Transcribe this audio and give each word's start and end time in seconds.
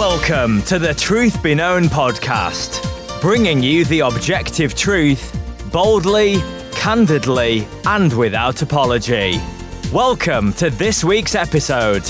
Welcome 0.00 0.62
to 0.62 0.78
the 0.78 0.94
Truth 0.94 1.42
Be 1.42 1.54
Known 1.54 1.82
podcast, 1.84 3.20
bringing 3.20 3.62
you 3.62 3.84
the 3.84 4.00
objective 4.00 4.74
truth 4.74 5.38
boldly, 5.70 6.38
candidly, 6.72 7.68
and 7.84 8.10
without 8.10 8.62
apology. 8.62 9.38
Welcome 9.92 10.54
to 10.54 10.70
this 10.70 11.04
week's 11.04 11.34
episode. 11.34 12.02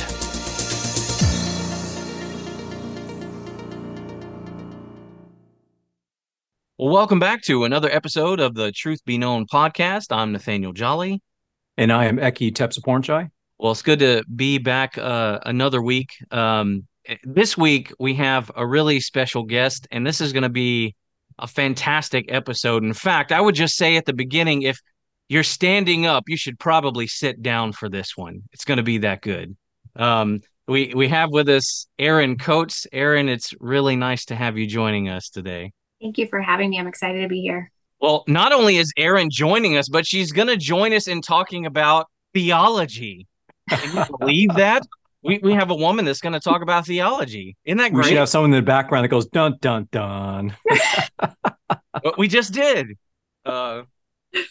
Well, 6.79 6.91
welcome 6.95 7.18
back 7.18 7.43
to 7.43 7.64
another 7.64 7.91
episode 7.91 8.38
of 8.38 8.54
the 8.54 8.70
Truth 8.70 9.04
Be 9.04 9.18
Known 9.18 9.46
podcast. 9.46 10.16
I'm 10.16 10.30
Nathaniel 10.30 10.72
Jolly. 10.72 11.20
And 11.77 11.93
I 11.93 12.04
am 12.04 12.18
Ekkie 12.18 12.52
Tepsapornchai. 12.52 13.29
Well, 13.59 13.72
it's 13.72 13.82
good 13.82 13.98
to 13.98 14.22
be 14.36 14.59
back 14.59 14.96
uh, 14.96 15.41
another 15.45 15.82
week. 15.82 16.12
Um, 16.30 16.86
this 17.24 17.56
week, 17.56 17.92
we 17.98 18.14
have 18.14 18.50
a 18.56 18.66
really 18.66 19.00
special 19.00 19.42
guest, 19.42 19.87
and 19.91 20.06
this 20.06 20.20
is 20.20 20.32
going 20.32 20.42
to 20.42 20.48
be 20.48 20.95
a 21.38 21.46
fantastic 21.46 22.27
episode. 22.28 22.82
In 22.84 22.92
fact, 22.92 23.32
I 23.32 23.41
would 23.41 23.55
just 23.55 23.77
say 23.77 23.96
at 23.96 24.05
the 24.05 24.12
beginning 24.12 24.62
if 24.62 24.78
you're 25.28 25.42
standing 25.42 26.06
up, 26.06 26.24
you 26.28 26.37
should 26.37 26.59
probably 26.59 27.06
sit 27.06 27.42
down 27.42 27.73
for 27.73 27.88
this 27.88 28.16
one. 28.16 28.42
It's 28.52 28.65
going 28.65 28.78
to 28.78 28.82
be 28.82 28.98
that 28.98 29.23
good. 29.23 29.56
Um, 29.96 30.41
we, 30.66 30.92
we 30.95 31.09
have 31.09 31.30
with 31.30 31.48
us 31.48 31.87
Erin 31.98 32.37
Coates. 32.37 32.87
Erin, 32.92 33.29
it's 33.29 33.54
really 33.60 33.96
nice 33.96 34.24
to 34.27 34.37
have 34.37 34.56
you 34.59 34.66
joining 34.66 35.09
us 35.09 35.29
today. 35.30 35.73
Thank 36.01 36.18
you 36.18 36.27
for 36.29 36.40
having 36.40 36.70
me. 36.70 36.79
I'm 36.79 36.87
excited 36.87 37.23
to 37.23 37.29
be 37.29 37.40
here. 37.40 37.70
Well, 38.01 38.24
not 38.27 38.52
only 38.52 38.77
is 38.77 38.92
Erin 38.96 39.29
joining 39.30 39.77
us, 39.77 39.88
but 39.88 40.06
she's 40.06 40.32
going 40.32 40.48
to 40.48 40.56
join 40.56 40.92
us 40.92 41.06
in 41.06 41.20
talking 41.20 41.66
about 41.66 42.06
theology. 42.32 43.27
Can 43.68 43.96
you 43.96 44.18
believe 44.18 44.54
that? 44.54 44.82
We, 45.23 45.38
we 45.42 45.52
have 45.52 45.70
a 45.70 45.74
woman 45.74 46.05
that's 46.06 46.20
going 46.20 46.33
to 46.33 46.41
talk 46.41 46.62
about 46.62 46.87
theology. 46.87 47.56
Isn't 47.65 47.79
that 47.79 47.92
great? 47.92 48.05
We 48.05 48.09
should 48.10 48.19
have 48.19 48.29
someone 48.29 48.52
in 48.52 48.56
the 48.56 48.66
background 48.66 49.05
that 49.05 49.09
goes 49.09 49.27
dun 49.27 49.56
dun 49.60 49.88
dun. 49.93 50.56
But 52.02 52.18
we 52.18 52.29
just 52.29 52.52
did. 52.52 52.96
Uh, 53.45 53.82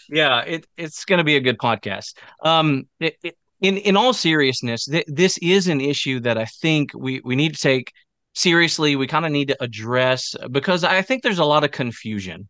yeah, 0.10 0.42
it, 0.42 0.68
it's 0.78 1.06
going 1.06 1.20
to 1.20 1.24
be 1.24 1.36
a 1.36 1.40
good 1.40 1.58
podcast. 1.58 2.16
Um, 2.44 2.88
it, 3.00 3.16
it, 3.24 3.38
in 3.62 3.78
in 3.78 3.98
all 3.98 4.14
seriousness, 4.14 4.86
th- 4.86 5.06
this 5.08 5.38
is 5.40 5.68
an 5.68 5.82
issue 5.82 6.20
that 6.22 6.38
I 6.38 6.46
think 6.46 6.92
we 6.94 7.22
we 7.24 7.36
need 7.36 7.56
to 7.56 7.62
take 7.62 7.92
seriously. 8.34 8.96
We 8.96 9.08
kind 9.08 9.26
of 9.26 9.32
need 9.32 9.50
to 9.50 9.64
address 9.64 10.36
because 10.52 10.84
I 10.84 11.02
think 11.02 11.24
there's 11.24 11.40
a 11.40 11.46
lot 11.46 11.64
of 11.64 11.72
confusion 11.72 12.48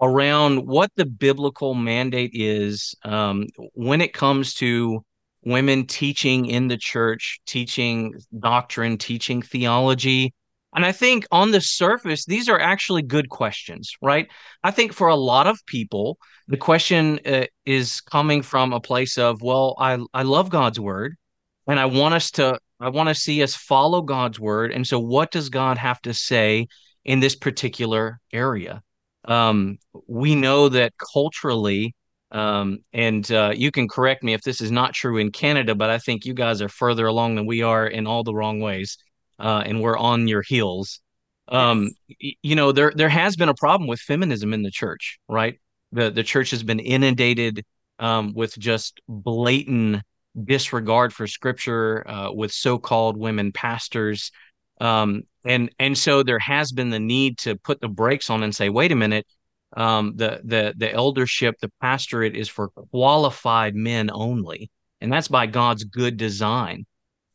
around 0.00 0.66
what 0.66 0.90
the 0.94 1.04
biblical 1.04 1.74
mandate 1.74 2.30
is 2.32 2.94
um, 3.04 3.46
when 3.74 4.00
it 4.00 4.12
comes 4.12 4.54
to 4.54 5.04
women 5.48 5.86
teaching 5.86 6.46
in 6.46 6.68
the 6.68 6.76
church, 6.76 7.40
teaching 7.46 8.14
doctrine, 8.38 8.98
teaching 8.98 9.42
theology. 9.42 10.34
And 10.74 10.84
I 10.84 10.92
think 10.92 11.26
on 11.30 11.50
the 11.50 11.60
surface, 11.60 12.24
these 12.26 12.48
are 12.48 12.60
actually 12.60 13.02
good 13.02 13.30
questions, 13.30 13.92
right? 14.02 14.28
I 14.62 14.70
think 14.70 14.92
for 14.92 15.08
a 15.08 15.16
lot 15.16 15.46
of 15.46 15.58
people, 15.66 16.18
the 16.46 16.58
question 16.58 17.20
uh, 17.26 17.46
is 17.64 18.00
coming 18.00 18.42
from 18.42 18.72
a 18.72 18.80
place 18.80 19.16
of, 19.16 19.40
well, 19.42 19.74
I, 19.78 19.98
I 20.12 20.22
love 20.22 20.50
God's 20.50 20.78
word 20.78 21.16
and 21.66 21.80
I 21.80 21.86
want 21.86 22.14
us 22.14 22.30
to, 22.32 22.58
I 22.80 22.90
want 22.90 23.08
to 23.08 23.14
see 23.14 23.42
us 23.42 23.54
follow 23.54 24.02
God's 24.02 24.38
word. 24.38 24.72
And 24.72 24.86
so, 24.86 25.00
what 25.00 25.30
does 25.30 25.48
God 25.48 25.78
have 25.78 26.00
to 26.02 26.14
say 26.14 26.68
in 27.04 27.20
this 27.20 27.34
particular 27.34 28.20
area? 28.32 28.82
Um, 29.24 29.78
we 30.06 30.34
know 30.34 30.68
that 30.68 30.92
culturally, 31.12 31.94
um, 32.30 32.80
and 32.92 33.30
uh, 33.32 33.52
you 33.54 33.70
can 33.70 33.88
correct 33.88 34.22
me 34.22 34.34
if 34.34 34.42
this 34.42 34.60
is 34.60 34.70
not 34.70 34.92
true 34.92 35.16
in 35.16 35.32
Canada, 35.32 35.74
but 35.74 35.90
I 35.90 35.98
think 35.98 36.24
you 36.24 36.34
guys 36.34 36.60
are 36.60 36.68
further 36.68 37.06
along 37.06 37.36
than 37.36 37.46
we 37.46 37.62
are 37.62 37.86
in 37.86 38.06
all 38.06 38.22
the 38.22 38.34
wrong 38.34 38.60
ways, 38.60 38.98
uh, 39.38 39.62
and 39.64 39.80
we're 39.80 39.96
on 39.96 40.28
your 40.28 40.42
heels. 40.42 41.00
Um, 41.48 41.90
yes. 42.20 42.34
you 42.42 42.54
know, 42.54 42.72
there 42.72 42.92
there 42.94 43.08
has 43.08 43.36
been 43.36 43.48
a 43.48 43.54
problem 43.54 43.88
with 43.88 44.00
feminism 44.00 44.52
in 44.52 44.62
the 44.62 44.70
church, 44.70 45.18
right? 45.28 45.58
The 45.92 46.10
the 46.10 46.22
church 46.22 46.50
has 46.50 46.62
been 46.62 46.80
inundated 46.80 47.64
um, 47.98 48.34
with 48.34 48.58
just 48.58 49.00
blatant 49.08 50.02
disregard 50.44 51.14
for 51.14 51.26
scripture, 51.26 52.08
uh, 52.08 52.30
with 52.30 52.52
so-called 52.52 53.16
women 53.16 53.52
pastors, 53.52 54.30
um, 54.82 55.22
and 55.46 55.70
and 55.78 55.96
so 55.96 56.22
there 56.22 56.38
has 56.38 56.72
been 56.72 56.90
the 56.90 57.00
need 57.00 57.38
to 57.38 57.56
put 57.56 57.80
the 57.80 57.88
brakes 57.88 58.28
on 58.28 58.42
and 58.42 58.54
say, 58.54 58.68
wait 58.68 58.92
a 58.92 58.96
minute 58.96 59.26
um, 59.76 60.14
the 60.16 60.40
the 60.44 60.74
the 60.76 60.92
eldership, 60.92 61.56
the 61.60 61.70
pastorate 61.80 62.36
is 62.36 62.48
for 62.48 62.68
qualified 62.68 63.74
men 63.74 64.10
only, 64.12 64.70
and 65.00 65.12
that's 65.12 65.28
by 65.28 65.46
God's 65.46 65.84
good 65.84 66.16
design. 66.16 66.86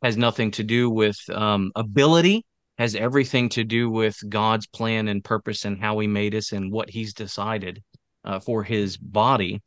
Has 0.02 0.18
nothing 0.18 0.52
to 0.52 0.64
do 0.64 0.90
with 0.90 1.18
um, 1.32 1.72
ability. 1.76 2.46
Has 2.78 2.96
everything 2.96 3.50
to 3.50 3.64
do 3.64 3.90
with 3.90 4.18
God's 4.28 4.68
plan 4.68 5.08
and 5.08 5.24
purpose 5.24 5.64
and 5.66 5.80
how 5.80 6.00
He 6.00 6.08
made 6.08 6.34
us 6.36 6.52
and 6.52 6.72
what 6.72 6.90
He's 6.90 7.14
decided 7.14 7.84
uh, 8.26 8.40
for 8.40 8.64
His 8.64 8.98
body. 8.98 9.62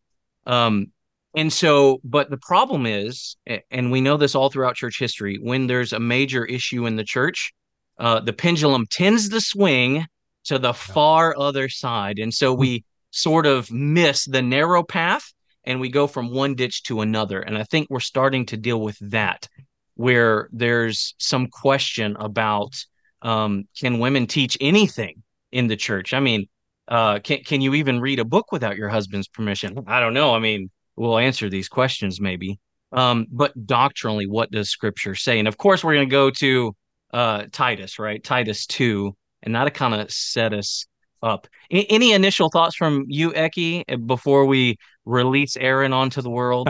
Um, 0.44 0.88
and 1.36 1.52
so, 1.52 2.00
but 2.02 2.30
the 2.30 2.38
problem 2.38 2.86
is, 2.86 3.36
and 3.70 3.92
we 3.92 4.00
know 4.00 4.16
this 4.16 4.34
all 4.34 4.50
throughout 4.50 4.74
church 4.74 4.98
history, 4.98 5.38
when 5.40 5.66
there's 5.66 5.92
a 5.92 6.00
major 6.00 6.44
issue 6.44 6.86
in 6.86 6.96
the 6.96 7.04
church, 7.04 7.52
uh, 7.98 8.20
the 8.20 8.32
pendulum 8.32 8.86
tends 8.90 9.28
to 9.28 9.40
swing 9.40 10.06
to 10.46 10.58
the 10.58 10.72
far 10.72 11.34
other 11.38 11.68
side. 11.68 12.18
And 12.18 12.32
so 12.32 12.52
we 12.52 12.84
sort 13.10 13.46
of 13.46 13.70
miss 13.70 14.24
the 14.24 14.42
narrow 14.42 14.82
path 14.82 15.32
and 15.64 15.80
we 15.80 15.88
go 15.88 16.06
from 16.06 16.30
one 16.30 16.54
ditch 16.54 16.82
to 16.84 17.00
another. 17.00 17.40
And 17.40 17.58
I 17.58 17.64
think 17.64 17.88
we're 17.88 18.00
starting 18.00 18.46
to 18.46 18.56
deal 18.56 18.80
with 18.80 18.98
that, 19.10 19.48
where 19.94 20.48
there's 20.52 21.14
some 21.18 21.48
question 21.48 22.16
about 22.18 22.84
um, 23.22 23.64
can 23.78 23.98
women 23.98 24.26
teach 24.26 24.56
anything 24.60 25.22
in 25.50 25.66
the 25.66 25.76
church? 25.76 26.14
I 26.14 26.20
mean, 26.20 26.48
uh, 26.88 27.18
can 27.18 27.42
can 27.42 27.60
you 27.60 27.74
even 27.74 28.00
read 28.00 28.20
a 28.20 28.24
book 28.24 28.52
without 28.52 28.76
your 28.76 28.88
husband's 28.88 29.28
permission? 29.28 29.84
I 29.86 29.98
don't 29.98 30.14
know. 30.14 30.34
I 30.34 30.38
mean, 30.38 30.70
we'll 30.94 31.18
answer 31.18 31.48
these 31.48 31.68
questions 31.68 32.20
maybe. 32.20 32.60
Um, 32.92 33.26
but 33.30 33.66
doctrinally, 33.66 34.26
what 34.26 34.50
does 34.50 34.70
Scripture 34.70 35.14
say? 35.16 35.38
And 35.38 35.48
of 35.48 35.56
course, 35.56 35.82
we're 35.82 35.94
going 35.94 36.08
to 36.08 36.12
go 36.12 36.30
to 36.30 36.76
uh, 37.12 37.44
Titus, 37.50 37.98
right? 37.98 38.22
Titus 38.22 38.66
two, 38.66 39.16
and 39.46 39.54
that'll 39.54 39.70
kind 39.70 39.94
of 39.94 40.10
set 40.10 40.52
us 40.52 40.86
up. 41.22 41.46
A- 41.70 41.86
any 41.86 42.12
initial 42.12 42.50
thoughts 42.50 42.76
from 42.76 43.06
you, 43.08 43.30
Ekkie, 43.30 44.06
before 44.06 44.44
we 44.44 44.76
release 45.06 45.56
Erin 45.56 45.94
onto 45.94 46.20
the 46.20 46.30
world? 46.30 46.68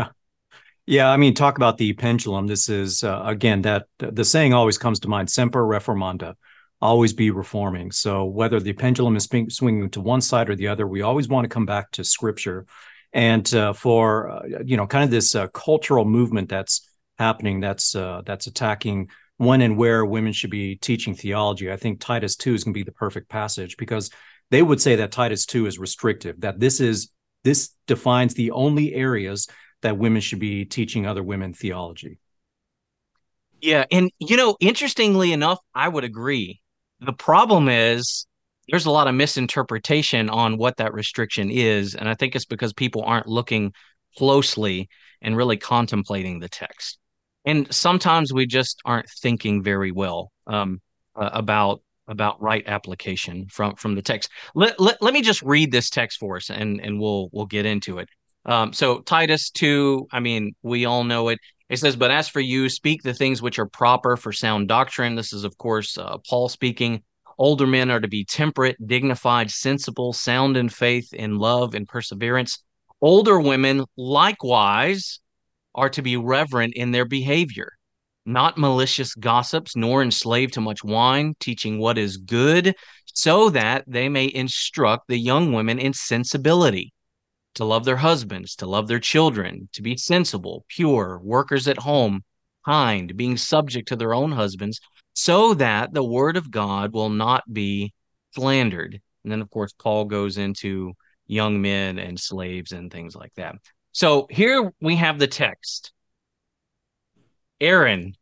Yeah, 0.88 1.10
I 1.10 1.16
mean, 1.16 1.34
talk 1.34 1.56
about 1.56 1.78
the 1.78 1.94
pendulum. 1.94 2.46
This 2.46 2.68
is 2.68 3.02
uh, 3.02 3.22
again 3.24 3.62
that 3.62 3.86
the 3.98 4.24
saying 4.24 4.54
always 4.54 4.78
comes 4.78 5.00
to 5.00 5.08
mind: 5.08 5.28
"Semper 5.28 5.64
reformanda," 5.64 6.34
always 6.80 7.12
be 7.12 7.32
reforming. 7.32 7.90
So 7.90 8.24
whether 8.24 8.60
the 8.60 8.72
pendulum 8.72 9.16
is 9.16 9.28
swinging 9.48 9.90
to 9.90 10.00
one 10.00 10.20
side 10.20 10.48
or 10.48 10.54
the 10.54 10.68
other, 10.68 10.86
we 10.86 11.02
always 11.02 11.26
want 11.26 11.44
to 11.44 11.48
come 11.48 11.66
back 11.66 11.90
to 11.92 12.04
Scripture. 12.04 12.66
And 13.12 13.52
uh, 13.52 13.72
for 13.72 14.30
uh, 14.30 14.42
you 14.64 14.76
know, 14.76 14.86
kind 14.86 15.02
of 15.02 15.10
this 15.10 15.34
uh, 15.34 15.48
cultural 15.48 16.04
movement 16.04 16.48
that's 16.48 16.88
happening, 17.18 17.58
that's 17.58 17.96
uh, 17.96 18.22
that's 18.24 18.46
attacking 18.46 19.08
when 19.38 19.60
and 19.60 19.76
where 19.76 20.04
women 20.04 20.32
should 20.32 20.50
be 20.50 20.76
teaching 20.76 21.14
theology, 21.14 21.70
I 21.70 21.76
think 21.76 22.00
Titus 22.00 22.36
2 22.36 22.54
is 22.54 22.64
going 22.64 22.72
to 22.72 22.78
be 22.78 22.84
the 22.84 22.92
perfect 22.92 23.28
passage 23.28 23.76
because 23.76 24.10
they 24.50 24.62
would 24.62 24.80
say 24.80 24.96
that 24.96 25.12
Titus 25.12 25.44
2 25.46 25.66
is 25.66 25.78
restrictive, 25.78 26.40
that 26.40 26.58
this 26.58 26.80
is 26.80 27.10
this 27.44 27.70
defines 27.86 28.34
the 28.34 28.50
only 28.50 28.92
areas 28.94 29.46
that 29.82 29.98
women 29.98 30.20
should 30.20 30.40
be 30.40 30.64
teaching 30.64 31.06
other 31.06 31.22
women 31.22 31.52
theology. 31.52 32.18
Yeah, 33.60 33.84
and 33.90 34.10
you 34.18 34.36
know, 34.36 34.56
interestingly 34.60 35.32
enough, 35.32 35.58
I 35.74 35.88
would 35.88 36.04
agree. 36.04 36.60
The 37.00 37.12
problem 37.12 37.68
is 37.68 38.26
there's 38.68 38.86
a 38.86 38.90
lot 38.90 39.06
of 39.06 39.14
misinterpretation 39.14 40.28
on 40.28 40.56
what 40.56 40.78
that 40.78 40.92
restriction 40.92 41.50
is, 41.50 41.94
and 41.94 42.08
I 42.08 42.14
think 42.14 42.34
it's 42.34 42.46
because 42.46 42.72
people 42.72 43.02
aren't 43.02 43.28
looking 43.28 43.72
closely 44.16 44.88
and 45.20 45.36
really 45.36 45.56
contemplating 45.56 46.40
the 46.40 46.48
text 46.48 46.98
and 47.46 47.72
sometimes 47.72 48.32
we 48.32 48.46
just 48.46 48.80
aren't 48.84 49.08
thinking 49.08 49.62
very 49.62 49.92
well 49.92 50.32
um, 50.46 50.80
uh, 51.14 51.30
about 51.32 51.80
about 52.08 52.40
right 52.40 52.64
application 52.66 53.46
from 53.48 53.74
from 53.76 53.94
the 53.94 54.02
text. 54.02 54.30
Let, 54.54 54.78
let, 54.78 55.00
let 55.00 55.14
me 55.14 55.22
just 55.22 55.42
read 55.42 55.72
this 55.72 55.90
text 55.90 56.18
for 56.18 56.36
us, 56.36 56.50
and 56.50 56.80
and 56.80 57.00
we'll 57.00 57.28
we'll 57.32 57.46
get 57.46 57.66
into 57.66 57.98
it. 57.98 58.08
Um, 58.44 58.72
so 58.72 59.00
Titus 59.00 59.50
two, 59.50 60.06
I 60.12 60.20
mean, 60.20 60.54
we 60.62 60.84
all 60.84 61.04
know 61.04 61.28
it. 61.28 61.38
It 61.68 61.78
says, 61.78 61.96
"But 61.96 62.10
as 62.10 62.28
for 62.28 62.40
you, 62.40 62.68
speak 62.68 63.02
the 63.02 63.14
things 63.14 63.42
which 63.42 63.58
are 63.58 63.66
proper 63.66 64.16
for 64.16 64.32
sound 64.32 64.68
doctrine." 64.68 65.14
This 65.16 65.32
is, 65.32 65.44
of 65.44 65.56
course, 65.58 65.96
uh, 65.98 66.18
Paul 66.28 66.48
speaking. 66.48 67.02
Older 67.38 67.66
men 67.66 67.90
are 67.90 68.00
to 68.00 68.08
be 68.08 68.24
temperate, 68.24 68.76
dignified, 68.86 69.50
sensible, 69.50 70.14
sound 70.14 70.56
in 70.56 70.70
faith, 70.70 71.12
in 71.12 71.38
love, 71.38 71.74
and 71.74 71.86
perseverance. 71.86 72.62
Older 73.02 73.38
women, 73.38 73.84
likewise, 73.98 75.20
are 75.76 75.90
to 75.90 76.02
be 76.02 76.16
reverent 76.16 76.74
in 76.74 76.90
their 76.90 77.04
behavior, 77.04 77.72
not 78.24 78.58
malicious 78.58 79.14
gossips, 79.14 79.76
nor 79.76 80.02
enslaved 80.02 80.54
to 80.54 80.60
much 80.60 80.82
wine, 80.82 81.34
teaching 81.38 81.78
what 81.78 81.98
is 81.98 82.16
good, 82.16 82.74
so 83.14 83.50
that 83.50 83.84
they 83.86 84.08
may 84.08 84.30
instruct 84.34 85.06
the 85.06 85.18
young 85.18 85.52
women 85.52 85.78
in 85.78 85.92
sensibility, 85.92 86.92
to 87.54 87.64
love 87.64 87.84
their 87.84 87.96
husbands, 87.96 88.56
to 88.56 88.66
love 88.66 88.88
their 88.88 88.98
children, 88.98 89.68
to 89.72 89.82
be 89.82 89.96
sensible, 89.96 90.64
pure, 90.68 91.20
workers 91.22 91.68
at 91.68 91.78
home, 91.78 92.22
kind, 92.64 93.16
being 93.16 93.36
subject 93.36 93.88
to 93.88 93.96
their 93.96 94.12
own 94.12 94.32
husbands, 94.32 94.80
so 95.14 95.54
that 95.54 95.94
the 95.94 96.04
word 96.04 96.36
of 96.36 96.50
God 96.50 96.92
will 96.92 97.08
not 97.08 97.44
be 97.50 97.94
slandered. 98.34 99.00
And 99.24 99.32
then, 99.32 99.40
of 99.40 99.50
course, 99.50 99.72
Paul 99.72 100.04
goes 100.04 100.36
into 100.36 100.92
young 101.26 101.62
men 101.62 101.98
and 101.98 102.20
slaves 102.20 102.72
and 102.72 102.92
things 102.92 103.16
like 103.16 103.32
that. 103.36 103.54
So 103.96 104.26
here 104.28 104.74
we 104.78 104.96
have 104.96 105.18
the 105.18 105.26
text. 105.26 105.90
Erin, 107.62 108.14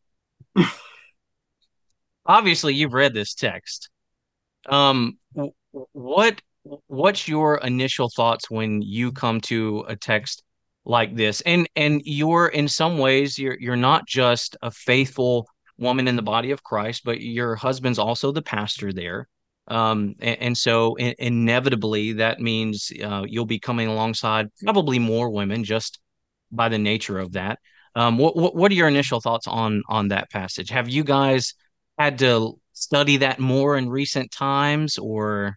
obviously 2.26 2.74
you've 2.74 2.92
read 2.92 3.12
this 3.12 3.34
text. 3.34 3.90
Um, 4.66 5.18
what 5.72 6.40
what's 6.86 7.26
your 7.26 7.56
initial 7.56 8.08
thoughts 8.08 8.48
when 8.48 8.82
you 8.82 9.10
come 9.10 9.40
to 9.48 9.84
a 9.88 9.96
text 9.96 10.44
like 10.84 11.16
this? 11.16 11.40
And 11.40 11.68
and 11.74 12.02
you're 12.04 12.46
in 12.46 12.68
some 12.68 12.98
ways 12.98 13.36
you're 13.36 13.58
you're 13.58 13.74
not 13.74 14.06
just 14.06 14.56
a 14.62 14.70
faithful 14.70 15.48
woman 15.76 16.06
in 16.06 16.14
the 16.14 16.22
body 16.22 16.52
of 16.52 16.62
Christ, 16.62 17.02
but 17.04 17.20
your 17.20 17.56
husband's 17.56 17.98
also 17.98 18.30
the 18.30 18.42
pastor 18.42 18.92
there. 18.92 19.26
Um, 19.68 20.14
and, 20.20 20.40
and 20.40 20.58
so 20.58 20.94
in, 20.96 21.14
inevitably 21.18 22.14
that 22.14 22.40
means 22.40 22.92
uh, 23.02 23.24
you'll 23.26 23.46
be 23.46 23.58
coming 23.58 23.88
alongside 23.88 24.48
probably 24.62 24.98
more 24.98 25.30
women 25.30 25.64
just 25.64 26.00
by 26.50 26.68
the 26.68 26.78
nature 26.78 27.18
of 27.18 27.32
that. 27.32 27.58
Um, 27.96 28.18
what, 28.18 28.36
what 28.36 28.56
what 28.56 28.72
are 28.72 28.74
your 28.74 28.88
initial 28.88 29.20
thoughts 29.20 29.46
on 29.46 29.82
on 29.88 30.08
that 30.08 30.30
passage? 30.30 30.70
Have 30.70 30.88
you 30.88 31.04
guys 31.04 31.54
had 31.98 32.18
to 32.18 32.58
study 32.72 33.18
that 33.18 33.38
more 33.38 33.76
in 33.76 33.88
recent 33.88 34.32
times, 34.32 34.98
or 34.98 35.56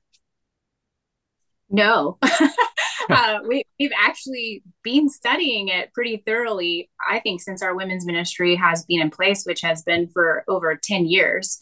no? 1.70 2.20
uh, 3.10 3.40
we, 3.48 3.64
we've 3.80 3.92
actually 4.00 4.62
been 4.84 5.10
studying 5.10 5.70
it 5.70 5.92
pretty 5.94 6.22
thoroughly. 6.28 6.92
I 7.10 7.20
think 7.20 7.42
since 7.42 7.64
our 7.64 7.76
women's 7.76 8.06
ministry 8.06 8.56
has 8.56 8.86
been 8.86 9.02
in 9.02 9.10
place, 9.10 9.44
which 9.44 9.62
has 9.62 9.82
been 9.82 10.08
for 10.08 10.44
over 10.48 10.76
ten 10.76 11.08
years, 11.08 11.58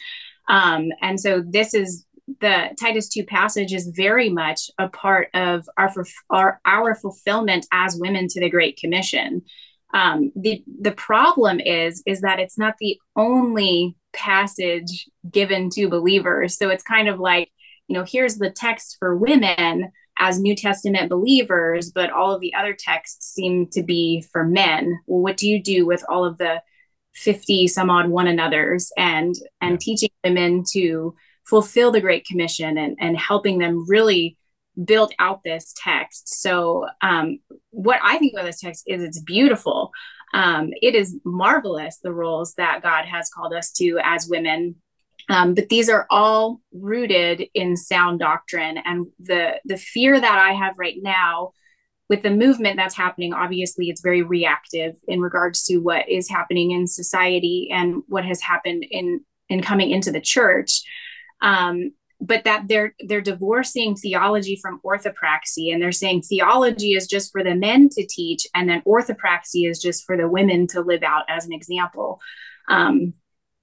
um, 0.50 0.90
and 1.02 1.20
so 1.20 1.42
this 1.42 1.74
is 1.74 2.06
the 2.28 2.76
Titus 2.80 3.10
2 3.10 3.26
passage 3.26 3.74
is 3.74 3.92
very 3.96 4.30
much 4.30 4.70
a 4.78 4.90
part 4.90 5.30
of 5.34 5.68
our, 5.78 5.94
our, 6.30 6.62
our 6.66 6.96
fulfillment 6.96 7.68
as 7.72 7.98
women 8.00 8.28
to 8.30 8.40
the 8.40 8.50
Great 8.50 8.78
Commission. 8.78 9.44
Um, 9.94 10.32
the 10.36 10.62
the 10.82 10.92
problem 10.92 11.62
is 11.62 12.04
is 12.06 12.22
that 12.22 12.40
it's 12.40 12.58
not 12.58 12.76
the 12.80 13.00
only 13.16 13.96
passage 14.14 15.08
given 15.30 15.70
to 15.72 15.88
believers. 15.88 16.58
So 16.58 16.70
it's 16.70 16.84
kind 16.84 17.08
of 17.08 17.20
like, 17.20 17.50
you 17.88 17.94
know, 17.94 18.04
here's 18.06 18.36
the 18.38 18.50
text 18.50 18.98
for 19.00 19.16
women 19.16 19.92
as 20.18 20.40
New 20.40 20.56
Testament 20.56 21.10
believers, 21.10 21.92
but 21.92 22.10
all 22.10 22.34
of 22.34 22.42
the 22.42 22.54
other 22.56 22.76
texts 22.78 23.34
seem 23.34 23.68
to 23.68 23.84
be 23.84 24.22
for 24.32 24.44
men. 24.44 25.00
Well, 25.06 25.22
what 25.22 25.38
do 25.38 25.48
you 25.48 25.62
do 25.62 25.86
with 25.86 26.04
all 26.10 26.26
of 26.26 26.38
the 26.38 26.62
50 27.14 27.68
some 27.68 27.90
odd 27.90 28.10
one 28.10 28.28
another's 28.28 28.92
and 28.98 29.36
and 29.62 29.74
yeah. 29.74 29.78
teaching 29.80 30.10
women 30.24 30.64
to 30.74 31.16
fulfill 31.48 31.92
the 31.92 32.02
Great 32.02 32.26
Commission 32.26 32.78
and, 32.78 32.98
and 33.00 33.18
helping 33.18 33.60
them 33.60 33.86
really 33.88 34.38
build 34.84 35.14
out 35.20 35.42
this 35.44 35.74
text. 35.78 36.42
So, 36.42 36.88
um, 37.02 37.40
what 37.70 38.00
I 38.04 38.18
think 38.18 38.34
about 38.34 38.46
this 38.46 38.60
text 38.60 38.84
is 38.88 39.02
it's 39.02 39.20
beautiful. 39.20 39.92
Um, 40.34 40.72
it 40.82 40.96
is 40.96 41.18
marvelous 41.24 42.00
the 42.00 42.14
roles 42.14 42.56
that 42.56 42.82
God 42.84 43.06
has 43.06 43.30
called 43.30 43.54
us 43.54 43.72
to 43.74 44.00
as 44.04 44.28
women. 44.28 44.76
Um, 45.30 45.54
but 45.54 45.70
these 45.70 45.90
are 45.90 46.06
all 46.10 46.62
rooted 46.74 47.48
in 47.54 47.78
sound 47.78 48.20
doctrine, 48.20 48.78
and 48.84 49.08
the 49.20 49.60
the 49.66 49.78
fear 49.78 50.20
that 50.20 50.38
I 50.38 50.54
have 50.54 50.76
right 50.78 50.98
now 51.02 51.54
with 52.10 52.22
the 52.22 52.30
movement 52.30 52.78
that's 52.78 52.96
happening 52.96 53.34
obviously 53.34 53.90
it's 53.90 54.02
very 54.02 54.22
reactive 54.22 54.96
in 55.08 55.22
regards 55.22 55.64
to 55.64 55.78
what 55.78 56.08
is 56.08 56.30
happening 56.30 56.72
in 56.72 56.86
society 56.88 57.70
and 57.72 58.04
what 58.08 58.26
has 58.26 58.42
happened 58.42 58.86
in 58.90 59.22
in 59.50 59.62
coming 59.62 59.92
into 59.92 60.12
the 60.12 60.22
church 60.22 60.84
um, 61.42 61.92
but 62.22 62.44
that 62.46 62.68
they're 62.68 62.94
they're 63.08 63.22
divorcing 63.22 63.96
theology 63.96 64.58
from 64.62 64.80
orthopraxy 64.86 65.74
and 65.74 65.82
they're 65.82 65.92
saying 65.92 66.22
theology 66.22 66.94
is 66.94 67.08
just 67.08 67.32
for 67.32 67.44
the 67.44 67.56
men 67.56 67.90
to 67.90 68.06
teach 68.08 68.48
and 68.54 68.70
then 68.70 68.82
orthopraxy 68.88 69.70
is 69.70 69.80
just 69.80 70.06
for 70.06 70.16
the 70.16 70.28
women 70.28 70.68
to 70.68 70.82
live 70.82 71.04
out 71.04 71.24
as 71.28 71.46
an 71.46 71.54
example 71.54 72.20
um, 72.70 73.14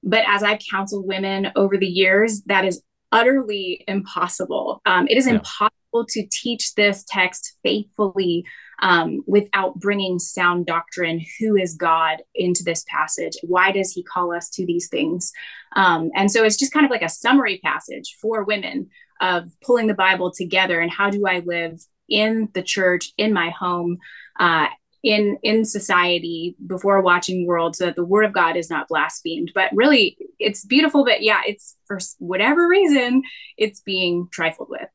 but 0.02 0.24
as 0.26 0.42
i've 0.42 0.60
counseled 0.70 1.06
women 1.06 1.50
over 1.56 1.76
the 1.76 1.86
years 1.86 2.42
that 2.42 2.64
is 2.64 2.82
utterly 3.10 3.84
impossible 3.88 4.80
um, 4.86 5.06
it 5.08 5.16
is 5.16 5.26
yeah. 5.26 5.34
impossible 5.34 6.06
to 6.08 6.26
teach 6.30 6.74
this 6.74 7.04
text 7.08 7.56
faithfully 7.62 8.44
um, 8.82 9.22
without 9.26 9.78
bringing 9.78 10.18
sound 10.18 10.66
doctrine 10.66 11.24
who 11.40 11.56
is 11.56 11.74
god 11.74 12.18
into 12.34 12.62
this 12.62 12.84
passage? 12.88 13.34
Why 13.42 13.72
does 13.72 13.92
he 13.92 14.02
call 14.02 14.34
us 14.34 14.50
to 14.50 14.66
these 14.66 14.88
things? 14.88 15.32
Um, 15.74 16.10
and 16.14 16.30
so 16.30 16.44
it's 16.44 16.58
just 16.58 16.72
kind 16.72 16.84
of 16.84 16.90
like 16.90 17.02
a 17.02 17.08
summary 17.08 17.60
passage 17.64 18.16
for 18.20 18.44
women 18.44 18.90
of 19.20 19.48
pulling 19.64 19.86
the 19.86 19.94
bible 19.94 20.32
together 20.32 20.80
and 20.80 20.90
how 20.90 21.08
do 21.08 21.26
i 21.26 21.38
live 21.46 21.80
in 22.08 22.48
the 22.54 22.62
church 22.62 23.12
in 23.16 23.32
my 23.32 23.50
home 23.50 23.98
uh, 24.38 24.66
in 25.02 25.38
in 25.42 25.64
society 25.64 26.56
before 26.66 27.00
watching 27.00 27.46
world 27.46 27.74
so 27.74 27.86
that 27.86 27.96
the 27.96 28.04
word 28.04 28.24
of 28.24 28.32
god 28.32 28.56
is 28.56 28.70
not 28.70 28.88
blasphemed. 28.88 29.50
But 29.54 29.70
really 29.74 30.16
it's 30.38 30.64
beautiful 30.64 31.04
but 31.04 31.22
yeah 31.22 31.40
it's 31.46 31.76
for 31.86 31.98
whatever 32.18 32.68
reason 32.68 33.22
it's 33.56 33.80
being 33.80 34.28
trifled 34.30 34.68
with 34.70 34.88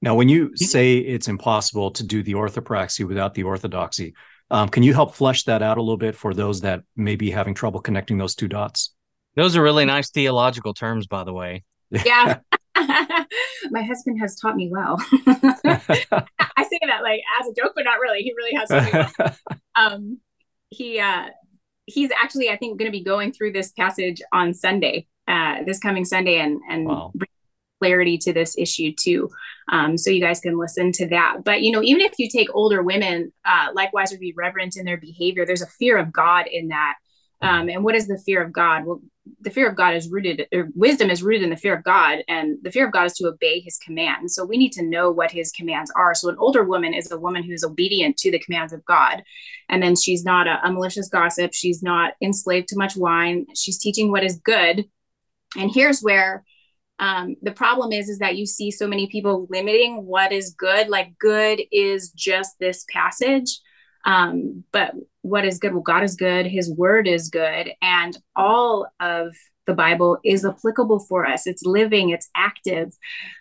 now, 0.00 0.14
when 0.14 0.28
you 0.28 0.56
say 0.56 0.96
it's 0.98 1.28
impossible 1.28 1.90
to 1.92 2.06
do 2.06 2.22
the 2.22 2.34
orthopraxy 2.34 3.06
without 3.06 3.34
the 3.34 3.42
orthodoxy, 3.42 4.14
um, 4.50 4.68
can 4.68 4.82
you 4.82 4.94
help 4.94 5.14
flesh 5.14 5.42
that 5.44 5.60
out 5.60 5.76
a 5.76 5.82
little 5.82 5.96
bit 5.96 6.14
for 6.14 6.32
those 6.32 6.60
that 6.60 6.82
may 6.96 7.16
be 7.16 7.30
having 7.30 7.54
trouble 7.54 7.80
connecting 7.80 8.16
those 8.16 8.34
two 8.34 8.48
dots? 8.48 8.94
Those 9.34 9.56
are 9.56 9.62
really 9.62 9.84
nice 9.84 10.10
theological 10.10 10.72
terms, 10.72 11.06
by 11.06 11.24
the 11.24 11.32
way. 11.32 11.64
Yeah. 11.90 12.38
My 13.70 13.82
husband 13.82 14.20
has 14.20 14.36
taught 14.36 14.54
me 14.54 14.70
well. 14.70 14.98
I 15.26 16.64
say 16.70 16.78
that 16.86 17.02
like 17.02 17.20
as 17.40 17.48
a 17.48 17.52
joke, 17.52 17.72
but 17.74 17.82
not 17.82 17.98
really. 17.98 18.22
He 18.22 18.32
really 18.36 18.54
has 18.54 18.68
taught 18.68 18.84
me 18.84 19.12
well. 19.18 19.36
Um, 19.74 20.18
he 20.70 21.00
uh, 21.00 21.24
he's 21.86 22.12
actually, 22.22 22.50
I 22.50 22.56
think, 22.56 22.78
going 22.78 22.86
to 22.86 22.96
be 22.96 23.02
going 23.02 23.32
through 23.32 23.52
this 23.52 23.72
passage 23.72 24.22
on 24.32 24.54
Sunday, 24.54 25.08
uh, 25.26 25.64
this 25.64 25.80
coming 25.80 26.04
Sunday, 26.04 26.38
and 26.38 26.60
and 26.68 26.86
wow 26.86 27.12
clarity 27.78 28.18
to 28.18 28.32
this 28.32 28.56
issue 28.58 28.92
too. 28.92 29.30
Um, 29.70 29.98
so 29.98 30.10
you 30.10 30.20
guys 30.20 30.40
can 30.40 30.58
listen 30.58 30.92
to 30.92 31.08
that. 31.08 31.38
But 31.44 31.62
you 31.62 31.72
know, 31.72 31.82
even 31.82 32.00
if 32.00 32.14
you 32.18 32.28
take 32.28 32.48
older 32.54 32.82
women, 32.82 33.32
uh, 33.44 33.68
likewise 33.74 34.10
would 34.10 34.20
be 34.20 34.34
reverent 34.36 34.76
in 34.76 34.84
their 34.84 34.96
behavior. 34.96 35.44
There's 35.44 35.62
a 35.62 35.66
fear 35.66 35.98
of 35.98 36.12
God 36.12 36.46
in 36.50 36.68
that. 36.68 36.94
Um, 37.40 37.68
and 37.68 37.84
what 37.84 37.94
is 37.94 38.08
the 38.08 38.18
fear 38.18 38.42
of 38.42 38.52
God? 38.52 38.84
Well, 38.84 39.00
the 39.40 39.50
fear 39.50 39.68
of 39.68 39.76
God 39.76 39.94
is 39.94 40.08
rooted, 40.08 40.46
or 40.52 40.68
wisdom 40.74 41.10
is 41.10 41.22
rooted 41.22 41.42
in 41.42 41.50
the 41.50 41.56
fear 41.56 41.76
of 41.76 41.84
God, 41.84 42.24
and 42.28 42.58
the 42.62 42.70
fear 42.70 42.86
of 42.86 42.92
God 42.92 43.04
is 43.04 43.12
to 43.14 43.28
obey 43.28 43.60
His 43.60 43.76
commands. 43.76 44.34
So 44.34 44.44
we 44.44 44.56
need 44.56 44.72
to 44.72 44.82
know 44.82 45.10
what 45.10 45.30
His 45.30 45.52
commands 45.52 45.92
are. 45.94 46.14
So 46.14 46.28
an 46.30 46.36
older 46.38 46.64
woman 46.64 46.94
is 46.94 47.10
a 47.10 47.18
woman 47.18 47.42
who 47.42 47.52
is 47.52 47.62
obedient 47.62 48.16
to 48.18 48.30
the 48.30 48.38
commands 48.38 48.72
of 48.72 48.84
God, 48.84 49.22
and 49.68 49.82
then 49.82 49.94
she's 49.94 50.24
not 50.24 50.48
a, 50.48 50.58
a 50.64 50.72
malicious 50.72 51.08
gossip. 51.08 51.52
She's 51.52 51.82
not 51.82 52.14
enslaved 52.22 52.68
to 52.68 52.78
much 52.78 52.96
wine. 52.96 53.46
She's 53.54 53.78
teaching 53.78 54.10
what 54.10 54.24
is 54.24 54.36
good. 54.36 54.86
And 55.56 55.70
here's 55.72 56.00
where 56.00 56.44
um, 56.98 57.36
the 57.42 57.52
problem 57.52 57.92
is 57.92 58.08
is 58.08 58.18
that 58.18 58.36
you 58.36 58.46
see 58.46 58.70
so 58.70 58.86
many 58.86 59.06
people 59.08 59.46
limiting 59.50 60.04
what 60.04 60.32
is 60.32 60.54
good 60.56 60.88
like 60.88 61.16
good 61.18 61.60
is 61.70 62.10
just 62.10 62.56
this 62.58 62.84
passage 62.90 63.60
um, 64.04 64.64
but 64.72 64.92
what 65.22 65.44
is 65.44 65.58
good 65.58 65.72
well 65.72 65.82
god 65.82 66.02
is 66.02 66.16
good 66.16 66.46
his 66.46 66.72
word 66.72 67.06
is 67.06 67.28
good 67.28 67.70
and 67.82 68.16
all 68.36 68.86
of 69.00 69.34
the 69.68 69.74
bible 69.74 70.18
is 70.24 70.46
applicable 70.46 70.98
for 70.98 71.26
us. 71.26 71.46
It's 71.46 71.62
living 71.62 72.08
it's 72.08 72.30
active. 72.34 72.96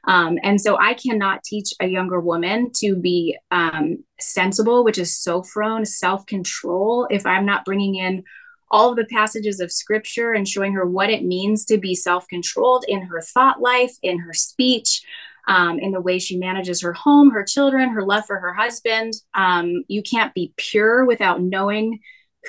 Um, 0.07 0.37
and 0.43 0.59
so 0.61 0.77
i 0.77 0.93
cannot 0.93 1.43
teach 1.43 1.73
a 1.79 1.87
younger 1.87 2.19
woman 2.19 2.71
to 2.75 2.95
be 2.95 3.37
um, 3.49 4.03
sensible 4.19 4.83
which 4.83 4.97
is 4.97 5.17
sophron 5.17 5.85
self-control 5.87 7.07
if 7.09 7.25
i'm 7.25 7.45
not 7.45 7.65
bringing 7.65 7.95
in 7.95 8.23
all 8.71 8.91
of 8.91 8.97
the 8.97 9.05
passages 9.05 9.59
of 9.59 9.71
scripture 9.71 10.33
and 10.33 10.47
showing 10.47 10.73
her 10.73 10.85
what 10.85 11.09
it 11.09 11.25
means 11.25 11.65
to 11.65 11.77
be 11.77 11.95
self 11.95 12.27
controlled 12.27 12.85
in 12.87 13.03
her 13.03 13.21
thought 13.21 13.61
life, 13.61 13.97
in 14.01 14.19
her 14.19 14.33
speech, 14.33 15.01
um, 15.47 15.79
in 15.79 15.91
the 15.91 16.01
way 16.01 16.19
she 16.19 16.37
manages 16.37 16.81
her 16.81 16.93
home, 16.93 17.31
her 17.31 17.43
children, 17.43 17.89
her 17.89 18.03
love 18.03 18.25
for 18.25 18.39
her 18.39 18.53
husband. 18.53 19.13
Um, 19.33 19.83
you 19.87 20.03
can't 20.03 20.33
be 20.33 20.53
pure 20.57 21.05
without 21.05 21.41
knowing 21.41 21.99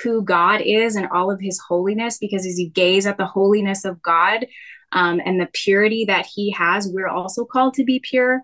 who 0.03 0.21
God 0.21 0.61
is 0.61 0.95
and 0.95 1.07
all 1.07 1.31
of 1.31 1.39
his 1.39 1.59
holiness, 1.59 2.17
because 2.17 2.45
as 2.45 2.59
you 2.59 2.69
gaze 2.69 3.05
at 3.05 3.17
the 3.17 3.25
holiness 3.25 3.85
of 3.85 4.01
God, 4.01 4.45
um, 4.91 5.21
and 5.23 5.39
the 5.39 5.49
purity 5.53 6.05
that 6.05 6.25
he 6.25 6.51
has, 6.51 6.87
we're 6.87 7.07
also 7.07 7.45
called 7.45 7.75
to 7.75 7.83
be 7.83 7.99
pure. 7.99 8.41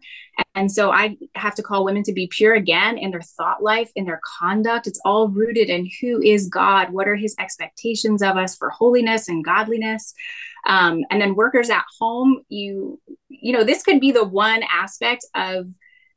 And 0.54 0.72
so 0.72 0.92
I 0.92 1.18
have 1.36 1.56
to 1.56 1.64
call 1.64 1.86
women 1.86 2.04
to 2.04 2.14
be 2.14 2.28
pure 2.28 2.54
again 2.54 2.98
in 2.98 3.12
their 3.12 3.22
thought 3.22 3.64
life, 3.64 3.92
in 3.96 4.06
their 4.06 4.22
conduct. 4.40 4.88
It's 4.88 5.00
all 5.06 5.30
rooted 5.30 5.70
in 5.70 5.90
who 6.02 6.22
is 6.22 6.48
God, 6.48 6.92
what 6.92 7.08
are 7.08 7.16
his 7.16 7.36
expectations 7.40 8.22
of 8.22 8.38
us 8.38 8.56
for 8.56 8.70
holiness 8.70 9.28
and 9.28 9.44
godliness. 9.44 10.14
Um, 10.68 11.04
and 11.10 11.22
then 11.22 11.36
workers 11.36 11.70
at 11.70 11.86
home, 12.00 12.42
you, 12.50 13.00
you 13.30 13.54
know, 13.54 13.64
this 13.64 13.84
could 13.84 14.00
be 14.00 14.12
the 14.12 14.26
one 14.26 14.64
aspect 14.72 15.26
of 15.36 15.68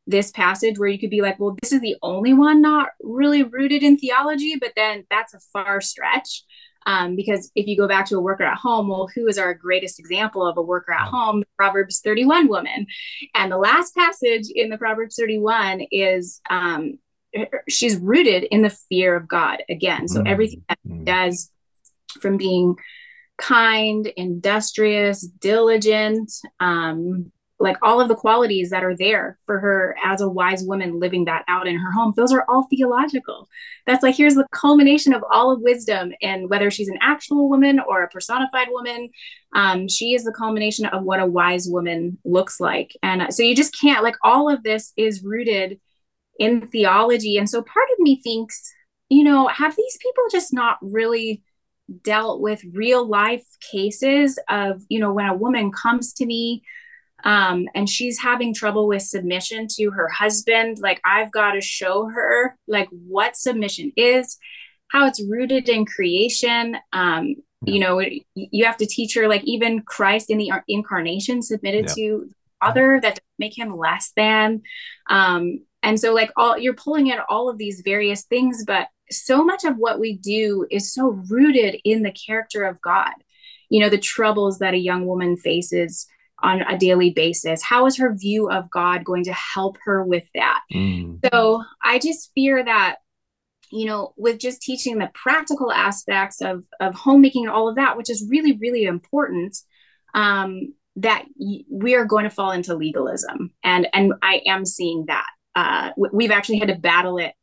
this 0.06 0.30
passage 0.30 0.78
where 0.78 0.88
you 0.88 0.99
could 0.99 1.11
be 1.11 1.20
like, 1.20 1.38
well, 1.38 1.56
this 1.61 1.70
is 1.70 1.80
the 1.80 1.97
only 2.02 2.32
one 2.32 2.62
not 2.62 2.88
really 3.02 3.42
rooted 3.42 3.82
in 3.82 3.99
theology, 3.99 4.56
but 4.58 4.73
then 4.75 5.04
that's 5.11 5.35
a 5.35 5.40
far 5.52 5.80
stretch 5.82 6.44
Um, 6.88 7.16
because 7.16 7.50
if 7.54 7.66
you 7.66 7.76
go 7.76 7.87
back 7.87 8.07
to 8.07 8.16
a 8.16 8.21
worker 8.21 8.45
at 8.45 8.57
home, 8.57 8.88
well, 8.88 9.11
who 9.14 9.26
is 9.28 9.37
our 9.37 9.52
greatest 9.52 10.00
example 10.00 10.47
of 10.47 10.57
a 10.57 10.62
worker 10.62 10.92
at 10.92 11.09
home? 11.09 11.45
Proverbs 11.59 12.00
31 12.02 12.49
woman. 12.49 12.87
And 13.35 13.52
the 13.52 13.59
last 13.59 13.95
passage 13.95 14.47
in 14.52 14.71
the 14.71 14.78
Proverbs 14.78 15.16
31 15.16 15.83
is 15.92 16.40
um, 16.49 16.99
she's 17.68 17.97
rooted 17.97 18.45
in 18.45 18.62
the 18.62 18.71
fear 18.71 19.14
of 19.14 19.28
God 19.28 19.62
again. 19.68 20.09
So 20.09 20.21
mm-hmm. 20.21 20.28
everything 20.28 20.64
that 20.66 20.78
she 20.83 20.92
mm-hmm. 20.95 21.04
does 21.04 21.50
from 22.23 22.38
being 22.38 22.76
kind, 23.37 24.07
industrious, 24.16 25.21
diligent, 25.21 26.33
um, 26.59 27.30
like 27.61 27.77
all 27.83 28.00
of 28.00 28.09
the 28.09 28.15
qualities 28.15 28.71
that 28.71 28.85
are 28.85 28.97
there 28.97 29.38
for 29.45 29.59
her 29.59 29.97
as 30.05 30.21
a 30.21 30.29
wise 30.29 30.62
woman 30.62 31.00
living 31.00 31.25
that 31.25 31.45
out 31.49 31.67
in 31.67 31.77
her 31.77 31.91
home 31.91 32.12
those 32.17 32.33
are 32.33 32.45
all 32.49 32.67
theological. 32.71 33.49
That's 33.87 34.03
like 34.03 34.17
here's 34.17 34.35
the 34.35 34.47
culmination 34.53 35.12
of 35.12 35.25
all 35.33 35.50
of 35.50 35.61
wisdom 35.61 36.12
and 36.23 36.49
whether 36.49 36.71
she's 36.71 36.88
an 36.88 36.99
actual 37.00 37.49
woman 37.49 37.81
or 37.81 38.03
a 38.03 38.09
personified 38.09 38.69
woman 38.71 39.11
um, 39.55 39.88
she 39.88 40.15
is 40.15 40.25
the 40.25 40.33
culmination 40.33 40.87
of 40.87 41.05
what 41.05 41.21
a 41.21 41.27
wise 41.27 41.67
woman 41.69 42.19
looks 42.25 42.61
like. 42.61 42.95
And 43.03 43.33
so 43.33 43.43
you 43.43 43.57
just 43.57 43.79
can't 43.79 44.05
like 44.05 44.17
all 44.23 44.50
of 44.50 44.62
this 44.62 44.93
is 44.97 45.23
rooted 45.23 45.81
in 46.38 46.69
theology. 46.69 47.38
And 47.38 47.49
so 47.49 47.62
part 47.62 47.88
of 47.93 47.99
me 47.99 48.21
thinks 48.23 48.73
you 49.09 49.25
know 49.25 49.49
have 49.49 49.75
these 49.77 49.99
people 50.00 50.25
just 50.31 50.53
not 50.53 50.79
really 50.83 51.43
dealt 52.03 52.41
with 52.41 52.62
real 52.73 53.07
life 53.07 53.45
cases 53.71 54.38
of 54.49 54.83
you 54.88 55.00
know 55.00 55.12
when 55.12 55.27
a 55.27 55.35
woman 55.35 55.73
comes 55.73 56.12
to 56.15 56.27
me 56.27 56.62
um, 57.25 57.66
and 57.75 57.88
she's 57.88 58.18
having 58.18 58.54
trouble 58.54 58.87
with 58.87 59.02
submission 59.02 59.66
to 59.76 59.90
her 59.90 60.08
husband 60.08 60.78
like 60.80 61.00
i've 61.04 61.30
got 61.32 61.52
to 61.52 61.60
show 61.60 62.06
her 62.06 62.56
like 62.66 62.88
what 62.90 63.37
submission 63.37 63.92
is 63.96 64.38
how 64.88 65.06
it's 65.06 65.22
rooted 65.28 65.68
in 65.68 65.84
creation 65.84 66.76
um, 66.92 67.34
yeah. 67.62 67.75
you 67.75 67.80
know 67.80 68.00
you 68.34 68.64
have 68.64 68.76
to 68.76 68.87
teach 68.87 69.14
her 69.14 69.28
like 69.28 69.44
even 69.44 69.82
christ 69.82 70.30
in 70.30 70.38
the 70.38 70.50
incarnation 70.68 71.42
submitted 71.42 71.87
yeah. 71.88 71.94
to 71.94 72.30
other 72.60 72.98
that 73.00 73.20
make 73.38 73.56
him 73.56 73.76
less 73.76 74.12
than 74.16 74.62
um, 75.10 75.60
and 75.82 76.00
so 76.00 76.12
like 76.12 76.30
all 76.37 76.58
you're 76.58 76.75
pulling 76.75 77.10
at 77.10 77.25
all 77.28 77.48
of 77.48 77.58
these 77.58 77.82
various 77.84 78.25
things 78.25 78.64
but 78.66 78.88
so 79.10 79.42
much 79.42 79.64
of 79.64 79.76
what 79.76 79.98
we 79.98 80.16
do 80.16 80.66
is 80.70 80.92
so 80.92 81.08
rooted 81.30 81.80
in 81.84 82.02
the 82.02 82.12
character 82.12 82.64
of 82.64 82.80
god 82.80 83.12
you 83.68 83.80
know 83.80 83.88
the 83.88 83.98
troubles 83.98 84.58
that 84.58 84.75
a 84.75 84.78
young 84.78 85.06
woman 85.06 85.37
faces 85.37 86.06
on 86.42 86.62
a 86.62 86.78
daily 86.78 87.11
basis? 87.11 87.62
How 87.62 87.87
is 87.87 87.97
her 87.97 88.14
view 88.14 88.50
of 88.50 88.71
God 88.71 89.04
going 89.04 89.25
to 89.25 89.33
help 89.33 89.76
her 89.85 90.04
with 90.04 90.25
that? 90.35 90.61
Mm. 90.73 91.21
So 91.33 91.62
I 91.83 91.99
just 91.99 92.30
fear 92.35 92.64
that, 92.64 92.97
you 93.71 93.87
know, 93.87 94.14
with 94.16 94.38
just 94.38 94.62
teaching 94.62 94.99
the 94.99 95.11
practical 95.14 95.73
aspects 95.73 96.40
of, 96.40 96.64
of 96.80 96.95
homemaking 96.95 97.47
and 97.47 97.54
all 97.54 97.68
of 97.68 97.76
that, 97.76 97.97
which 97.97 98.11
is 98.11 98.26
really, 98.28 98.57
really 98.57 98.85
important, 98.85 99.57
um, 100.14 100.75
that 100.97 101.25
we 101.38 101.95
are 101.95 102.04
going 102.04 102.25
to 102.25 102.30
fall 102.30 102.50
into 102.50 102.75
legalism. 102.75 103.52
And, 103.62 103.88
and 103.92 104.14
I 104.23 104.42
am 104.47 104.64
seeing 104.64 105.07
that. 105.07 105.26
Uh, 105.54 105.90
we've 106.12 106.30
actually 106.30 106.59
had 106.59 106.68
to 106.68 106.76
battle 106.76 107.18
it, 107.18 107.35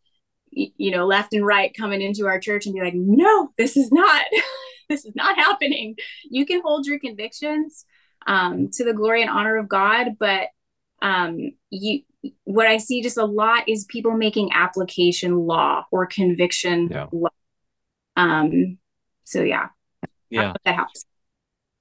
you 0.51 0.91
know, 0.91 1.05
left 1.05 1.33
and 1.33 1.45
right 1.45 1.75
coming 1.75 2.01
into 2.01 2.27
our 2.27 2.39
church 2.39 2.65
and 2.65 2.73
be 2.73 2.81
like, 2.81 2.93
no, 2.95 3.51
this 3.57 3.75
is 3.75 3.91
not, 3.91 4.23
this 4.89 5.05
is 5.05 5.15
not 5.15 5.37
happening. 5.37 5.95
You 6.29 6.45
can 6.45 6.61
hold 6.63 6.85
your 6.85 6.99
convictions 6.99 7.85
um, 8.25 8.69
to 8.73 8.83
the 8.83 8.93
glory 8.93 9.21
and 9.21 9.29
honor 9.29 9.57
of 9.57 9.67
God. 9.67 10.17
But 10.19 10.47
um, 11.01 11.51
you, 11.69 12.01
what 12.43 12.67
I 12.67 12.77
see 12.77 13.01
just 13.01 13.17
a 13.17 13.25
lot 13.25 13.67
is 13.69 13.85
people 13.85 14.15
making 14.15 14.51
application 14.53 15.35
law 15.35 15.85
or 15.91 16.05
conviction 16.05 16.89
yeah. 16.89 17.07
law. 17.11 17.29
Um, 18.15 18.77
so 19.25 19.41
yeah, 19.41 19.67
yeah, 20.29 20.53
that 20.63 20.75
helps. 20.75 21.05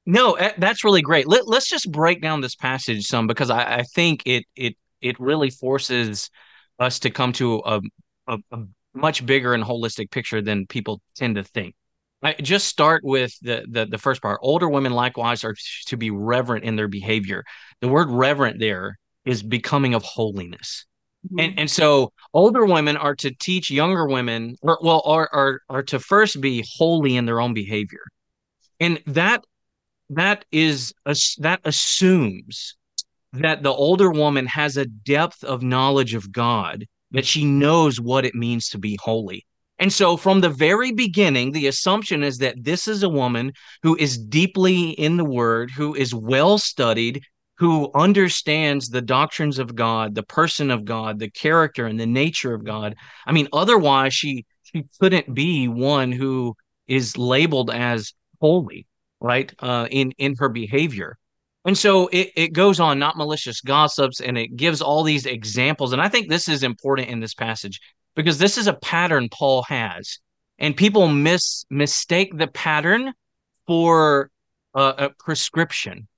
No, 0.07 0.35
eh, 0.35 0.53
that's 0.59 0.85
really 0.85 1.03
great. 1.03 1.27
Let, 1.27 1.47
us 1.49 1.67
just 1.67 1.91
break 1.91 2.21
down 2.21 2.41
this 2.41 2.55
passage 2.55 3.07
some 3.07 3.27
because 3.27 3.51
I, 3.51 3.77
I, 3.77 3.83
think 3.83 4.23
it 4.27 4.45
it 4.55 4.77
it 5.01 5.19
really 5.19 5.51
forces 5.51 6.31
us 6.79 6.99
to 7.01 7.11
come 7.11 7.33
to 7.35 7.63
a, 7.65 7.81
a, 8.27 8.39
a 8.51 8.59
much 8.93 9.25
bigger 9.25 9.55
and 9.55 9.65
holistic 9.65 10.11
picture 10.11 10.43
than 10.43 10.67
people 10.67 11.01
tend 11.15 11.37
to 11.37 11.45
think. 11.45 11.75
I 12.25 12.33
just 12.33 12.69
start 12.69 13.05
with 13.05 13.39
the, 13.43 13.67
the 13.69 13.85
the 13.85 13.99
first 13.99 14.23
part. 14.23 14.41
Older 14.43 14.69
women 14.69 14.93
likewise 14.93 15.45
are 15.45 15.55
to 15.87 15.97
be 15.97 16.11
reverent 16.11 16.65
in 16.65 16.75
their 16.75 16.89
behavior. 16.89 17.45
The 17.83 17.89
word 17.89 18.11
reverent 18.11 18.59
there 18.59 18.99
is 19.27 19.43
becoming 19.43 19.95
of 19.95 20.03
holiness. 20.03 20.87
Mm-hmm. 21.27 21.41
And 21.41 21.59
and 21.61 21.71
so 21.71 22.13
older 22.33 22.65
women 22.65 22.97
are 22.97 23.15
to 23.17 23.31
teach 23.31 23.71
younger 23.71 24.07
women 24.07 24.57
or 24.63 24.79
well 24.83 25.03
are, 25.05 25.29
are 25.33 25.61
are 25.69 25.83
to 25.85 25.99
first 25.99 26.41
be 26.41 26.65
holy 26.77 27.17
in 27.17 27.27
their 27.27 27.43
own 27.43 27.53
behavior. 27.53 28.03
And 28.81 29.03
that 29.07 29.45
that 30.11 30.47
is 30.51 30.95
that 31.39 31.61
assumes 31.65 32.77
that 33.35 33.63
the 33.63 33.73
older 33.73 34.11
woman 34.11 34.47
has 34.47 34.79
a 34.79 34.87
depth 34.87 35.45
of 35.45 35.63
knowledge 35.63 36.15
of 36.15 36.33
God 36.33 36.87
that 37.11 37.27
she 37.27 37.45
knows 37.45 38.01
what 38.01 38.25
it 38.25 38.35
means 38.35 38.71
to 38.71 38.79
be 38.79 38.99
holy 39.03 39.45
and 39.79 39.93
so, 39.93 40.17
from 40.17 40.41
the 40.41 40.51
very 40.51 40.93
beginning, 40.93 41.51
the 41.51 41.67
assumption 41.67 42.23
is 42.23 42.39
that 42.39 42.63
this 42.63 42.87
is 42.87 43.03
a 43.03 43.09
woman 43.09 43.53
who 43.83 43.97
is 43.97 44.17
deeply 44.17 44.91
in 44.91 45.17
the 45.17 45.25
word, 45.25 45.71
who 45.71 45.95
is 45.95 46.15
well 46.15 46.59
studied, 46.59 47.23
who 47.59 47.91
understands 47.95 48.89
the 48.89 49.03
doctrines 49.03 49.59
of 49.59 49.75
God, 49.75 50.15
the 50.15 50.23
person 50.23 50.71
of 50.71 50.85
God, 50.85 51.19
the 51.19 51.31
character 51.31 51.87
and 51.87 51.99
the 51.99 52.07
nature 52.07 52.55
of 52.55 52.65
God. 52.65 52.95
I 53.27 53.33
mean, 53.33 53.49
otherwise, 53.53 54.15
she, 54.15 54.47
she 54.63 54.85
couldn't 55.01 55.35
be 55.35 55.67
one 55.67 56.13
who 56.13 56.55
is 56.87 57.19
labeled 57.19 57.71
as 57.71 58.13
holy, 58.41 58.87
right? 59.21 59.53
Uh, 59.59 59.89
in, 59.91 60.13
in 60.19 60.37
her 60.39 60.49
behavior. 60.49 61.17
And 61.65 61.79
so 61.79 62.09
it, 62.09 62.31
it 62.37 62.53
goes 62.53 62.79
on, 62.79 62.99
not 62.99 63.17
malicious 63.17 63.61
gossips, 63.61 64.21
and 64.21 64.37
it 64.37 64.55
gives 64.55 64.83
all 64.83 65.03
these 65.03 65.25
examples. 65.25 65.93
And 65.93 66.03
I 66.03 66.09
think 66.09 66.29
this 66.29 66.49
is 66.49 66.63
important 66.63 67.09
in 67.09 67.21
this 67.21 67.35
passage 67.35 67.81
because 68.15 68.39
this 68.39 68.59
is 68.59 68.67
a 68.67 68.75
pattern 68.75 69.29
Paul 69.31 69.63
has, 69.69 70.19
and 70.59 70.77
people 70.77 71.09
miss 71.09 71.65
mistake 71.71 72.37
the 72.37 72.47
pattern 72.47 73.13
for 73.67 74.31
uh, 74.75 74.95
a 74.99 75.11
prescription. 75.11 76.09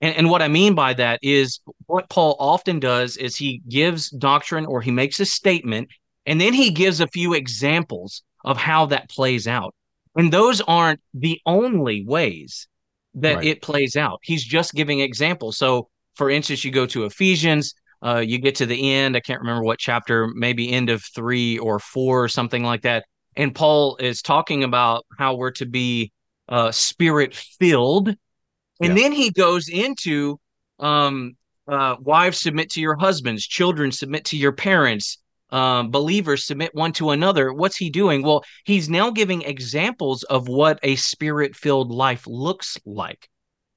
And, 0.00 0.16
and 0.16 0.30
what 0.30 0.42
I 0.42 0.48
mean 0.48 0.74
by 0.74 0.94
that 0.94 1.20
is 1.22 1.60
what 1.86 2.08
Paul 2.08 2.36
often 2.38 2.80
does 2.80 3.16
is 3.16 3.36
he 3.36 3.62
gives 3.68 4.10
doctrine 4.10 4.66
or 4.66 4.80
he 4.80 4.90
makes 4.90 5.20
a 5.20 5.26
statement, 5.26 5.88
and 6.26 6.40
then 6.40 6.52
he 6.52 6.70
gives 6.70 7.00
a 7.00 7.08
few 7.08 7.34
examples 7.34 8.22
of 8.44 8.56
how 8.56 8.86
that 8.86 9.10
plays 9.10 9.46
out. 9.46 9.74
And 10.16 10.32
those 10.32 10.60
aren't 10.62 11.00
the 11.14 11.40
only 11.46 12.04
ways 12.04 12.66
that 13.14 13.36
right. 13.36 13.44
it 13.44 13.62
plays 13.62 13.96
out. 13.96 14.20
He's 14.22 14.44
just 14.44 14.74
giving 14.74 15.00
examples. 15.00 15.56
So, 15.56 15.88
for 16.14 16.30
instance, 16.30 16.64
you 16.64 16.70
go 16.70 16.86
to 16.86 17.04
Ephesians, 17.04 17.74
uh, 18.04 18.18
you 18.18 18.38
get 18.38 18.56
to 18.56 18.66
the 18.66 18.92
end. 18.92 19.16
I 19.16 19.20
can't 19.20 19.40
remember 19.40 19.62
what 19.62 19.78
chapter, 19.78 20.28
maybe 20.34 20.72
end 20.72 20.90
of 20.90 21.02
three 21.14 21.58
or 21.58 21.78
four 21.78 22.24
or 22.24 22.28
something 22.28 22.62
like 22.64 22.82
that. 22.82 23.04
And 23.36 23.54
Paul 23.54 23.96
is 23.96 24.22
talking 24.22 24.64
about 24.64 25.06
how 25.18 25.36
we're 25.36 25.52
to 25.52 25.66
be 25.66 26.12
uh, 26.48 26.72
spirit 26.72 27.34
filled. 27.34 28.08
And 28.08 28.18
yeah. 28.80 28.94
then 28.94 29.12
he 29.12 29.30
goes 29.30 29.68
into 29.68 30.38
um, 30.78 31.36
uh, 31.68 31.96
wives 32.00 32.40
submit 32.40 32.70
to 32.70 32.80
your 32.80 32.96
husbands, 32.96 33.46
children 33.46 33.92
submit 33.92 34.24
to 34.26 34.36
your 34.36 34.52
parents, 34.52 35.18
um, 35.50 35.90
believers 35.90 36.46
submit 36.46 36.74
one 36.74 36.92
to 36.92 37.10
another. 37.10 37.52
What's 37.52 37.76
he 37.76 37.90
doing? 37.90 38.22
Well, 38.22 38.44
he's 38.64 38.88
now 38.88 39.10
giving 39.10 39.42
examples 39.42 40.22
of 40.24 40.48
what 40.48 40.78
a 40.82 40.96
spirit 40.96 41.54
filled 41.54 41.90
life 41.90 42.26
looks 42.26 42.78
like. 42.84 43.28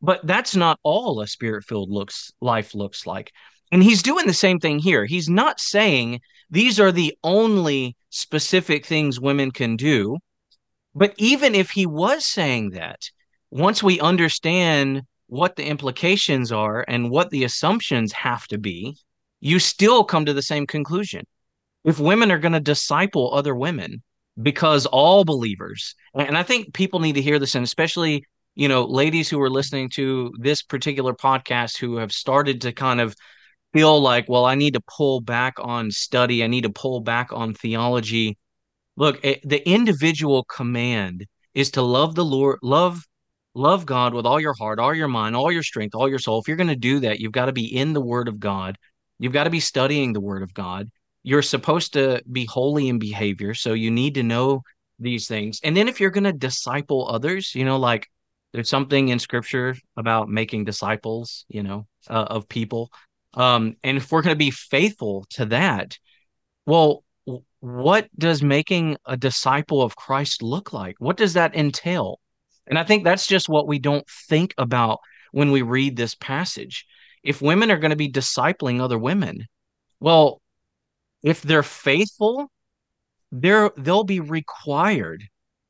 But 0.02 0.26
that's 0.26 0.56
not 0.56 0.80
all 0.84 1.22
a 1.22 1.28
spirit 1.28 1.64
filled 1.64 1.90
looks 1.90 2.32
life 2.42 2.76
looks 2.76 3.08
like. 3.08 3.32
And 3.74 3.82
he's 3.82 4.04
doing 4.04 4.28
the 4.28 4.36
same 4.36 4.60
thing 4.60 4.78
here. 4.78 5.04
He's 5.04 5.28
not 5.28 5.60
saying 5.60 6.22
these 6.52 6.80
are 6.80 6.92
the 6.92 7.18
only 7.24 7.96
specific 8.12 8.86
things 8.86 9.20
women 9.20 9.50
can 9.50 9.78
do. 9.78 10.20
But 10.94 11.16
even 11.18 11.56
if 11.56 11.72
he 11.72 11.88
was 11.88 12.24
saying 12.24 12.70
that, 12.72 13.00
once 13.50 13.82
we 13.82 14.00
understand 14.00 15.02
what 15.26 15.56
the 15.56 15.66
implications 15.66 16.52
are 16.52 16.86
and 16.88 17.10
what 17.10 17.32
the 17.32 17.46
assumptions 17.46 18.14
have 18.14 18.46
to 18.50 18.60
be, 18.60 18.96
you 19.40 19.58
still 19.58 20.04
come 20.04 20.28
to 20.28 20.36
the 20.36 20.44
same 20.44 20.68
conclusion. 20.68 21.26
If 21.84 22.00
women 22.00 22.32
are 22.32 22.38
going 22.38 22.54
to 22.54 22.60
disciple 22.60 23.34
other 23.34 23.56
women, 23.56 24.04
because 24.40 24.86
all 24.86 25.26
believers, 25.26 25.96
and 26.14 26.38
I 26.38 26.44
think 26.44 26.76
people 26.76 27.00
need 27.00 27.14
to 27.14 27.24
hear 27.24 27.40
this, 27.40 27.56
and 27.56 27.64
especially, 27.64 28.24
you 28.54 28.68
know, 28.68 28.86
ladies 28.86 29.32
who 29.32 29.42
are 29.42 29.50
listening 29.50 29.90
to 29.96 30.32
this 30.38 30.62
particular 30.62 31.16
podcast 31.16 31.80
who 31.80 31.96
have 31.96 32.12
started 32.12 32.62
to 32.62 32.72
kind 32.72 33.02
of 33.02 33.16
feel 33.74 34.00
like, 34.00 34.30
well, 34.30 34.46
I 34.46 34.56
need 34.56 34.76
to 34.76 34.82
pull 34.82 35.22
back 35.22 35.56
on 35.60 35.92
study, 35.92 36.44
I 36.44 36.48
need 36.48 36.64
to 36.64 36.70
pull 36.70 37.02
back 37.02 37.34
on 37.34 37.54
theology. 37.54 38.38
Look, 38.96 39.24
it, 39.26 39.48
the 39.48 39.68
individual 39.68 40.44
command 40.44 41.26
is 41.54 41.72
to 41.72 41.82
love 41.82 42.16
the 42.16 42.26
Lord, 42.26 42.60
love 42.62 43.04
love 43.56 43.86
God 43.86 44.14
with 44.14 44.26
all 44.26 44.40
your 44.40 44.56
heart, 44.56 44.80
all 44.80 44.96
your 44.96 45.08
mind, 45.08 45.36
all 45.36 45.52
your 45.52 45.64
strength, 45.64 45.96
all 45.96 46.10
your 46.10 46.20
soul. 46.20 46.40
If 46.40 46.48
you're 46.48 46.58
going 46.58 46.68
to 46.68 46.76
do 46.76 47.02
that, 47.02 47.20
you've 47.20 47.32
got 47.32 47.46
to 47.46 47.52
be 47.52 47.66
in 47.66 47.94
the 47.94 48.02
word 48.02 48.28
of 48.28 48.40
God. 48.40 48.78
You've 49.20 49.34
got 49.34 49.44
to 49.44 49.50
be 49.50 49.60
studying 49.60 50.14
the 50.14 50.22
word 50.22 50.42
of 50.42 50.54
God. 50.54 50.90
You're 51.22 51.42
supposed 51.42 51.94
to 51.94 52.22
be 52.32 52.46
holy 52.46 52.90
in 52.90 53.00
behavior, 53.00 53.54
so 53.54 53.74
you 53.74 53.92
need 53.92 54.16
to 54.16 54.24
know 54.24 54.64
these 55.00 55.28
things. 55.28 55.60
And 55.64 55.78
then 55.78 55.88
if 55.88 56.00
you're 56.00 56.10
going 56.10 56.26
to 56.26 56.34
disciple 56.34 57.08
others, 57.10 57.54
you 57.56 57.64
know, 57.64 57.78
like 57.78 58.08
there's 58.52 58.70
something 58.70 59.10
in 59.10 59.20
scripture 59.20 59.76
about 59.98 60.30
making 60.30 60.66
disciples, 60.66 61.46
you 61.48 61.64
know, 61.64 61.88
uh, 62.10 62.26
of 62.30 62.50
people. 62.50 62.90
Um, 63.34 63.76
and 63.84 63.98
if 63.98 64.12
we're 64.12 64.22
going 64.22 64.36
to 64.36 64.38
be 64.38 64.52
faithful 64.52 65.26
to 65.32 65.46
that, 65.48 65.98
well, 66.66 67.04
what 67.60 68.10
does 68.18 68.44
making 68.44 68.98
a 69.06 69.16
disciple 69.16 69.82
of 69.82 69.96
Christ 69.96 70.44
look 70.44 70.74
like? 70.74 70.96
What 71.00 71.18
does 71.18 71.34
that 71.34 71.56
entail? 71.56 72.20
And 72.68 72.78
I 72.78 72.84
think 72.84 73.04
that's 73.04 73.28
just 73.28 73.50
what 73.50 73.68
we 73.68 73.80
don't 73.80 74.08
think 74.28 74.54
about 74.58 75.00
when 75.32 75.52
we 75.52 75.62
read 75.62 75.96
this 75.96 76.16
passage. 76.16 76.86
If 77.24 77.42
women 77.42 77.72
are 77.72 77.78
going 77.78 77.92
to 77.92 77.96
be 77.96 78.12
discipling 78.12 78.82
other 78.82 79.00
women, 79.00 79.48
well, 80.00 80.42
if 81.24 81.42
they're 81.42 81.64
faithful, 81.64 82.52
they're 83.32 83.72
they'll 83.78 84.04
be 84.04 84.20
required 84.20 85.24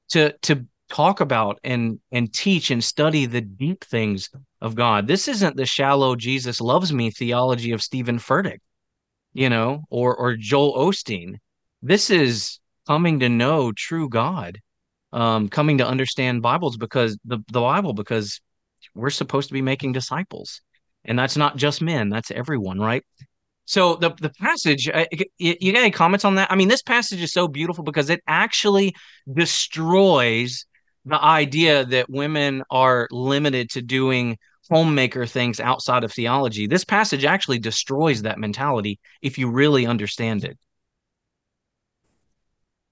to 0.10 0.34
to 0.42 0.66
talk 0.90 1.22
about 1.22 1.60
and 1.64 2.00
and 2.12 2.34
teach 2.34 2.72
and 2.72 2.84
study 2.84 3.26
the 3.26 3.42
deep 3.42 3.84
things 3.84 4.30
of 4.64 4.76
God. 4.76 5.08
This 5.08 5.28
isn't 5.28 5.58
the 5.58 5.66
shallow 5.66 6.16
Jesus 6.16 6.62
loves 6.62 6.94
me 6.94 7.12
theology 7.12 7.74
of 7.74 7.84
Stephen 7.84 8.18
Furtick, 8.18 8.60
you 9.34 9.50
know, 9.50 9.84
or 9.92 10.16
or 10.16 10.36
Joel 10.38 10.76
Osteen. 10.88 11.36
This 11.82 12.10
is 12.10 12.60
coming 12.88 13.20
to 13.20 13.30
know 13.30 13.74
true 13.74 14.08
God, 14.08 14.60
um, 15.12 15.50
coming 15.50 15.80
to 15.80 15.88
understand 15.88 16.42
Bibles 16.42 16.78
because 16.78 17.18
the 17.26 17.40
the 17.52 17.60
Bible 17.60 17.94
because 17.94 18.40
we're 18.96 19.10
supposed 19.10 19.50
to 19.50 19.54
be 19.54 19.62
making 19.62 19.92
disciples, 19.92 20.62
and 21.04 21.20
that's 21.20 21.36
not 21.36 21.58
just 21.58 21.82
men; 21.82 22.10
that's 22.10 22.32
everyone, 22.32 22.80
right? 22.80 23.04
So 23.66 23.96
the 23.98 24.12
the 24.22 24.30
passage, 24.30 24.88
uh, 24.88 25.06
you, 25.38 25.56
you 25.60 25.74
got 25.74 25.80
any 25.80 25.92
comments 25.92 26.24
on 26.24 26.36
that? 26.36 26.50
I 26.50 26.56
mean, 26.56 26.70
this 26.70 26.82
passage 26.82 27.22
is 27.22 27.34
so 27.34 27.50
beautiful 27.50 27.84
because 27.84 28.10
it 28.10 28.22
actually 28.28 28.96
destroys 29.32 30.66
the 31.06 31.22
idea 31.22 31.84
that 31.84 32.10
women 32.10 32.64
are 32.72 33.10
limited 33.12 33.72
to 33.72 33.82
doing 33.82 34.38
homemaker 34.70 35.26
things 35.26 35.60
outside 35.60 36.04
of 36.04 36.12
theology. 36.12 36.68
This 36.68 36.84
passage 36.86 37.26
actually 37.26 37.60
destroys 37.60 38.22
that 38.22 38.40
mentality 38.40 39.00
if 39.22 39.38
you 39.38 39.50
really 39.50 39.86
understand 39.86 40.44
it. 40.44 40.58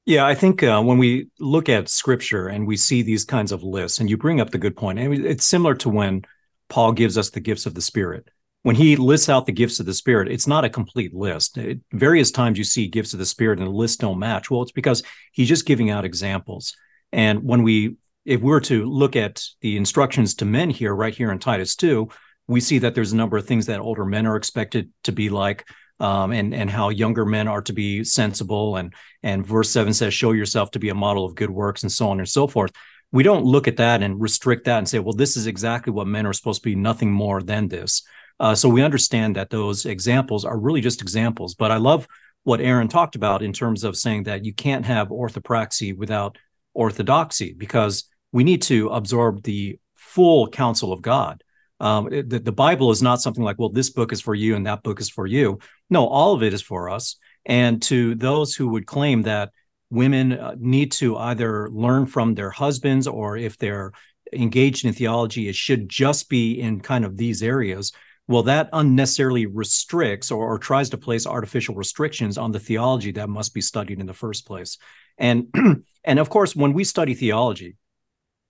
Yeah, 0.06 0.25
I 0.25 0.34
think 0.34 0.63
uh, 0.63 0.82
when 0.82 0.98
we 0.98 1.28
look 1.40 1.70
at 1.70 1.88
scripture 1.88 2.48
and 2.48 2.66
we 2.66 2.75
see 2.75 3.04
these 3.04 3.24
kinds 3.24 3.51
of 3.51 3.63
lists, 3.63 4.00
and 4.00 4.10
you 4.10 4.18
bring 4.18 4.42
up 4.42 4.50
the 4.50 4.58
good 4.58 4.75
point, 4.75 5.00
and 5.00 5.13
it's 5.25 5.46
similar 5.46 5.75
to 5.75 5.90
when 5.90 6.24
Paul 6.70 6.92
gives 6.92 7.18
us 7.18 7.30
the 7.30 7.40
gifts 7.40 7.66
of 7.66 7.75
the 7.75 7.82
Spirit 7.82 8.28
when 8.63 8.75
he 8.75 8.96
lists 8.96 9.30
out 9.30 9.46
the 9.46 9.51
gifts 9.51 9.80
of 9.80 9.86
the 9.86 9.94
spirit 9.94 10.32
it's 10.32 10.48
not 10.48 10.66
a 10.66 10.70
complete 10.70 11.13
list 11.13 11.58
various 11.92 12.32
times 12.32 12.58
you 12.58 12.63
see 12.63 12.88
gifts 12.88 13.13
of 13.13 13.20
the 13.20 13.25
spirit 13.25 13.60
and 13.60 13.68
the 13.68 13.72
lists 13.72 13.98
don't 13.98 14.20
match 14.20 14.50
well 14.50 14.62
it's 14.62 14.72
because 14.72 15.04
he's 15.32 15.50
just 15.50 15.66
giving 15.66 15.90
out 15.90 16.06
examples 16.06 16.75
and 17.12 17.44
when 17.44 17.63
we 17.63 17.96
if 18.25 18.42
we 18.42 18.50
were 18.50 18.62
to 18.62 18.86
look 18.86 19.16
at 19.16 19.44
the 19.62 19.78
instructions 19.78 20.36
to 20.36 20.46
men 20.46 20.70
here 20.70 20.94
right 20.94 21.16
here 21.16 21.32
in 21.32 21.40
titus 21.40 21.75
2 21.75 22.10
we 22.48 22.60
see 22.60 22.80
that 22.80 22.96
there's 22.96 23.13
a 23.13 23.18
number 23.18 23.38
of 23.38 23.46
things 23.46 23.66
that 23.68 23.80
older 23.80 24.06
men 24.06 24.28
are 24.28 24.36
expected 24.36 24.92
to 25.04 25.12
be 25.12 25.30
like 25.30 25.66
um, 26.01 26.32
and 26.32 26.54
and 26.54 26.70
how 26.70 26.90
younger 26.90 27.25
men 27.25 27.48
are 27.48 27.62
to 27.62 27.74
be 27.74 28.04
sensible. 28.04 28.75
And 28.75 28.94
and 29.24 29.46
verse 29.46 29.70
7 29.70 29.94
says 29.94 30.13
show 30.13 30.32
yourself 30.32 30.72
to 30.72 30.80
be 30.80 30.90
a 30.90 30.96
model 30.96 31.25
of 31.25 31.36
good 31.36 31.51
works 31.51 31.84
and 31.84 31.92
so 31.92 32.10
on 32.10 32.20
and 32.20 32.28
so 32.28 32.48
forth. 32.48 32.72
We 33.12 33.24
don't 33.24 33.46
look 33.46 33.68
at 33.68 33.78
that 33.78 34.01
and 34.01 34.20
restrict 34.20 34.66
that 34.66 34.80
and 34.80 34.90
say 34.90 35.00
well 35.00 35.13
this 35.13 35.38
is 35.38 35.48
exactly 35.48 35.94
what 35.94 36.08
men 36.08 36.25
are 36.25 36.34
supposed 36.34 36.63
to 36.63 36.70
be 36.70 36.75
nothing 36.75 37.12
more 37.12 37.42
than 37.42 37.68
this. 37.68 38.01
Uh, 38.40 38.56
so 38.56 38.68
we 38.68 38.82
understand 38.82 39.36
that 39.36 39.51
those 39.51 39.86
examples 39.86 40.44
are 40.44 40.58
really 40.58 40.82
just 40.82 41.01
examples. 41.01 41.54
But 41.54 41.70
I 41.70 41.78
love 41.78 42.08
what 42.44 42.60
Erin 42.60 42.88
talked 42.88 43.16
about 43.16 43.44
in 43.44 43.54
terms 43.54 43.84
of 43.84 43.96
saying 43.96 44.24
that 44.24 44.44
you 44.44 44.54
can't 44.54 44.86
have 44.86 45.10
orthopraxy 45.10 45.96
without 45.96 46.40
orthodoxy 46.74 47.54
because 47.54 48.06
we 48.32 48.44
need 48.44 48.62
to 48.64 48.90
absorb 48.90 49.44
the 49.44 49.80
full 49.96 50.48
counsel 50.48 50.94
of 50.94 51.02
God. 51.02 51.44
Um, 51.80 52.10
the, 52.10 52.40
the 52.40 52.52
Bible 52.52 52.92
is 52.92 53.02
not 53.02 53.22
something 53.22 53.44
like, 53.44 53.58
well, 53.58 53.70
this 53.70 53.90
book 53.90 54.14
is 54.14 54.22
for 54.22 54.36
you 54.36 54.56
and 54.56 54.68
that 54.68 54.84
book 54.84 55.00
is 55.00 55.10
for 55.10 55.26
you. 55.26 55.60
No, 55.90 56.08
all 56.08 56.34
of 56.34 56.44
it 56.44 56.54
is 56.54 56.62
for 56.62 56.89
us. 56.89 57.15
And 57.46 57.82
to 57.84 58.13
those 58.15 58.56
who 58.56 58.70
would 58.70 58.86
claim 58.86 59.24
that 59.24 59.52
women 59.89 60.34
uh, 60.34 60.56
need 60.60 60.91
to 60.94 61.17
either 61.17 61.70
learn 61.72 62.06
from 62.06 62.36
their 62.36 62.52
husbands 62.52 63.08
or 63.08 63.36
if 63.36 63.58
they're 63.58 63.91
engaged 64.32 64.86
in 64.86 64.94
theology, 64.94 65.50
it 65.50 65.56
should 65.56 65.89
just 65.89 66.30
be 66.30 66.62
in 66.62 66.82
kind 66.82 67.04
of 67.04 67.17
these 67.17 67.41
areas 67.41 67.91
well, 68.32 68.44
that 68.44 68.70
unnecessarily 68.72 69.46
restricts 69.46 70.32
or, 70.32 70.54
or, 70.54 70.58
tries 70.58 70.89
to 70.91 70.98
place 70.98 71.28
artificial 71.28 71.76
restrictions 71.76 72.38
on 72.38 72.52
the 72.52 72.60
theology 72.60 73.12
that 73.12 73.28
must 73.28 73.54
be 73.54 73.60
studied 73.60 74.00
in 74.00 74.06
the 74.06 74.13
first 74.13 74.48
place. 74.48 74.78
And 75.17 75.48
and 76.06 76.20
of 76.20 76.30
course, 76.30 76.56
when 76.56 76.72
we 76.72 76.86
study 76.86 77.13
theology, 77.13 77.76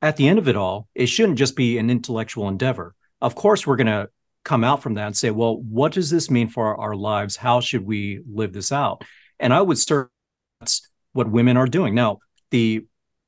at 0.02 0.18
the 0.18 0.28
end 0.28 0.40
of 0.40 0.48
it 0.48 0.56
all, 0.56 0.88
it 0.96 1.08
shouldn't 1.08 1.38
just 1.38 1.56
be 1.56 1.78
an 1.78 1.90
intellectual 1.90 2.48
endeavor. 2.48 2.96
Of 3.22 3.36
course, 3.36 3.68
we're 3.68 3.76
going 3.76 3.88
to 3.88 4.10
come 4.44 4.64
out 4.64 4.82
from 4.82 4.96
that 4.96 5.06
and 5.06 5.16
say, 5.16 5.30
well, 5.30 5.58
what 5.58 5.92
does 5.92 6.10
this 6.10 6.32
mean 6.32 6.50
for 6.50 6.80
our, 6.80 6.96
lives? 6.96 7.36
How 7.36 7.60
should 7.60 7.86
we 7.86 8.22
live 8.28 8.54
this 8.54 8.72
out? 8.72 9.04
And 9.40 9.54
I 9.54 9.62
would 9.62 9.78
start 9.78 10.10
that's 10.60 10.88
what 11.14 11.30
women 11.30 11.58
are 11.58 11.68
doing 11.68 11.96
now. 11.96 12.20
The 12.52 12.86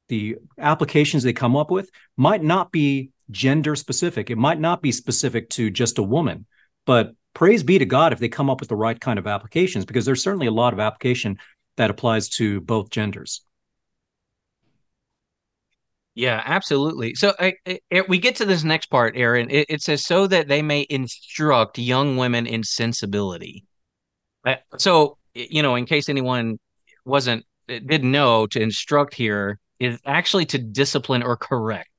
the 0.10 0.36
applications 0.60 1.24
they 1.24 1.34
come 1.34 1.56
up 1.56 1.72
with 1.72 1.90
might 2.18 2.44
not 2.44 2.72
be 2.72 3.12
gender 3.32 3.76
specific. 3.76 4.30
It 4.30 4.38
might 4.38 4.60
not 4.60 4.82
be 4.82 4.92
specific 4.92 5.50
to 5.52 5.70
just 5.70 5.98
a 5.98 6.04
woman, 6.04 6.46
but 6.86 7.16
praise 7.34 7.64
be 7.64 7.80
to 7.80 7.86
God 7.86 8.14
if 8.14 8.20
they 8.20 8.28
come 8.30 8.50
up 8.50 8.60
with 8.60 8.70
the 8.70 8.76
right 8.76 9.00
kind 9.00 9.18
of 9.18 9.28
applications, 9.28 9.86
because 9.86 10.06
there's 10.06 10.22
certainly 10.22 10.48
a 10.48 10.52
lot 10.52 10.74
of 10.74 10.80
application 10.80 11.40
that 11.78 11.90
applies 11.90 12.30
to 12.30 12.62
both 12.62 12.90
genders. 12.90 13.44
Yeah, 16.16 16.42
absolutely. 16.46 17.16
So 17.16 17.34
I, 17.40 17.54
I, 17.68 17.80
we 18.08 18.20
get 18.20 18.36
to 18.36 18.46
this 18.46 18.64
next 18.64 18.88
part, 18.88 19.18
Erin. 19.18 19.50
It, 19.50 19.66
it, 19.68 19.82
says 19.82 20.06
so 20.06 20.28
that 20.28 20.48
they 20.48 20.62
may 20.62 20.86
instruct 20.90 21.80
young 21.80 22.18
women 22.18 22.46
in 22.46 22.64
sensibility. 22.64 23.66
Uh, 24.46 24.56
so 24.78 25.18
you 25.34 25.64
know, 25.64 25.76
in 25.76 25.86
case 25.86 26.10
anyone 26.10 26.60
wasn't 27.06 27.46
didn't 27.68 28.12
know, 28.12 28.46
to 28.48 28.62
instruct 28.62 29.16
here 29.16 29.58
is 29.80 30.00
actually 30.06 30.46
to 30.46 30.60
discipline 30.60 31.24
or 31.24 31.36
correct, 31.36 31.90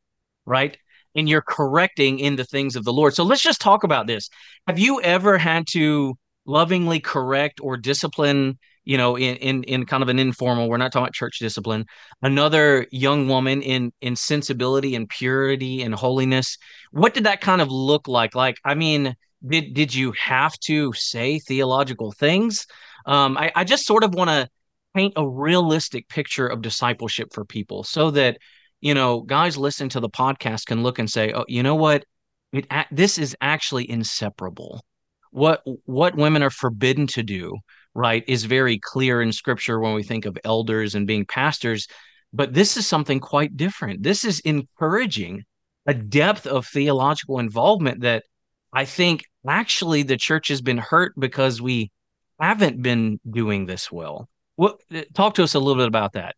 right? 0.46 0.76
and 1.14 1.28
you're 1.28 1.42
correcting 1.42 2.18
in 2.18 2.36
the 2.36 2.44
things 2.44 2.76
of 2.76 2.84
the 2.84 2.92
Lord. 2.92 3.14
So 3.14 3.24
let's 3.24 3.42
just 3.42 3.60
talk 3.60 3.84
about 3.84 4.06
this. 4.06 4.28
Have 4.66 4.78
you 4.78 5.00
ever 5.00 5.38
had 5.38 5.66
to 5.68 6.16
lovingly 6.46 7.00
correct 7.00 7.60
or 7.62 7.76
discipline, 7.76 8.58
you 8.84 8.96
know, 8.96 9.16
in 9.16 9.36
in 9.36 9.62
in 9.64 9.86
kind 9.86 10.02
of 10.02 10.08
an 10.08 10.18
informal, 10.18 10.68
we're 10.68 10.76
not 10.76 10.92
talking 10.92 11.04
about 11.04 11.14
church 11.14 11.38
discipline, 11.38 11.86
another 12.22 12.86
young 12.90 13.28
woman 13.28 13.62
in 13.62 13.92
in 14.00 14.16
sensibility 14.16 14.94
and 14.94 15.08
purity 15.08 15.82
and 15.82 15.94
holiness? 15.94 16.58
What 16.90 17.14
did 17.14 17.24
that 17.24 17.40
kind 17.40 17.60
of 17.60 17.70
look 17.70 18.08
like? 18.08 18.34
Like, 18.34 18.56
I 18.64 18.74
mean, 18.74 19.14
did 19.46 19.74
did 19.74 19.94
you 19.94 20.12
have 20.12 20.58
to 20.66 20.92
say 20.92 21.38
theological 21.38 22.12
things? 22.12 22.66
Um, 23.06 23.36
I, 23.36 23.52
I 23.54 23.64
just 23.64 23.86
sort 23.86 24.04
of 24.04 24.14
want 24.14 24.30
to 24.30 24.48
paint 24.94 25.14
a 25.16 25.28
realistic 25.28 26.08
picture 26.08 26.46
of 26.46 26.62
discipleship 26.62 27.28
for 27.32 27.44
people 27.44 27.84
so 27.84 28.10
that 28.12 28.38
you 28.84 28.92
know, 28.92 29.22
guys 29.22 29.56
listen 29.56 29.88
to 29.88 29.98
the 29.98 30.10
podcast 30.10 30.66
can 30.66 30.82
look 30.82 30.98
and 30.98 31.10
say, 31.10 31.32
"Oh, 31.32 31.46
you 31.48 31.62
know 31.62 31.74
what? 31.74 32.04
It, 32.52 32.66
this 32.92 33.16
is 33.16 33.34
actually 33.40 33.90
inseparable." 33.90 34.84
What 35.30 35.62
what 35.86 36.16
women 36.16 36.42
are 36.42 36.50
forbidden 36.50 37.06
to 37.08 37.22
do, 37.22 37.56
right, 37.94 38.24
is 38.26 38.44
very 38.44 38.78
clear 38.78 39.22
in 39.22 39.32
Scripture 39.32 39.80
when 39.80 39.94
we 39.94 40.02
think 40.02 40.26
of 40.26 40.38
elders 40.44 40.94
and 40.94 41.06
being 41.06 41.26
pastors. 41.26 41.86
But 42.32 42.52
this 42.52 42.76
is 42.76 42.86
something 42.86 43.20
quite 43.20 43.56
different. 43.56 44.02
This 44.02 44.24
is 44.24 44.40
encouraging 44.40 45.44
a 45.86 45.94
depth 45.94 46.46
of 46.46 46.66
theological 46.66 47.38
involvement 47.38 48.00
that 48.00 48.24
I 48.72 48.84
think 48.84 49.24
actually 49.46 50.02
the 50.02 50.16
church 50.16 50.48
has 50.48 50.60
been 50.60 50.78
hurt 50.78 51.12
because 51.18 51.62
we 51.62 51.92
haven't 52.40 52.82
been 52.82 53.20
doing 53.28 53.66
this 53.66 53.92
well. 53.92 54.28
What 54.56 54.80
uh, 54.92 55.02
talk 55.14 55.34
to 55.34 55.44
us 55.44 55.54
a 55.54 55.58
little 55.58 55.80
bit 55.80 55.88
about 55.88 56.14
that? 56.14 56.34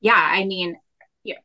Yeah, 0.00 0.14
I 0.16 0.44
mean, 0.44 0.76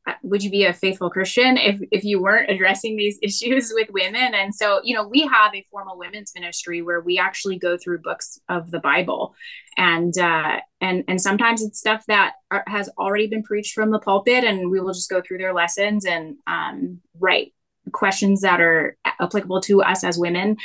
uh, 0.07 0.13
would 0.23 0.43
you 0.43 0.49
be 0.49 0.65
a 0.65 0.73
faithful 0.73 1.09
Christian 1.09 1.57
if 1.57 1.79
if 1.91 2.03
you 2.03 2.21
weren't 2.21 2.49
addressing 2.49 2.95
these 2.95 3.17
issues 3.23 3.71
with 3.73 3.89
women? 3.91 4.33
And 4.33 4.53
so, 4.53 4.81
you 4.83 4.95
know, 4.95 5.07
we 5.07 5.21
have 5.21 5.53
a 5.55 5.65
formal 5.71 5.97
women's 5.97 6.33
ministry 6.35 6.81
where 6.81 7.01
we 7.01 7.17
actually 7.17 7.57
go 7.57 7.77
through 7.77 7.99
books 7.99 8.39
of 8.49 8.71
the 8.71 8.79
Bible, 8.79 9.35
and 9.77 10.17
uh, 10.17 10.59
and 10.79 11.03
and 11.07 11.21
sometimes 11.21 11.63
it's 11.63 11.79
stuff 11.79 12.03
that 12.07 12.33
are, 12.49 12.63
has 12.67 12.89
already 12.97 13.27
been 13.27 13.43
preached 13.43 13.73
from 13.73 13.91
the 13.91 13.99
pulpit, 13.99 14.43
and 14.43 14.69
we 14.69 14.79
will 14.79 14.93
just 14.93 15.09
go 15.09 15.21
through 15.21 15.37
their 15.39 15.53
lessons 15.53 16.05
and 16.05 16.35
um, 16.47 16.99
write 17.19 17.53
questions 17.91 18.41
that 18.41 18.61
are 18.61 18.97
applicable 19.19 19.61
to 19.61 19.81
us 19.81 20.03
as 20.03 20.17
women. 20.17 20.57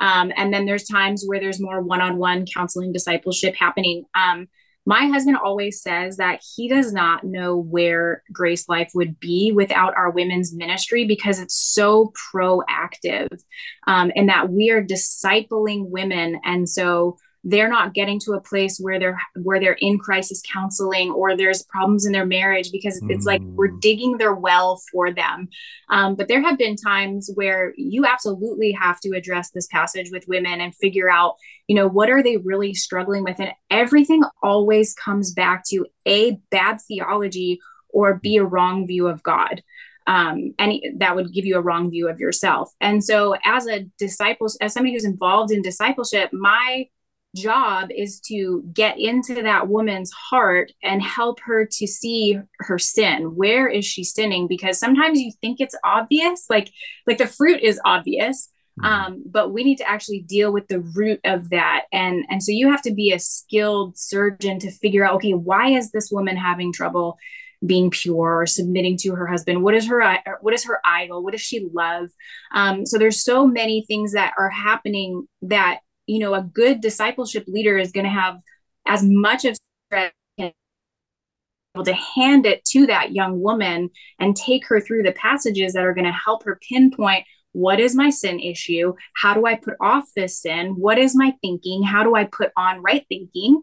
Um, 0.00 0.32
and 0.36 0.52
then 0.52 0.66
there's 0.66 0.84
times 0.84 1.22
where 1.24 1.38
there's 1.38 1.60
more 1.60 1.80
one-on-one 1.80 2.46
counseling 2.52 2.92
discipleship 2.92 3.54
happening. 3.54 4.04
Um, 4.14 4.48
my 4.84 5.06
husband 5.06 5.36
always 5.36 5.80
says 5.80 6.16
that 6.16 6.42
he 6.56 6.68
does 6.68 6.92
not 6.92 7.24
know 7.24 7.56
where 7.56 8.22
Grace 8.32 8.68
Life 8.68 8.90
would 8.94 9.20
be 9.20 9.52
without 9.54 9.94
our 9.96 10.10
women's 10.10 10.54
ministry 10.54 11.04
because 11.06 11.38
it's 11.38 11.54
so 11.54 12.12
proactive 12.34 13.28
um, 13.86 14.10
and 14.16 14.28
that 14.28 14.50
we 14.50 14.70
are 14.70 14.82
discipling 14.82 15.88
women. 15.90 16.40
And 16.44 16.68
so 16.68 17.16
they're 17.44 17.68
not 17.68 17.92
getting 17.92 18.20
to 18.20 18.32
a 18.32 18.40
place 18.40 18.78
where 18.78 18.98
they're 18.98 19.18
where 19.42 19.58
they're 19.58 19.78
in 19.80 19.98
crisis 19.98 20.42
counseling 20.52 21.10
or 21.10 21.36
there's 21.36 21.64
problems 21.64 22.06
in 22.06 22.12
their 22.12 22.26
marriage 22.26 22.70
because 22.70 23.00
it's 23.08 23.24
mm. 23.24 23.26
like 23.26 23.42
we're 23.42 23.70
mm. 23.70 23.80
digging 23.80 24.16
their 24.18 24.34
well 24.34 24.80
for 24.92 25.12
them 25.12 25.48
um, 25.88 26.14
but 26.14 26.28
there 26.28 26.42
have 26.42 26.56
been 26.56 26.76
times 26.76 27.30
where 27.34 27.74
you 27.76 28.06
absolutely 28.06 28.72
have 28.72 29.00
to 29.00 29.10
address 29.10 29.50
this 29.50 29.66
passage 29.66 30.10
with 30.12 30.28
women 30.28 30.60
and 30.60 30.74
figure 30.76 31.10
out 31.10 31.34
you 31.66 31.74
know 31.74 31.88
what 31.88 32.10
are 32.10 32.22
they 32.22 32.36
really 32.36 32.74
struggling 32.74 33.24
with 33.24 33.40
and 33.40 33.52
everything 33.70 34.22
always 34.42 34.94
comes 34.94 35.32
back 35.32 35.64
to 35.66 35.86
a 36.06 36.38
bad 36.50 36.80
theology 36.80 37.58
or 37.88 38.14
b 38.14 38.36
a 38.36 38.44
wrong 38.44 38.86
view 38.86 39.08
of 39.08 39.22
god 39.22 39.62
um, 40.04 40.52
and 40.58 40.80
that 40.96 41.14
would 41.14 41.32
give 41.32 41.44
you 41.44 41.56
a 41.56 41.60
wrong 41.60 41.90
view 41.90 42.08
of 42.08 42.20
yourself 42.20 42.72
and 42.80 43.02
so 43.02 43.34
as 43.44 43.66
a 43.66 43.86
disciple 43.98 44.48
as 44.60 44.72
somebody 44.72 44.94
who's 44.94 45.04
involved 45.04 45.50
in 45.52 45.62
discipleship 45.62 46.30
my 46.32 46.86
job 47.34 47.90
is 47.94 48.20
to 48.20 48.62
get 48.72 48.98
into 48.98 49.42
that 49.42 49.68
woman's 49.68 50.12
heart 50.12 50.72
and 50.82 51.02
help 51.02 51.40
her 51.40 51.66
to 51.66 51.86
see 51.86 52.38
her 52.60 52.78
sin. 52.78 53.34
Where 53.34 53.68
is 53.68 53.84
she 53.84 54.04
sinning? 54.04 54.46
Because 54.46 54.78
sometimes 54.78 55.20
you 55.20 55.32
think 55.40 55.60
it's 55.60 55.76
obvious 55.84 56.46
like 56.50 56.70
like 57.06 57.18
the 57.18 57.26
fruit 57.26 57.60
is 57.62 57.80
obvious 57.84 58.50
mm-hmm. 58.80 58.86
um, 58.86 59.22
but 59.26 59.52
we 59.52 59.64
need 59.64 59.78
to 59.78 59.88
actually 59.88 60.20
deal 60.20 60.52
with 60.52 60.68
the 60.68 60.80
root 60.80 61.20
of 61.24 61.50
that. 61.50 61.84
And 61.92 62.24
and 62.28 62.42
so 62.42 62.52
you 62.52 62.70
have 62.70 62.82
to 62.82 62.92
be 62.92 63.12
a 63.12 63.18
skilled 63.18 63.98
surgeon 63.98 64.58
to 64.60 64.70
figure 64.70 65.04
out 65.04 65.14
okay 65.16 65.34
why 65.34 65.68
is 65.68 65.90
this 65.90 66.10
woman 66.10 66.36
having 66.36 66.72
trouble 66.72 67.18
being 67.64 67.90
pure 67.90 68.40
or 68.40 68.46
submitting 68.46 68.96
to 68.98 69.14
her 69.14 69.26
husband? 69.26 69.62
What 69.62 69.74
is 69.74 69.86
her 69.86 70.18
what 70.40 70.54
is 70.54 70.64
her 70.64 70.80
idol? 70.84 71.22
What 71.22 71.32
does 71.32 71.40
she 71.40 71.68
love? 71.72 72.10
Um, 72.54 72.84
so 72.86 72.98
there's 72.98 73.24
so 73.24 73.46
many 73.46 73.84
things 73.86 74.12
that 74.12 74.34
are 74.38 74.50
happening 74.50 75.26
that 75.42 75.80
you 76.06 76.18
know 76.18 76.34
a 76.34 76.42
good 76.42 76.80
discipleship 76.80 77.44
leader 77.46 77.78
is 77.78 77.92
going 77.92 78.04
to 78.04 78.10
have 78.10 78.40
as 78.86 79.02
much 79.04 79.44
of 79.44 79.56
able 81.74 81.84
to 81.84 81.94
hand 81.94 82.44
it 82.44 82.64
to 82.66 82.86
that 82.86 83.12
young 83.12 83.40
woman 83.40 83.88
and 84.18 84.36
take 84.36 84.66
her 84.66 84.80
through 84.80 85.02
the 85.02 85.12
passages 85.12 85.72
that 85.72 85.84
are 85.84 85.94
going 85.94 86.04
to 86.04 86.12
help 86.12 86.44
her 86.44 86.58
pinpoint 86.68 87.24
what 87.52 87.78
is 87.78 87.94
my 87.94 88.08
sin 88.08 88.40
issue? 88.40 88.94
How 89.14 89.34
do 89.34 89.44
i 89.46 89.54
put 89.54 89.74
off 89.80 90.04
this 90.16 90.40
sin? 90.40 90.74
What 90.78 90.98
is 90.98 91.14
my 91.14 91.34
thinking? 91.42 91.82
How 91.82 92.02
do 92.02 92.14
i 92.14 92.24
put 92.24 92.50
on 92.56 92.82
right 92.82 93.04
thinking? 93.08 93.60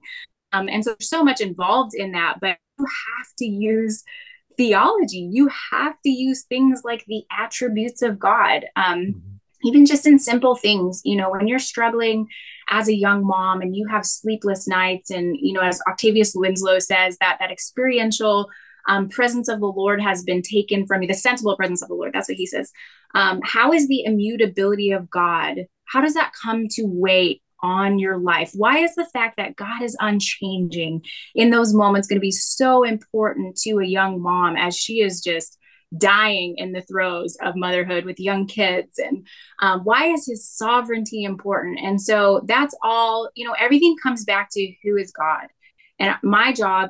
Um, 0.53 0.69
and 0.69 0.83
so 0.83 0.91
there's 0.91 1.09
so 1.09 1.23
much 1.23 1.41
involved 1.41 1.95
in 1.95 2.11
that 2.13 2.37
but 2.39 2.57
you 2.77 2.85
have 2.85 3.27
to 3.39 3.45
use 3.45 4.03
theology. 4.57 5.27
You 5.31 5.49
have 5.71 5.95
to 6.01 6.09
use 6.09 6.43
things 6.43 6.81
like 6.83 7.03
the 7.07 7.23
attributes 7.31 8.01
of 8.01 8.19
god. 8.19 8.65
Um, 8.75 8.99
mm-hmm 8.99 9.38
even 9.63 9.85
just 9.85 10.05
in 10.05 10.19
simple 10.19 10.55
things 10.55 11.01
you 11.03 11.15
know 11.15 11.29
when 11.29 11.47
you're 11.47 11.59
struggling 11.59 12.27
as 12.69 12.87
a 12.87 12.95
young 12.95 13.25
mom 13.25 13.61
and 13.61 13.75
you 13.75 13.87
have 13.87 14.05
sleepless 14.05 14.67
nights 14.67 15.09
and 15.09 15.35
you 15.39 15.53
know 15.53 15.61
as 15.61 15.81
octavius 15.87 16.33
winslow 16.35 16.79
says 16.79 17.17
that 17.19 17.37
that 17.39 17.51
experiential 17.51 18.47
um, 18.87 19.09
presence 19.09 19.47
of 19.47 19.59
the 19.59 19.67
lord 19.67 20.01
has 20.01 20.23
been 20.23 20.41
taken 20.41 20.85
from 20.85 21.01
you 21.01 21.07
the 21.07 21.13
sensible 21.13 21.55
presence 21.55 21.81
of 21.81 21.89
the 21.89 21.95
lord 21.95 22.13
that's 22.13 22.29
what 22.29 22.37
he 22.37 22.45
says. 22.45 22.71
Um, 23.15 23.39
how 23.43 23.73
is 23.73 23.87
the 23.87 24.03
immutability 24.03 24.91
of 24.91 25.09
god 25.09 25.65
how 25.85 26.01
does 26.01 26.13
that 26.13 26.33
come 26.39 26.67
to 26.69 26.83
weight 26.85 27.41
on 27.61 27.99
your 27.99 28.17
life? 28.17 28.51
Why 28.53 28.79
is 28.79 28.95
the 28.95 29.05
fact 29.05 29.37
that 29.37 29.55
god 29.55 29.81
is 29.81 29.97
unchanging 29.99 31.03
in 31.35 31.49
those 31.49 31.73
moments 31.73 32.07
going 32.07 32.17
to 32.17 32.21
be 32.21 32.31
so 32.31 32.83
important 32.83 33.57
to 33.57 33.79
a 33.79 33.85
young 33.85 34.21
mom 34.21 34.55
as 34.55 34.77
she 34.77 35.01
is 35.01 35.21
just 35.21 35.57
dying 35.97 36.55
in 36.57 36.71
the 36.71 36.81
throes 36.81 37.35
of 37.41 37.55
motherhood 37.55 38.05
with 38.05 38.19
young 38.19 38.45
kids 38.45 38.99
and 38.99 39.25
um, 39.61 39.81
why 39.81 40.05
is 40.07 40.27
his 40.27 40.47
sovereignty 40.47 41.23
important? 41.23 41.79
And 41.81 42.01
so 42.01 42.41
that's 42.45 42.75
all 42.83 43.29
you 43.35 43.47
know 43.47 43.55
everything 43.59 43.95
comes 44.01 44.23
back 44.23 44.49
to 44.51 44.73
who 44.83 44.97
is 44.97 45.11
god. 45.11 45.47
And 45.97 46.15
my 46.23 46.53
job 46.53 46.89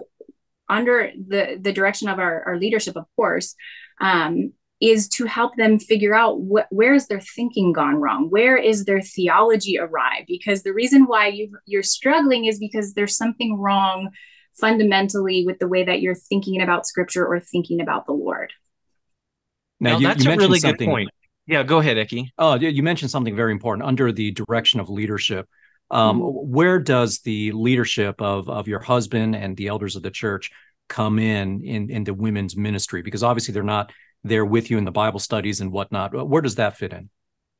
under 0.68 1.12
the 1.16 1.58
the 1.60 1.74
direction 1.74 2.10
of 2.10 2.20
our, 2.20 2.44
our 2.44 2.58
leadership 2.58 2.96
of 2.96 3.06
course 3.16 3.56
um, 4.02 4.54
is 4.82 5.08
to 5.10 5.26
help 5.26 5.56
them 5.56 5.80
figure 5.80 6.14
out 6.14 6.38
wh- 6.38 6.72
where 6.72 6.94
is 6.94 7.08
their 7.08 7.22
thinking 7.22 7.74
gone 7.74 7.96
wrong? 7.96 8.30
Where 8.30 8.58
is 8.58 8.86
their 8.86 9.02
theology 9.02 9.78
awry 9.80 10.26
because 10.28 10.64
the 10.64 10.74
reason 10.74 11.04
why 11.06 11.28
you 11.28 11.58
you're 11.66 11.84
struggling 11.84 12.46
is 12.46 12.60
because 12.60 12.94
there's 12.94 13.16
something 13.16 13.58
wrong 13.58 14.10
fundamentally 14.60 15.46
with 15.46 15.60
the 15.60 15.68
way 15.68 15.84
that 15.84 16.02
you're 16.02 16.16
thinking 16.16 16.62
about 16.62 16.86
scripture 16.86 17.26
or 17.26 17.40
thinking 17.40 17.82
about 17.82 18.06
the 18.06 18.12
lord 18.12 18.52
now, 19.80 19.92
now 19.92 19.98
you, 19.98 20.08
that's 20.08 20.26
you 20.26 20.32
a 20.32 20.38
really 20.38 20.60
good 20.60 20.80
point. 20.80 21.10
Yeah, 21.48 21.64
go 21.64 21.80
ahead, 21.80 21.98
Ekkie. 21.98 22.30
Oh, 22.38 22.56
you 22.56 22.84
mentioned 22.84 23.10
something 23.10 23.36
very 23.36 23.52
important 23.52 23.88
under 23.88 24.12
the 24.12 24.32
direction 24.32 24.80
of 24.80 24.90
leadership. 24.90 25.48
Um, 25.90 26.22
mm-hmm. 26.22 26.52
Where 26.52 26.80
does 26.80 27.20
the 27.22 27.52
leadership 27.54 28.22
of 28.22 28.48
of 28.50 28.68
your 28.68 28.80
husband 28.80 29.36
and 29.36 29.58
the 29.58 29.68
elders 29.68 29.96
of 29.96 30.04
the 30.04 30.12
church 30.12 30.52
come 30.88 31.18
in 31.18 31.64
in 31.64 31.90
into 31.90 32.14
women's 32.14 32.56
ministry? 32.56 33.02
Because 33.02 33.24
obviously 33.24 33.54
they're 33.54 33.64
not 33.64 33.92
there 34.24 34.46
with 34.46 34.70
you 34.70 34.78
in 34.78 34.86
the 34.86 34.92
Bible 34.92 35.20
studies 35.20 35.62
and 35.62 35.72
whatnot. 35.72 36.28
Where 36.28 36.42
does 36.42 36.56
that 36.56 36.78
fit 36.78 36.94
in? 36.94 37.10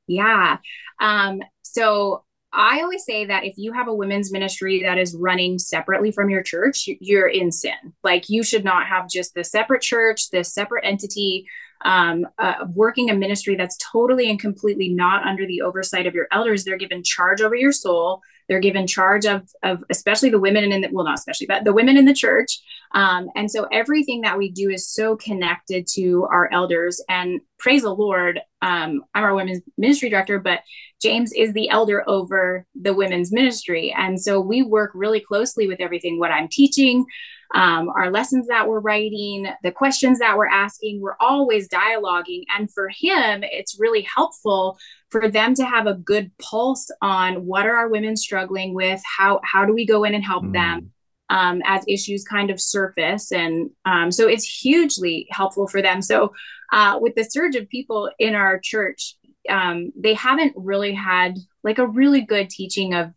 Yeah. 0.08 0.58
Um, 1.00 1.42
so 1.62 2.26
I 2.52 2.82
always 2.82 3.06
say 3.06 3.26
that 3.26 3.44
if 3.46 3.58
you 3.58 3.74
have 3.74 3.88
a 3.88 3.94
women's 3.94 4.32
ministry 4.32 4.84
that 4.84 4.98
is 4.98 5.16
running 5.16 5.60
separately 5.60 6.12
from 6.12 6.30
your 6.30 6.42
church, 6.42 6.90
you're 7.00 7.28
in 7.28 7.52
sin. 7.52 7.94
Like 8.04 8.30
you 8.30 8.44
should 8.44 8.64
not 8.64 8.88
have 8.88 9.10
just 9.10 9.36
the 9.36 9.44
separate 9.44 9.82
church, 9.82 10.30
this 10.32 10.54
separate 10.54 10.84
entity 10.84 11.48
um, 11.82 12.28
uh, 12.38 12.66
working 12.74 13.10
a 13.10 13.14
ministry 13.14 13.56
that's 13.56 13.78
totally 13.92 14.30
and 14.30 14.40
completely 14.40 14.90
not 14.90 15.26
under 15.26 15.46
the 15.46 15.62
oversight 15.62 16.08
of 16.08 16.14
your 16.14 16.28
elders. 16.32 16.64
They're 16.64 16.78
given 16.78 17.04
charge 17.04 17.42
over 17.42 17.56
your 17.56 17.72
soul. 17.72 18.22
They're 18.48 18.60
given 18.60 18.88
charge 18.88 19.26
of, 19.26 19.48
of 19.62 19.84
especially 19.92 20.32
the 20.32 20.40
women 20.40 20.72
in 20.72 20.82
the, 20.82 20.90
well, 20.92 21.06
not 21.06 21.20
especially, 21.20 21.48
but 21.48 21.64
the 21.64 21.74
women 21.74 21.98
in 21.98 22.06
the 22.06 22.14
church. 22.14 22.60
Um, 22.96 23.30
and 23.36 23.50
so 23.50 23.68
everything 23.72 24.22
that 24.22 24.40
we 24.40 24.50
do 24.50 24.72
is 24.72 24.90
so 24.90 25.16
connected 25.16 25.86
to 25.94 26.28
our 26.32 26.52
elders. 26.52 27.00
And 27.08 27.42
praise 27.60 27.84
the 27.84 27.94
Lord, 27.94 28.40
um, 28.64 29.04
I'm 29.14 29.24
our 29.24 29.36
women's 29.36 29.62
ministry 29.78 30.10
director, 30.10 30.40
but 30.40 30.62
James 31.00 31.32
is 31.32 31.54
the 31.54 31.70
elder 31.70 32.04
over 32.10 32.66
the 32.74 32.96
women's 32.96 33.32
ministry. 33.32 33.94
And 33.96 34.20
so 34.20 34.42
we 34.42 34.64
work 34.64 34.92
really 34.96 35.20
closely 35.20 35.68
with 35.68 35.80
everything, 35.80 36.18
what 36.18 36.32
I'm 36.32 36.48
teaching, 36.48 37.06
um, 37.54 37.90
our 37.90 38.12
lessons 38.12 38.48
that 38.48 38.68
we're 38.68 38.80
writing, 38.80 39.48
the 39.64 39.72
questions 39.72 40.20
that 40.20 40.38
we're 40.38 40.48
asking, 40.48 41.02
we're 41.02 41.18
always 41.20 41.68
dialoguing. 41.68 42.44
And 42.56 42.72
for 42.72 42.90
him, 42.90 43.44
it's 43.44 43.80
really 43.80 44.02
helpful 44.02 44.78
for 45.10 45.28
them 45.30 45.56
to 45.56 45.66
have 45.66 45.88
a 45.88 45.96
good 45.96 46.32
pulse 46.38 46.92
on 47.02 47.46
what 47.46 47.66
are 47.66 47.76
our 47.76 47.90
women 47.90 48.16
struggling 48.16 48.74
with, 48.74 49.02
how 49.18 49.42
how 49.44 49.66
do 49.66 49.74
we 49.74 49.86
go 49.86 50.04
in 50.04 50.14
and 50.14 50.24
help 50.24 50.44
mm. 50.44 50.54
them 50.54 50.92
um, 51.30 51.62
as 51.66 51.84
issues 51.88 52.24
kind 52.24 52.52
of 52.52 52.62
surface, 52.62 53.32
and 53.32 53.72
um, 53.86 54.12
so 54.12 54.28
it's 54.28 54.46
hugely 54.46 55.28
helpful 55.32 55.68
for 55.68 55.82
them. 55.82 56.02
So 56.02 56.34
uh, 56.72 57.00
with 57.02 57.16
the 57.16 57.24
surge 57.24 57.56
of 57.56 57.68
people 57.70 58.12
in 58.20 58.36
our 58.36 58.60
church, 58.60 59.16
um, 59.50 59.92
they 59.96 60.14
haven't 60.14 60.54
really 60.56 60.94
had 60.94 61.38
like 61.64 61.80
a 61.80 61.88
really 61.88 62.22
good 62.22 62.50
teaching 62.50 62.94
of 62.94 63.12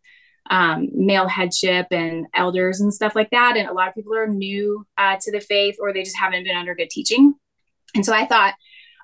um, 0.50 0.88
male 0.92 1.28
headship 1.28 1.86
and 1.90 2.26
elders 2.34 2.80
and 2.80 2.92
stuff 2.92 3.14
like 3.14 3.30
that. 3.30 3.56
And 3.56 3.68
a 3.68 3.72
lot 3.72 3.88
of 3.88 3.94
people 3.94 4.14
are 4.14 4.26
new 4.26 4.86
uh, 4.98 5.16
to 5.20 5.32
the 5.32 5.40
faith 5.40 5.76
or 5.80 5.92
they 5.92 6.02
just 6.02 6.18
haven't 6.18 6.44
been 6.44 6.56
under 6.56 6.74
good 6.74 6.90
teaching. 6.90 7.34
And 7.94 8.04
so 8.04 8.12
I 8.12 8.26
thought, 8.26 8.54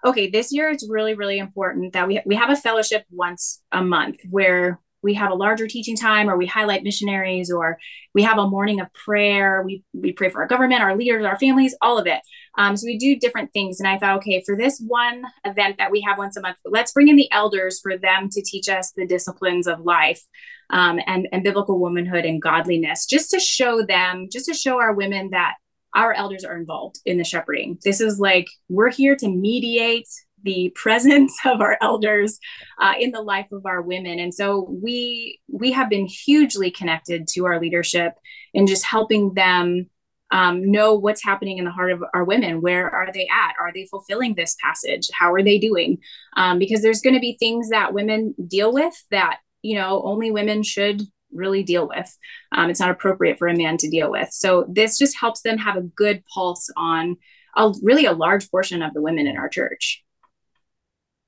okay, 0.04 0.30
this 0.30 0.52
year 0.52 0.70
it's 0.70 0.88
really, 0.88 1.14
really 1.14 1.38
important 1.38 1.92
that 1.92 2.06
we, 2.06 2.20
we 2.24 2.36
have 2.36 2.50
a 2.50 2.56
fellowship 2.56 3.04
once 3.10 3.62
a 3.72 3.82
month 3.82 4.18
where 4.30 4.80
we 5.02 5.14
have 5.14 5.30
a 5.30 5.34
larger 5.34 5.66
teaching 5.66 5.96
time 5.96 6.28
or 6.28 6.36
we 6.36 6.46
highlight 6.46 6.82
missionaries 6.82 7.50
or 7.50 7.78
we 8.14 8.22
have 8.22 8.38
a 8.38 8.48
morning 8.48 8.80
of 8.80 8.92
prayer. 8.92 9.62
We, 9.62 9.84
we 9.92 10.12
pray 10.12 10.28
for 10.28 10.40
our 10.40 10.48
government, 10.48 10.82
our 10.82 10.96
leaders, 10.96 11.24
our 11.24 11.38
families, 11.38 11.76
all 11.80 11.98
of 11.98 12.06
it. 12.06 12.20
Um, 12.58 12.76
so 12.76 12.86
we 12.86 12.98
do 12.98 13.16
different 13.16 13.52
things. 13.52 13.78
And 13.78 13.88
I 13.88 13.98
thought, 13.98 14.16
okay, 14.18 14.42
for 14.44 14.56
this 14.56 14.82
one 14.84 15.22
event 15.44 15.78
that 15.78 15.92
we 15.92 16.00
have 16.02 16.18
once 16.18 16.36
a 16.36 16.40
month, 16.40 16.56
let's 16.64 16.92
bring 16.92 17.08
in 17.08 17.16
the 17.16 17.30
elders 17.30 17.80
for 17.80 17.96
them 17.96 18.28
to 18.30 18.42
teach 18.42 18.68
us 18.68 18.92
the 18.92 19.06
disciplines 19.06 19.68
of 19.68 19.80
life 19.80 20.22
um, 20.70 20.98
and, 21.06 21.28
and 21.32 21.44
biblical 21.44 21.78
womanhood 21.78 22.24
and 22.24 22.42
godliness, 22.42 23.06
just 23.06 23.30
to 23.30 23.38
show 23.38 23.82
them, 23.82 24.28
just 24.30 24.46
to 24.46 24.54
show 24.54 24.78
our 24.80 24.92
women 24.92 25.30
that 25.30 25.54
our 25.94 26.12
elders 26.12 26.44
are 26.44 26.56
involved 26.56 27.00
in 27.06 27.16
the 27.16 27.24
shepherding. 27.24 27.78
This 27.84 28.00
is 28.00 28.18
like, 28.18 28.48
we're 28.68 28.90
here 28.90 29.14
to 29.16 29.28
mediate 29.28 30.08
the 30.42 30.70
presence 30.74 31.38
of 31.44 31.60
our 31.60 31.78
elders 31.80 32.40
uh, 32.80 32.94
in 32.98 33.12
the 33.12 33.22
life 33.22 33.50
of 33.52 33.66
our 33.66 33.82
women 33.82 34.20
and 34.20 34.32
so 34.32 34.68
we 34.70 35.40
we 35.48 35.72
have 35.72 35.90
been 35.90 36.06
hugely 36.06 36.70
connected 36.70 37.26
to 37.26 37.44
our 37.44 37.60
leadership 37.60 38.12
and 38.54 38.68
just 38.68 38.84
helping 38.84 39.34
them 39.34 39.90
um, 40.30 40.70
know 40.70 40.94
what's 40.94 41.24
happening 41.24 41.58
in 41.58 41.64
the 41.64 41.70
heart 41.70 41.92
of 41.92 42.02
our 42.14 42.24
women. 42.24 42.60
Where 42.60 42.90
are 42.90 43.10
they 43.12 43.26
at? 43.28 43.54
Are 43.60 43.72
they 43.72 43.86
fulfilling 43.86 44.34
this 44.34 44.56
passage? 44.62 45.08
How 45.12 45.32
are 45.32 45.42
they 45.42 45.58
doing? 45.58 45.98
Um, 46.36 46.58
because 46.58 46.82
there's 46.82 47.00
going 47.00 47.14
to 47.14 47.20
be 47.20 47.36
things 47.38 47.70
that 47.70 47.94
women 47.94 48.34
deal 48.46 48.72
with 48.72 48.94
that 49.10 49.38
you 49.62 49.76
know 49.76 50.02
only 50.04 50.30
women 50.30 50.62
should 50.62 51.02
really 51.32 51.62
deal 51.62 51.88
with. 51.88 52.16
Um, 52.52 52.70
it's 52.70 52.80
not 52.80 52.90
appropriate 52.90 53.38
for 53.38 53.48
a 53.48 53.56
man 53.56 53.76
to 53.78 53.90
deal 53.90 54.10
with. 54.10 54.30
So 54.32 54.66
this 54.68 54.98
just 54.98 55.18
helps 55.18 55.42
them 55.42 55.58
have 55.58 55.76
a 55.76 55.82
good 55.82 56.24
pulse 56.32 56.70
on 56.76 57.16
a 57.56 57.72
really 57.82 58.06
a 58.06 58.12
large 58.12 58.50
portion 58.50 58.82
of 58.82 58.94
the 58.94 59.02
women 59.02 59.26
in 59.26 59.36
our 59.36 59.48
church. 59.48 60.04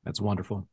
That's 0.05 0.21
wonderful. 0.21 0.67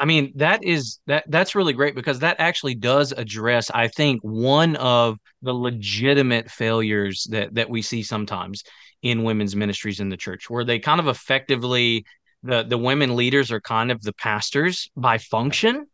I 0.00 0.06
mean, 0.06 0.32
that 0.36 0.64
is 0.64 0.98
that 1.06 1.24
that's 1.28 1.54
really 1.54 1.74
great 1.74 1.94
because 1.94 2.20
that 2.20 2.40
actually 2.40 2.74
does 2.74 3.12
address, 3.12 3.70
I 3.70 3.88
think, 3.88 4.22
one 4.22 4.76
of 4.76 5.18
the 5.42 5.52
legitimate 5.52 6.50
failures 6.50 7.26
that 7.30 7.54
that 7.54 7.70
we 7.70 7.82
see 7.82 8.02
sometimes 8.02 8.64
in 9.02 9.24
women's 9.24 9.54
ministries 9.54 10.00
in 10.00 10.08
the 10.08 10.16
church, 10.16 10.50
where 10.50 10.64
they 10.64 10.78
kind 10.78 11.00
of 11.00 11.08
effectively 11.08 12.06
the 12.42 12.64
the 12.64 12.78
women 12.78 13.14
leaders 13.14 13.52
are 13.52 13.60
kind 13.60 13.92
of 13.92 14.00
the 14.02 14.14
pastors 14.14 14.90
by 14.96 15.18
function, 15.18 15.86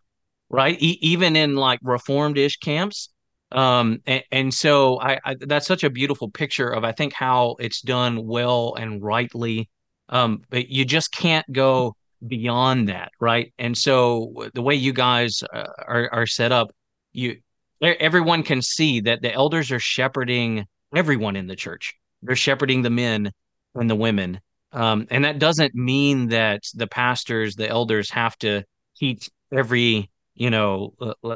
right? 0.50 0.76
E- 0.80 0.98
even 1.02 1.36
in 1.36 1.56
like 1.56 1.80
reformed-ish 1.82 2.58
camps. 2.58 3.10
Um, 3.52 4.00
and, 4.06 4.24
and 4.32 4.54
so 4.54 5.00
I, 5.00 5.20
I 5.24 5.36
that's 5.40 5.66
such 5.66 5.84
a 5.84 5.90
beautiful 5.90 6.30
picture 6.30 6.68
of 6.68 6.84
I 6.84 6.92
think 6.92 7.12
how 7.12 7.56
it's 7.60 7.80
done 7.80 8.26
well 8.26 8.74
and 8.78 9.02
rightly. 9.02 9.68
Um, 10.08 10.42
but 10.50 10.68
you 10.68 10.84
just 10.84 11.12
can't 11.12 11.46
go 11.52 11.96
beyond 12.26 12.88
that, 12.88 13.12
right? 13.20 13.52
And 13.58 13.76
so 13.76 14.48
the 14.54 14.62
way 14.62 14.74
you 14.74 14.92
guys 14.92 15.42
uh, 15.52 15.66
are 15.86 16.08
are 16.12 16.26
set 16.26 16.52
up, 16.52 16.70
you 17.12 17.38
everyone 17.82 18.42
can 18.42 18.62
see 18.62 19.00
that 19.00 19.22
the 19.22 19.32
elders 19.32 19.70
are 19.70 19.80
shepherding 19.80 20.66
everyone 20.94 21.36
in 21.36 21.46
the 21.46 21.56
church. 21.56 21.94
They're 22.22 22.36
shepherding 22.36 22.82
the 22.82 22.90
men 22.90 23.30
and 23.74 23.90
the 23.90 23.94
women. 23.94 24.40
Um, 24.72 25.06
and 25.10 25.24
that 25.24 25.38
doesn't 25.38 25.74
mean 25.74 26.28
that 26.28 26.62
the 26.74 26.86
pastors, 26.86 27.54
the 27.54 27.68
elders 27.68 28.10
have 28.10 28.36
to 28.38 28.64
teach 28.96 29.30
every, 29.52 30.10
you 30.34 30.50
know, 30.50 30.94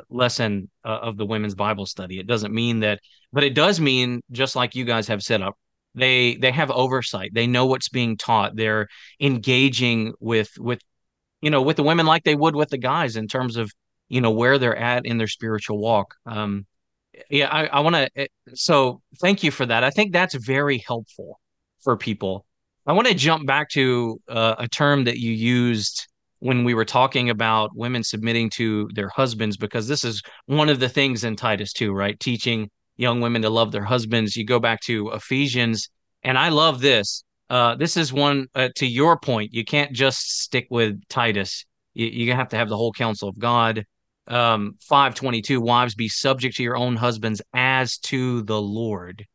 lesson 0.08 0.70
uh, 0.84 0.98
of 1.02 1.16
the 1.16 1.26
women's 1.26 1.54
Bible 1.54 1.86
study. 1.86 2.18
It 2.18 2.26
doesn't 2.26 2.52
mean 2.52 2.80
that, 2.80 3.00
but 3.32 3.44
it 3.44 3.54
does 3.54 3.80
mean 3.80 4.22
just 4.30 4.56
like 4.56 4.74
you 4.74 4.84
guys 4.84 5.08
have 5.08 5.22
set 5.22 5.42
up, 5.42 5.56
they 5.94 6.36
they 6.36 6.52
have 6.52 6.70
oversight. 6.70 7.32
They 7.34 7.46
know 7.46 7.66
what's 7.66 7.88
being 7.88 8.16
taught. 8.16 8.56
They're 8.56 8.88
engaging 9.20 10.14
with 10.20 10.50
with 10.58 10.80
you 11.40 11.50
know 11.50 11.62
with 11.62 11.76
the 11.76 11.82
women 11.82 12.06
like 12.06 12.24
they 12.24 12.34
would 12.34 12.56
with 12.56 12.70
the 12.70 12.78
guys 12.78 13.16
in 13.16 13.28
terms 13.28 13.56
of 13.56 13.72
you 14.08 14.20
know 14.20 14.30
where 14.30 14.58
they're 14.58 14.76
at 14.76 15.06
in 15.06 15.18
their 15.18 15.28
spiritual 15.28 15.78
walk. 15.78 16.14
Um 16.26 16.66
yeah 17.28 17.48
i, 17.48 17.66
I 17.66 17.80
want 17.80 17.96
to 17.96 18.08
eh, 18.16 18.26
so 18.54 19.02
thank 19.20 19.42
you 19.42 19.50
for 19.50 19.66
that. 19.66 19.84
I 19.84 19.90
think 19.90 20.12
that's 20.12 20.34
very 20.34 20.78
helpful 20.78 21.40
for 21.80 21.96
people. 21.96 22.46
I 22.86 22.92
want 22.92 23.08
to 23.08 23.14
jump 23.14 23.46
back 23.46 23.68
to 23.70 24.20
uh, 24.28 24.54
a 24.58 24.68
term 24.68 25.04
that 25.04 25.18
you 25.18 25.32
used 25.32 26.06
when 26.38 26.64
we 26.64 26.72
were 26.72 26.84
talking 26.84 27.30
about 27.30 27.70
women 27.74 28.02
submitting 28.02 28.48
to 28.50 28.88
their 28.94 29.10
husbands 29.10 29.56
because 29.56 29.86
this 29.86 30.04
is 30.04 30.22
one 30.46 30.68
of 30.68 30.80
the 30.80 30.88
things 30.88 31.24
in 31.24 31.36
titus 31.36 31.72
2 31.72 31.92
right? 31.92 32.18
Teaching 32.18 32.70
young 33.00 33.20
women 33.20 33.42
to 33.42 33.50
love 33.50 33.72
their 33.72 33.84
husbands. 33.84 34.36
You 34.36 34.44
go 34.44 34.60
back 34.60 34.80
to 34.82 35.10
Ephesians, 35.10 35.88
and 36.22 36.36
I 36.36 36.50
love 36.50 36.80
this. 36.80 37.24
Uh, 37.48 37.74
this 37.74 37.96
is 37.96 38.12
one 38.12 38.46
uh, 38.54 38.68
to 38.76 38.86
your 38.86 39.18
point. 39.18 39.52
You 39.52 39.64
can't 39.64 39.92
just 39.92 40.40
stick 40.42 40.66
with 40.70 41.00
Titus. 41.08 41.64
You, 41.94 42.06
you 42.06 42.32
have 42.32 42.48
to 42.50 42.56
have 42.56 42.68
the 42.68 42.76
whole 42.76 42.92
counsel 42.92 43.28
of 43.28 43.38
God. 43.38 43.84
Um, 44.28 44.76
522 44.82 45.60
Wives, 45.60 45.96
be 45.96 46.08
subject 46.08 46.56
to 46.56 46.62
your 46.62 46.76
own 46.76 46.94
husbands 46.94 47.42
as 47.52 47.98
to 47.98 48.42
the 48.42 48.60
Lord. 48.60 49.26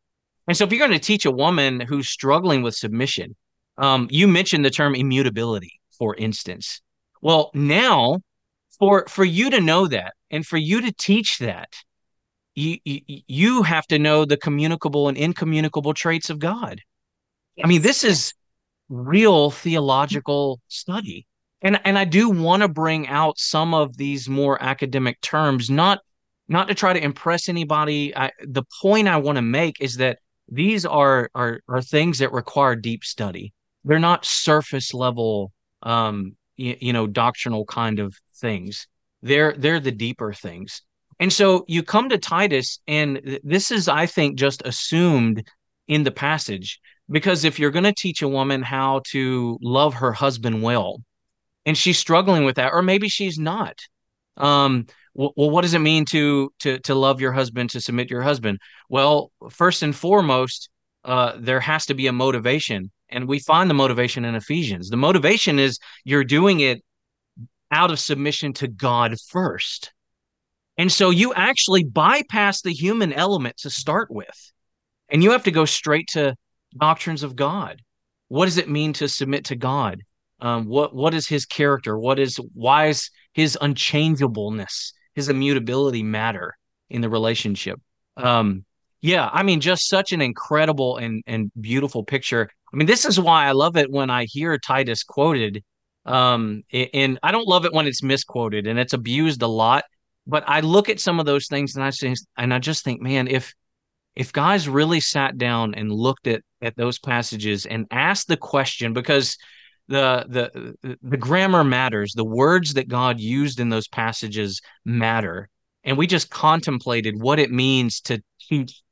And 0.48 0.56
so, 0.56 0.64
if 0.64 0.70
you're 0.70 0.86
going 0.86 0.98
to 0.98 1.04
teach 1.04 1.26
a 1.26 1.30
woman 1.30 1.80
who's 1.80 2.08
struggling 2.08 2.62
with 2.62 2.74
submission, 2.74 3.36
um, 3.76 4.06
you 4.10 4.28
mentioned 4.28 4.64
the 4.64 4.70
term 4.70 4.94
immutability, 4.94 5.80
for 5.98 6.14
instance. 6.14 6.80
Well, 7.20 7.50
now 7.52 8.20
for 8.78 9.06
for 9.08 9.24
you 9.24 9.50
to 9.50 9.60
know 9.60 9.86
that 9.88 10.14
and 10.30 10.46
for 10.46 10.56
you 10.56 10.80
to 10.82 10.92
teach 10.92 11.38
that, 11.38 11.74
you, 12.56 12.78
you, 13.06 13.62
have 13.62 13.86
to 13.88 13.98
know 13.98 14.24
the 14.24 14.38
communicable 14.38 15.08
and 15.08 15.16
incommunicable 15.16 15.92
traits 15.92 16.30
of 16.30 16.38
God. 16.38 16.80
Yes. 17.54 17.64
I 17.64 17.68
mean, 17.68 17.82
this 17.82 18.02
is 18.02 18.32
real 18.88 19.50
theological 19.50 20.60
study. 20.68 21.26
And 21.62 21.80
and 21.84 21.98
I 21.98 22.04
do 22.04 22.30
want 22.30 22.62
to 22.62 22.68
bring 22.68 23.08
out 23.08 23.38
some 23.38 23.74
of 23.74 23.96
these 23.96 24.28
more 24.28 24.62
academic 24.62 25.20
terms, 25.20 25.70
not 25.70 26.00
not 26.48 26.68
to 26.68 26.74
try 26.74 26.92
to 26.92 27.02
impress 27.02 27.48
anybody. 27.48 28.16
I, 28.16 28.30
the 28.42 28.64
point 28.80 29.08
I 29.08 29.16
want 29.18 29.36
to 29.36 29.42
make 29.42 29.80
is 29.80 29.96
that 29.96 30.18
these 30.48 30.86
are 30.86 31.30
are 31.34 31.60
are 31.68 31.82
things 31.82 32.18
that 32.18 32.32
require 32.32 32.76
deep 32.76 33.04
study. 33.04 33.52
They're 33.84 33.98
not 33.98 34.24
surface 34.24 34.94
level, 34.94 35.52
um, 35.82 36.36
you, 36.56 36.76
you 36.80 36.92
know, 36.92 37.06
doctrinal 37.06 37.64
kind 37.64 37.98
of 37.98 38.16
things. 38.36 38.86
They're 39.22 39.54
they're 39.56 39.80
the 39.80 39.92
deeper 39.92 40.32
things. 40.32 40.82
And 41.18 41.32
so 41.32 41.64
you 41.66 41.82
come 41.82 42.08
to 42.10 42.18
Titus, 42.18 42.78
and 42.86 43.40
this 43.42 43.70
is, 43.70 43.88
I 43.88 44.06
think, 44.06 44.38
just 44.38 44.62
assumed 44.64 45.46
in 45.88 46.02
the 46.02 46.10
passage. 46.10 46.80
Because 47.08 47.44
if 47.44 47.58
you're 47.58 47.70
going 47.70 47.84
to 47.84 47.94
teach 47.94 48.22
a 48.22 48.28
woman 48.28 48.62
how 48.62 49.00
to 49.12 49.58
love 49.62 49.94
her 49.94 50.12
husband 50.12 50.62
well, 50.62 51.02
and 51.64 51.78
she's 51.78 51.98
struggling 51.98 52.44
with 52.44 52.56
that, 52.56 52.72
or 52.72 52.82
maybe 52.82 53.08
she's 53.08 53.38
not, 53.38 53.80
um, 54.36 54.86
well, 55.14 55.32
what 55.50 55.62
does 55.62 55.74
it 55.74 55.78
mean 55.78 56.04
to 56.06 56.52
to 56.60 56.78
to 56.80 56.94
love 56.94 57.20
your 57.20 57.32
husband, 57.32 57.70
to 57.70 57.80
submit 57.80 58.10
your 58.10 58.22
husband? 58.22 58.58
Well, 58.90 59.30
first 59.50 59.82
and 59.82 59.94
foremost, 59.94 60.68
uh, 61.04 61.34
there 61.38 61.60
has 61.60 61.86
to 61.86 61.94
be 61.94 62.08
a 62.08 62.12
motivation, 62.12 62.90
and 63.08 63.26
we 63.26 63.38
find 63.38 63.70
the 63.70 63.74
motivation 63.74 64.24
in 64.24 64.34
Ephesians. 64.34 64.90
The 64.90 64.96
motivation 64.96 65.58
is 65.58 65.78
you're 66.04 66.24
doing 66.24 66.60
it 66.60 66.82
out 67.70 67.90
of 67.90 67.98
submission 67.98 68.52
to 68.54 68.68
God 68.68 69.14
first. 69.28 69.92
And 70.78 70.92
so 70.92 71.10
you 71.10 71.32
actually 71.34 71.84
bypass 71.84 72.60
the 72.60 72.72
human 72.72 73.12
element 73.12 73.56
to 73.58 73.70
start 73.70 74.10
with. 74.10 74.52
And 75.08 75.22
you 75.22 75.30
have 75.30 75.44
to 75.44 75.50
go 75.50 75.64
straight 75.64 76.08
to 76.12 76.34
doctrines 76.76 77.22
of 77.22 77.36
God. 77.36 77.80
What 78.28 78.46
does 78.46 78.58
it 78.58 78.68
mean 78.68 78.92
to 78.94 79.08
submit 79.08 79.46
to 79.46 79.56
God? 79.56 80.02
Um, 80.40 80.66
what 80.66 80.94
what 80.94 81.14
is 81.14 81.26
his 81.26 81.46
character? 81.46 81.98
What 81.98 82.18
is 82.18 82.36
why 82.52 82.88
is 82.88 83.10
his 83.32 83.56
unchangeableness, 83.60 84.92
his 85.14 85.28
immutability 85.28 86.02
matter 86.02 86.54
in 86.90 87.00
the 87.00 87.08
relationship? 87.08 87.80
Um, 88.16 88.64
yeah, 89.00 89.30
I 89.32 89.42
mean, 89.44 89.60
just 89.60 89.88
such 89.88 90.12
an 90.12 90.20
incredible 90.20 90.98
and 90.98 91.22
and 91.26 91.50
beautiful 91.58 92.04
picture. 92.04 92.50
I 92.72 92.76
mean, 92.76 92.86
this 92.86 93.04
is 93.06 93.18
why 93.18 93.46
I 93.46 93.52
love 93.52 93.76
it 93.76 93.90
when 93.90 94.10
I 94.10 94.24
hear 94.24 94.58
Titus 94.58 95.04
quoted. 95.04 95.62
Um, 96.04 96.62
and 96.72 97.18
I 97.22 97.32
don't 97.32 97.48
love 97.48 97.64
it 97.64 97.72
when 97.72 97.86
it's 97.86 98.02
misquoted 98.02 98.68
and 98.68 98.78
it's 98.78 98.92
abused 98.92 99.42
a 99.42 99.48
lot 99.48 99.84
but 100.26 100.44
I 100.46 100.60
look 100.60 100.88
at 100.88 101.00
some 101.00 101.20
of 101.20 101.26
those 101.26 101.46
things 101.46 101.76
and 101.76 101.84
I 101.84 101.90
just 101.90 102.26
and 102.36 102.52
I 102.52 102.58
just 102.58 102.84
think, 102.84 103.00
man, 103.00 103.28
if 103.28 103.54
if 104.14 104.32
guys 104.32 104.68
really 104.68 105.00
sat 105.00 105.38
down 105.38 105.74
and 105.74 105.92
looked 105.92 106.26
at 106.26 106.42
at 106.62 106.76
those 106.76 106.98
passages 106.98 107.66
and 107.66 107.86
asked 107.90 108.28
the 108.28 108.36
question, 108.36 108.92
because 108.92 109.36
the 109.88 110.24
the 110.82 110.96
the 111.02 111.16
grammar 111.16 111.64
matters, 111.64 112.12
the 112.14 112.24
words 112.24 112.74
that 112.74 112.88
God 112.88 113.20
used 113.20 113.60
in 113.60 113.68
those 113.68 113.88
passages 113.88 114.60
matter, 114.84 115.48
and 115.84 115.96
we 115.96 116.06
just 116.06 116.30
contemplated 116.30 117.20
what 117.20 117.38
it 117.38 117.50
means 117.50 118.00
to 118.02 118.20
teach 118.40 118.82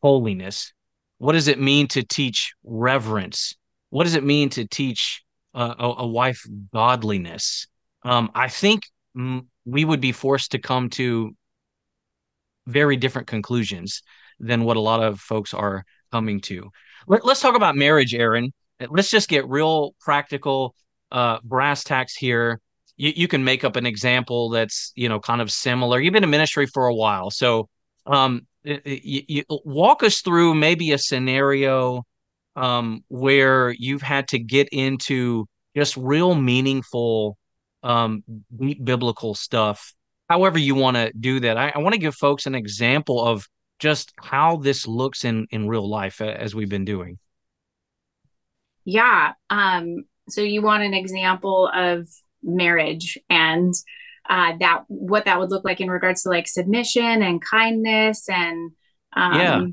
holiness. 0.00 0.72
What 1.18 1.32
does 1.32 1.48
it 1.48 1.60
mean 1.60 1.88
to 1.88 2.02
teach 2.02 2.54
reverence? 2.64 3.56
What 3.90 4.04
does 4.04 4.14
it 4.14 4.24
mean 4.24 4.48
to 4.50 4.66
teach 4.66 5.22
uh, 5.54 5.74
a, 5.78 5.94
a 5.98 6.06
wife 6.06 6.46
godliness? 6.72 7.66
Um, 8.04 8.30
I 8.34 8.48
think 8.48 8.84
we 9.64 9.84
would 9.84 10.00
be 10.00 10.12
forced 10.12 10.52
to 10.52 10.58
come 10.58 10.90
to 10.90 11.34
very 12.66 12.96
different 12.96 13.26
conclusions 13.26 14.02
than 14.38 14.64
what 14.64 14.76
a 14.76 14.80
lot 14.80 15.02
of 15.02 15.20
folks 15.20 15.52
are 15.54 15.84
coming 16.12 16.40
to. 16.40 16.70
Let, 17.06 17.24
us 17.24 17.40
talk 17.40 17.56
about 17.56 17.76
marriage, 17.76 18.14
Erin. 18.14 18.52
Let's 18.88 19.10
just 19.10 19.28
get 19.28 19.48
real 19.48 19.94
practical, 20.00 20.74
uh, 21.10 21.38
brass 21.42 21.82
tacks 21.82 22.14
here. 22.14 22.60
You, 22.96 23.12
you 23.16 23.28
can 23.28 23.42
make 23.42 23.64
up 23.64 23.76
an 23.76 23.86
example 23.86 24.50
that's 24.50 24.92
you 24.94 25.08
know 25.08 25.18
kind 25.18 25.40
of 25.40 25.50
similar. 25.50 26.00
You've 26.00 26.12
been 26.12 26.24
in 26.24 26.30
ministry 26.30 26.66
for 26.66 26.86
a 26.86 26.94
while, 26.94 27.30
so 27.30 27.68
um, 28.06 28.46
you, 28.62 29.22
you 29.26 29.44
walk 29.48 30.02
us 30.02 30.20
through 30.20 30.54
maybe 30.54 30.92
a 30.92 30.98
scenario 30.98 32.04
um, 32.56 33.02
where 33.08 33.70
you've 33.70 34.02
had 34.02 34.28
to 34.28 34.38
get 34.38 34.68
into 34.70 35.46
just 35.74 35.96
real 35.96 36.34
meaningful 36.34 37.36
um, 37.82 38.22
deep 38.56 38.84
biblical 38.84 39.34
stuff. 39.34 39.94
However, 40.28 40.58
you 40.58 40.74
want 40.74 40.96
to 40.96 41.12
do 41.18 41.40
that, 41.40 41.56
I, 41.56 41.72
I 41.74 41.78
want 41.78 41.94
to 41.94 42.00
give 42.00 42.14
folks 42.14 42.46
an 42.46 42.54
example 42.54 43.24
of 43.24 43.46
just 43.78 44.12
how 44.18 44.56
this 44.56 44.86
looks 44.86 45.24
in 45.24 45.46
in 45.50 45.68
real 45.68 45.88
life 45.88 46.20
as 46.20 46.54
we've 46.54 46.68
been 46.68 46.84
doing. 46.84 47.18
Yeah. 48.84 49.32
Um, 49.50 50.04
so 50.28 50.40
you 50.40 50.62
want 50.62 50.82
an 50.82 50.94
example 50.94 51.70
of 51.72 52.08
marriage 52.42 53.18
and 53.28 53.74
uh, 54.28 54.52
that 54.60 54.84
what 54.88 55.24
that 55.24 55.38
would 55.38 55.50
look 55.50 55.64
like 55.64 55.80
in 55.80 55.90
regards 55.90 56.22
to 56.22 56.28
like 56.28 56.46
submission 56.46 57.22
and 57.22 57.42
kindness 57.42 58.28
and 58.28 58.72
um, 59.14 59.40
yeah. 59.40 59.66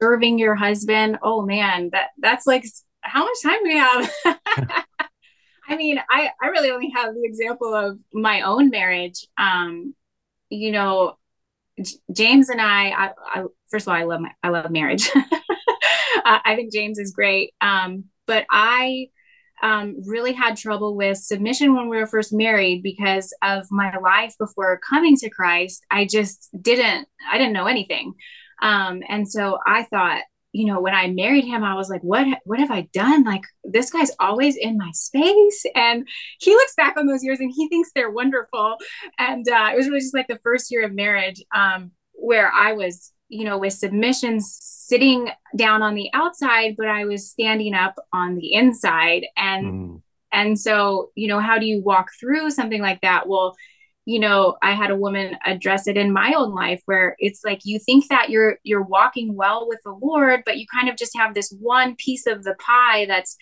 serving 0.00 0.38
your 0.38 0.54
husband. 0.54 1.18
Oh 1.22 1.42
man, 1.42 1.90
that 1.92 2.08
that's 2.18 2.46
like 2.46 2.64
how 3.00 3.24
much 3.24 3.36
time 3.42 3.58
we 3.64 3.76
have. 3.76 4.10
I 5.70 5.76
mean, 5.76 6.00
I, 6.10 6.30
I 6.42 6.48
really 6.48 6.70
only 6.70 6.90
have 6.94 7.14
the 7.14 7.22
example 7.24 7.72
of 7.74 7.98
my 8.12 8.42
own 8.42 8.70
marriage. 8.70 9.26
Um, 9.38 9.94
you 10.50 10.72
know, 10.72 11.16
J- 11.80 11.94
James 12.12 12.48
and 12.48 12.60
I, 12.60 12.90
I, 12.90 13.10
I, 13.24 13.44
first 13.70 13.86
of 13.86 13.92
all, 13.92 13.98
I 13.98 14.02
love 14.02 14.20
my, 14.20 14.32
I 14.42 14.48
love 14.48 14.70
marriage. 14.70 15.08
I 16.24 16.54
think 16.56 16.72
James 16.72 16.98
is 16.98 17.12
great. 17.12 17.54
Um, 17.60 18.04
but 18.26 18.46
I, 18.50 19.08
um, 19.62 19.96
really 20.06 20.32
had 20.32 20.56
trouble 20.56 20.96
with 20.96 21.18
submission 21.18 21.74
when 21.74 21.88
we 21.88 21.98
were 21.98 22.06
first 22.06 22.32
married 22.32 22.82
because 22.82 23.32
of 23.42 23.66
my 23.70 23.94
life 23.98 24.34
before 24.38 24.80
coming 24.88 25.16
to 25.16 25.30
Christ. 25.30 25.84
I 25.90 26.06
just 26.06 26.48
didn't, 26.60 27.06
I 27.30 27.38
didn't 27.38 27.52
know 27.52 27.66
anything. 27.66 28.14
Um, 28.62 29.02
and 29.08 29.30
so 29.30 29.58
I 29.66 29.84
thought, 29.84 30.22
you 30.52 30.66
know, 30.66 30.80
when 30.80 30.94
I 30.94 31.08
married 31.08 31.44
him, 31.44 31.62
I 31.62 31.74
was 31.74 31.88
like, 31.88 32.02
what, 32.02 32.26
what 32.44 32.58
have 32.58 32.70
I 32.70 32.88
done? 32.92 33.24
Like 33.24 33.42
this 33.64 33.90
guy's 33.90 34.10
always 34.18 34.56
in 34.56 34.76
my 34.76 34.90
space. 34.92 35.64
And 35.74 36.06
he 36.40 36.52
looks 36.52 36.74
back 36.74 36.96
on 36.96 37.06
those 37.06 37.22
years 37.22 37.40
and 37.40 37.52
he 37.54 37.68
thinks 37.68 37.90
they're 37.94 38.10
wonderful. 38.10 38.76
And 39.18 39.48
uh, 39.48 39.70
it 39.72 39.76
was 39.76 39.86
really 39.86 40.00
just 40.00 40.14
like 40.14 40.28
the 40.28 40.40
first 40.42 40.70
year 40.70 40.84
of 40.84 40.92
marriage 40.92 41.42
um, 41.54 41.92
where 42.12 42.50
I 42.50 42.72
was, 42.72 43.12
you 43.28 43.44
know, 43.44 43.58
with 43.58 43.74
submission 43.74 44.40
sitting 44.40 45.30
down 45.56 45.82
on 45.82 45.94
the 45.94 46.10
outside, 46.14 46.74
but 46.76 46.88
I 46.88 47.04
was 47.04 47.30
standing 47.30 47.74
up 47.74 47.94
on 48.12 48.34
the 48.34 48.52
inside. 48.52 49.26
And, 49.36 49.66
mm. 49.66 50.02
and 50.32 50.58
so, 50.58 51.10
you 51.14 51.28
know, 51.28 51.38
how 51.38 51.58
do 51.58 51.66
you 51.66 51.80
walk 51.80 52.08
through 52.18 52.50
something 52.50 52.82
like 52.82 53.02
that? 53.02 53.28
Well, 53.28 53.54
you 54.10 54.18
know 54.18 54.56
i 54.60 54.72
had 54.72 54.90
a 54.90 54.96
woman 54.96 55.36
address 55.46 55.86
it 55.86 55.96
in 55.96 56.12
my 56.12 56.34
own 56.36 56.52
life 56.52 56.82
where 56.86 57.14
it's 57.20 57.44
like 57.44 57.60
you 57.64 57.78
think 57.78 58.08
that 58.08 58.28
you're 58.28 58.58
you're 58.64 58.82
walking 58.82 59.36
well 59.36 59.68
with 59.68 59.78
the 59.84 59.92
lord 60.02 60.42
but 60.44 60.58
you 60.58 60.66
kind 60.66 60.88
of 60.88 60.96
just 60.96 61.16
have 61.16 61.32
this 61.32 61.54
one 61.60 61.94
piece 61.94 62.26
of 62.26 62.42
the 62.42 62.54
pie 62.54 63.06
that's 63.06 63.36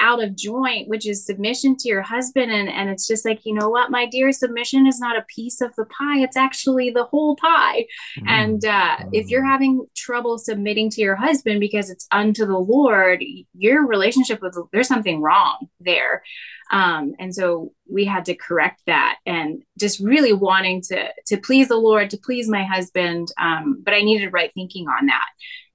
out 0.00 0.22
of 0.22 0.36
joint 0.36 0.88
which 0.88 1.06
is 1.06 1.24
submission 1.24 1.76
to 1.76 1.88
your 1.88 2.02
husband. 2.02 2.50
And 2.50 2.68
and 2.68 2.90
it's 2.90 3.06
just 3.06 3.24
like 3.24 3.40
you 3.44 3.54
know 3.54 3.68
what 3.68 3.90
my 3.90 4.06
dear 4.06 4.32
submission 4.32 4.86
is 4.86 5.00
not 5.00 5.16
a 5.16 5.24
piece 5.28 5.60
of 5.60 5.74
the 5.76 5.84
pie. 5.86 6.18
It's 6.18 6.36
actually 6.36 6.90
the 6.90 7.04
whole 7.04 7.36
pie. 7.36 7.86
Mm-hmm. 8.18 8.28
and 8.28 8.64
uh, 8.64 8.96
mm-hmm. 8.96 9.08
if 9.12 9.28
you're 9.28 9.46
having 9.46 9.86
trouble 9.96 10.38
submitting 10.38 10.90
to 10.90 11.00
your 11.00 11.16
husband 11.16 11.60
because 11.60 11.90
it's 11.90 12.06
unto 12.10 12.46
the 12.46 12.58
lord 12.58 13.22
your 13.54 13.86
relationship 13.86 14.40
with 14.42 14.56
there's 14.72 14.88
something 14.88 15.20
wrong 15.20 15.68
there. 15.80 16.22
Um, 16.70 17.14
and 17.18 17.34
so 17.34 17.72
we 17.90 18.06
had 18.06 18.24
to 18.26 18.34
correct 18.34 18.82
that 18.86 19.18
and 19.26 19.62
just 19.78 20.00
really 20.00 20.32
wanting 20.32 20.80
to 20.82 21.08
to 21.26 21.36
please 21.36 21.68
the 21.68 21.76
lord 21.76 22.10
to 22.10 22.16
please 22.16 22.48
my 22.48 22.64
husband. 22.64 23.28
Um, 23.38 23.82
but 23.84 23.94
i 23.94 24.00
needed 24.00 24.32
right 24.32 24.50
thinking 24.54 24.86
on 24.88 25.06
that 25.06 25.26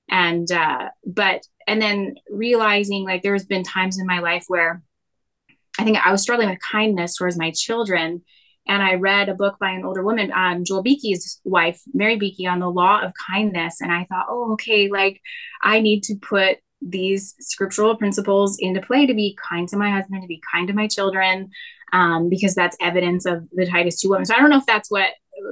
and 0.10 0.52
uh, 0.52 0.90
but 1.06 1.44
and 1.66 1.82
then 1.82 2.16
realizing 2.30 3.04
like 3.04 3.24
there's 3.24 3.46
been 3.46 3.64
times 3.64 4.00
in 4.00 4.06
my 4.06 4.20
life 4.20 4.46
where 4.48 4.82
i 5.80 5.84
think 5.84 5.98
i 6.06 6.12
was 6.12 6.22
struggling 6.22 6.50
with 6.50 6.60
kindness 6.60 7.16
towards 7.16 7.38
my 7.38 7.52
children. 7.52 8.24
And 8.70 8.84
i 8.84 8.96
read 8.96 9.30
a 9.30 9.34
book 9.34 9.58
by 9.60 9.72
an 9.72 9.86
older 9.86 10.04
woman 10.04 10.32
um, 10.34 10.64
joel 10.64 10.84
beeke's 10.84 11.40
wife 11.44 11.82
mary 11.94 12.18
beeke 12.18 12.48
on 12.48 12.60
the 12.60 12.70
law 12.70 13.02
of 13.02 13.14
kindness. 13.30 13.82
And 13.82 13.92
i 13.92 14.06
thought 14.06 14.28
oh 14.30 14.54
okay 14.54 14.90
like 14.90 15.22
i 15.62 15.80
need 15.80 16.04
to 16.04 16.16
put 16.16 16.58
these 16.82 17.34
scriptural 17.40 17.96
principles 17.96 18.58
into 18.60 18.82
play 18.82 19.08
to 19.08 19.14
be 19.14 19.38
kind 19.50 19.68
to 19.70 19.78
my 19.78 19.90
husband 19.90 20.22
to 20.22 20.28
be 20.28 20.42
kind 20.54 20.68
to 20.68 20.74
my 20.74 20.88
children 20.88 21.50
um, 21.92 22.30
because 22.30 22.54
that's 22.54 22.78
evidence 22.80 23.26
of 23.26 23.48
the 23.52 23.66
titus 23.66 24.02
2 24.02 24.10
woman. 24.10 24.26
So 24.26 24.36
i 24.36 24.40
don't 24.40 24.50
know 24.50 24.58
if 24.58 24.66
that's 24.66 24.92
what 24.92 25.10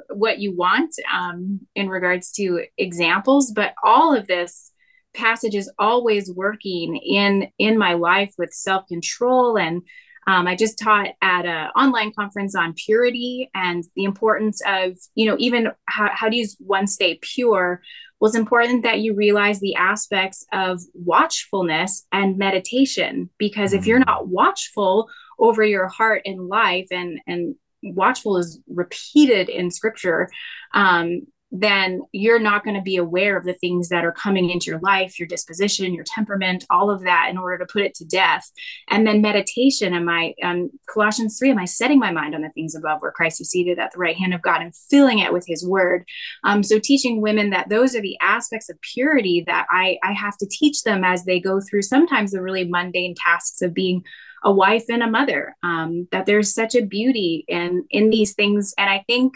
what 0.09 0.39
you 0.39 0.55
want 0.55 0.93
um, 1.13 1.59
in 1.75 1.89
regards 1.89 2.31
to 2.31 2.65
examples 2.77 3.51
but 3.51 3.73
all 3.83 4.15
of 4.15 4.27
this 4.27 4.71
passage 5.15 5.55
is 5.55 5.71
always 5.79 6.31
working 6.31 6.97
in 6.97 7.47
in 7.57 7.77
my 7.77 7.93
life 7.93 8.33
with 8.37 8.51
self-control 8.53 9.57
and 9.57 9.81
um, 10.27 10.47
i 10.47 10.55
just 10.55 10.77
taught 10.77 11.07
at 11.21 11.45
an 11.45 11.69
online 11.69 12.11
conference 12.13 12.55
on 12.55 12.73
purity 12.73 13.49
and 13.53 13.83
the 13.95 14.03
importance 14.03 14.61
of 14.67 14.93
you 15.15 15.25
know 15.25 15.35
even 15.39 15.69
how, 15.85 16.09
how 16.13 16.29
do 16.29 16.37
you 16.37 16.45
one 16.59 16.87
stay 16.87 17.17
pure 17.21 17.81
well 18.19 18.27
it's 18.27 18.37
important 18.37 18.83
that 18.83 18.99
you 18.99 19.13
realize 19.15 19.59
the 19.59 19.75
aspects 19.75 20.45
of 20.51 20.81
watchfulness 20.93 22.05
and 22.11 22.37
meditation 22.37 23.29
because 23.37 23.73
if 23.73 23.87
you're 23.87 23.99
mm. 23.99 24.05
not 24.05 24.27
watchful 24.27 25.07
over 25.39 25.63
your 25.63 25.87
heart 25.87 26.21
and 26.25 26.47
life 26.47 26.87
and 26.91 27.19
and 27.27 27.55
watchful 27.93 28.37
is 28.37 28.59
repeated 28.67 29.49
in 29.49 29.71
scripture 29.71 30.29
um, 30.73 31.21
then 31.59 32.01
you're 32.11 32.39
not 32.39 32.63
going 32.63 32.75
to 32.75 32.81
be 32.81 32.97
aware 32.97 33.37
of 33.37 33.45
the 33.45 33.53
things 33.53 33.89
that 33.89 34.03
are 34.03 34.11
coming 34.11 34.49
into 34.49 34.65
your 34.65 34.79
life, 34.79 35.19
your 35.19 35.27
disposition, 35.27 35.93
your 35.93 36.03
temperament, 36.05 36.65
all 36.69 36.89
of 36.89 37.03
that 37.03 37.27
in 37.29 37.37
order 37.37 37.57
to 37.57 37.71
put 37.71 37.83
it 37.83 37.93
to 37.95 38.05
death. 38.05 38.51
And 38.89 39.05
then 39.05 39.21
meditation, 39.21 39.93
am 39.93 40.09
I, 40.09 40.33
um, 40.43 40.69
Colossians 40.91 41.37
3, 41.39 41.51
am 41.51 41.59
I 41.59 41.65
setting 41.65 41.99
my 41.99 42.11
mind 42.11 42.35
on 42.35 42.41
the 42.41 42.49
things 42.49 42.75
above 42.75 43.01
where 43.01 43.11
Christ 43.11 43.41
is 43.41 43.49
seated 43.49 43.79
at 43.79 43.91
the 43.91 43.99
right 43.99 44.17
hand 44.17 44.33
of 44.33 44.41
God 44.41 44.61
and 44.61 44.75
filling 44.89 45.19
it 45.19 45.31
with 45.31 45.45
his 45.47 45.65
word? 45.65 46.05
Um, 46.43 46.63
so 46.63 46.79
teaching 46.79 47.21
women 47.21 47.51
that 47.51 47.69
those 47.69 47.95
are 47.95 48.01
the 48.01 48.17
aspects 48.21 48.69
of 48.69 48.81
purity 48.81 49.43
that 49.47 49.67
I, 49.69 49.97
I 50.03 50.13
have 50.13 50.37
to 50.37 50.47
teach 50.49 50.83
them 50.83 51.03
as 51.03 51.25
they 51.25 51.39
go 51.39 51.61
through 51.61 51.83
sometimes 51.83 52.31
the 52.31 52.41
really 52.41 52.65
mundane 52.65 53.15
tasks 53.15 53.61
of 53.61 53.73
being 53.73 54.03
a 54.45 54.51
wife 54.51 54.85
and 54.87 55.03
a 55.03 55.09
mother 55.09 55.55
um, 55.63 56.07
that 56.11 56.25
there's 56.25 56.53
such 56.53 56.75
a 56.75 56.85
beauty 56.85 57.43
in 57.49 57.85
in 57.89 58.09
these 58.09 58.33
things. 58.33 58.73
And 58.77 58.89
i 58.89 59.03
think 59.07 59.33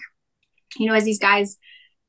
you 0.78 0.88
know 0.88 0.94
as 0.94 1.04
these 1.04 1.20
guys 1.20 1.58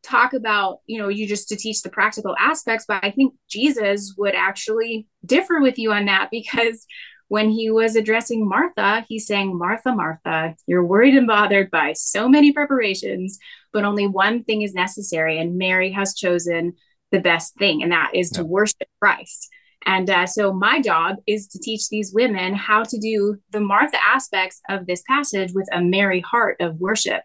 talk 0.02 0.32
about 0.32 0.78
you 0.86 0.98
know 0.98 1.08
you 1.08 1.26
just 1.26 1.48
to 1.48 1.56
teach 1.56 1.82
the 1.82 1.90
practical 1.90 2.34
aspects 2.38 2.84
but 2.86 3.02
i 3.04 3.10
think 3.10 3.34
jesus 3.48 4.14
would 4.16 4.34
actually 4.34 5.06
differ 5.24 5.60
with 5.60 5.78
you 5.78 5.92
on 5.92 6.06
that 6.06 6.28
because 6.30 6.86
when 7.28 7.48
he 7.48 7.70
was 7.70 7.96
addressing 7.96 8.48
martha 8.48 9.04
he's 9.08 9.26
saying 9.26 9.56
martha 9.56 9.94
martha 9.94 10.54
you're 10.66 10.84
worried 10.84 11.14
and 11.14 11.26
bothered 11.26 11.70
by 11.70 11.92
so 11.92 12.28
many 12.28 12.52
preparations 12.52 13.38
but 13.72 13.84
only 13.84 14.06
one 14.06 14.42
thing 14.42 14.62
is 14.62 14.74
necessary 14.74 15.38
and 15.38 15.58
mary 15.58 15.92
has 15.92 16.14
chosen 16.14 16.72
the 17.12 17.20
best 17.20 17.54
thing 17.56 17.82
and 17.82 17.92
that 17.92 18.10
is 18.14 18.30
to 18.30 18.44
worship 18.44 18.88
christ 19.00 19.48
and 19.86 20.10
uh, 20.10 20.26
so 20.26 20.52
my 20.52 20.80
job 20.80 21.16
is 21.26 21.48
to 21.48 21.58
teach 21.58 21.88
these 21.88 22.12
women 22.12 22.54
how 22.54 22.82
to 22.82 22.98
do 22.98 23.38
the 23.50 23.60
Martha 23.60 23.96
aspects 24.04 24.60
of 24.68 24.86
this 24.86 25.02
passage 25.08 25.52
with 25.54 25.68
a 25.72 25.80
merry 25.80 26.20
heart 26.20 26.56
of 26.60 26.80
worship 26.80 27.22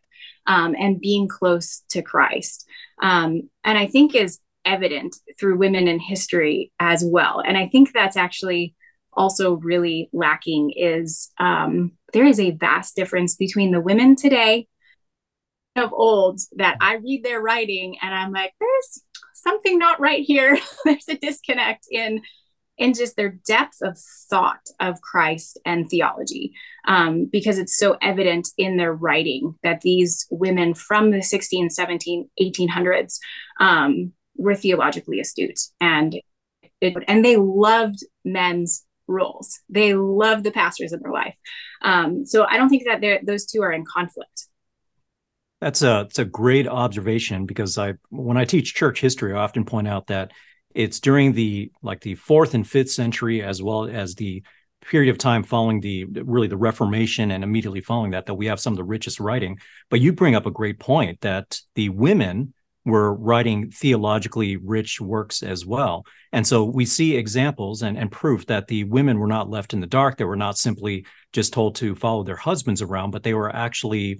um, 0.48 0.76
and 0.80 1.00
being 1.00 1.28
close 1.28 1.84
to 1.90 2.02
Christ. 2.02 2.68
Um, 3.02 3.50
and 3.64 3.78
I 3.78 3.88
think 3.88 4.16
is 4.16 4.40
evident 4.64 5.16
through 5.40 5.58
women 5.58 5.88
in 5.88 6.00
history 6.00 6.72
as 6.80 7.04
well. 7.06 7.42
And 7.46 7.58
I 7.58 7.68
think 7.68 7.92
that's 7.92 8.18
actually 8.18 8.74
also 9.14 9.54
really 9.56 10.10
lacking 10.12 10.72
is 10.76 11.32
um, 11.40 11.92
there 12.14 12.26
is 12.26 12.40
a 12.40 12.52
vast 12.52 12.96
difference 12.96 13.36
between 13.36 13.72
the 13.72 13.82
women 13.82 14.16
today 14.16 14.68
of 15.76 15.92
old 15.94 16.40
that 16.56 16.78
I 16.82 16.96
read 16.96 17.24
their 17.24 17.42
writing 17.42 17.98
and 18.02 18.14
I'm 18.14 18.32
like, 18.32 18.54
there's 18.60 19.02
something 19.34 19.78
not 19.78 20.00
right 20.00 20.24
here. 20.24 20.58
there's 20.86 21.08
a 21.10 21.18
disconnect 21.18 21.88
in 21.92 22.22
and 22.78 22.96
just 22.96 23.16
their 23.16 23.30
depth 23.48 23.78
of 23.82 23.98
thought 24.30 24.68
of 24.80 25.02
Christ 25.02 25.60
and 25.66 25.90
theology, 25.90 26.54
um, 26.88 27.26
because 27.32 27.58
it's 27.58 27.78
so 27.78 27.98
evident 28.02 28.50
in 28.58 28.78
their 28.78 28.94
writing 28.94 29.56
that 29.64 29.82
these 29.82 30.28
women 30.30 30.74
from 30.74 31.12
the 31.12 31.22
16, 31.22 31.70
17, 31.70 32.30
1800s 32.42 33.18
um, 33.60 34.12
were 34.38 34.56
theologically 34.56 35.20
astute 35.20 35.60
and 35.80 36.16
it, 36.82 36.96
and 37.08 37.24
they 37.24 37.38
loved 37.38 38.00
men's 38.24 38.86
roles. 39.08 39.60
They 39.70 39.94
loved 39.94 40.44
the 40.44 40.52
pastors 40.52 40.92
in 40.92 41.00
their 41.00 41.12
life. 41.12 41.38
Um, 41.82 42.26
so 42.26 42.46
I 42.46 42.58
don't 42.58 42.70
think 42.70 42.86
that 42.86 43.26
those 43.26 43.46
two 43.46 43.62
are 43.62 43.72
in 43.72 43.86
conflict. 43.86 44.48
That's 45.62 45.82
a 45.82 46.02
it's 46.02 46.20
a 46.20 46.26
great 46.26 46.68
observation 46.68 47.46
because 47.46 47.78
I 47.78 47.94
when 48.10 48.38
I 48.38 48.46
teach 48.46 48.76
church 48.76 49.00
history, 49.00 49.34
I 49.34 49.38
often 49.38 49.66
point 49.66 49.88
out 49.88 50.08
that 50.08 50.32
it's 50.76 51.00
during 51.00 51.32
the 51.32 51.72
like 51.82 52.02
the 52.02 52.16
fourth 52.16 52.54
and 52.54 52.68
fifth 52.68 52.92
century 52.92 53.42
as 53.42 53.64
well 53.64 53.86
as 53.86 54.14
the 54.16 54.44
period 54.82 55.10
of 55.10 55.18
time 55.18 55.42
following 55.42 55.80
the 55.80 56.06
really 56.06 56.48
the 56.48 56.58
reformation 56.58 57.32
and 57.32 57.44
immediately 57.44 57.82
following 57.82 58.12
that 58.12 58.28
that 58.28 58.36
we 58.36 58.46
have 58.46 58.60
some 58.60 58.74
of 58.74 58.78
the 58.78 58.84
richest 58.84 59.20
writing. 59.20 59.58
But 59.90 60.02
you 60.02 60.14
bring 60.14 60.36
up 60.36 60.46
a 60.46 60.52
great 60.52 60.80
point 60.80 61.22
that 61.22 61.60
the 61.74 61.90
women 61.90 62.54
were 62.84 63.16
writing 63.16 63.72
theologically 63.72 64.58
rich 64.58 65.02
works 65.02 65.42
as 65.42 65.66
well. 65.66 66.06
And 66.32 66.46
so 66.46 66.66
we 66.66 66.86
see 66.86 67.16
examples 67.16 67.82
and, 67.82 67.98
and 67.98 68.12
proof 68.12 68.46
that 68.46 68.68
the 68.68 68.84
women 68.84 69.18
were 69.18 69.26
not 69.26 69.50
left 69.50 69.74
in 69.74 69.80
the 69.80 69.88
dark. 69.88 70.18
They 70.18 70.24
were 70.24 70.36
not 70.36 70.56
simply 70.56 71.08
just 71.34 71.52
told 71.52 71.76
to 71.78 71.96
follow 71.96 72.24
their 72.24 72.36
husbands 72.36 72.84
around 72.84 73.10
but 73.12 73.24
they 73.24 73.34
were 73.34 73.54
actually 73.54 74.20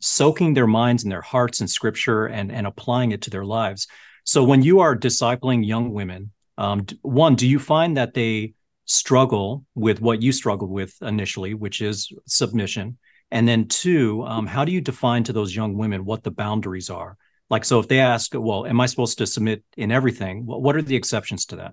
soaking 0.00 0.54
their 0.54 0.66
minds 0.66 1.04
and 1.04 1.12
their 1.12 1.22
hearts 1.22 1.60
in 1.60 1.68
scripture 1.68 2.26
and, 2.26 2.50
and 2.50 2.66
applying 2.66 3.12
it 3.12 3.22
to 3.22 3.30
their 3.30 3.44
lives 3.44 3.86
so 4.24 4.42
when 4.42 4.62
you 4.62 4.80
are 4.80 4.96
discipling 4.96 5.66
young 5.66 5.92
women, 5.92 6.32
um, 6.56 6.86
one, 7.02 7.34
do 7.34 7.46
you 7.46 7.58
find 7.58 7.96
that 7.96 8.14
they 8.14 8.54
struggle 8.86 9.64
with 9.74 10.00
what 10.00 10.22
you 10.22 10.32
struggled 10.32 10.70
with 10.70 10.94
initially, 11.02 11.54
which 11.54 11.80
is 11.80 12.10
submission? 12.26 12.98
And 13.30 13.46
then 13.46 13.68
two, 13.68 14.22
um, 14.24 14.46
how 14.46 14.64
do 14.64 14.72
you 14.72 14.80
define 14.80 15.24
to 15.24 15.32
those 15.32 15.54
young 15.54 15.76
women 15.76 16.04
what 16.04 16.22
the 16.22 16.30
boundaries 16.30 16.90
are? 16.90 17.16
Like, 17.50 17.64
so 17.64 17.78
if 17.78 17.88
they 17.88 18.00
ask, 18.00 18.32
well, 18.34 18.66
am 18.66 18.80
I 18.80 18.86
supposed 18.86 19.18
to 19.18 19.26
submit 19.26 19.62
in 19.76 19.92
everything? 19.92 20.46
What 20.46 20.76
are 20.76 20.82
the 20.82 20.96
exceptions 20.96 21.44
to 21.46 21.56
that? 21.56 21.72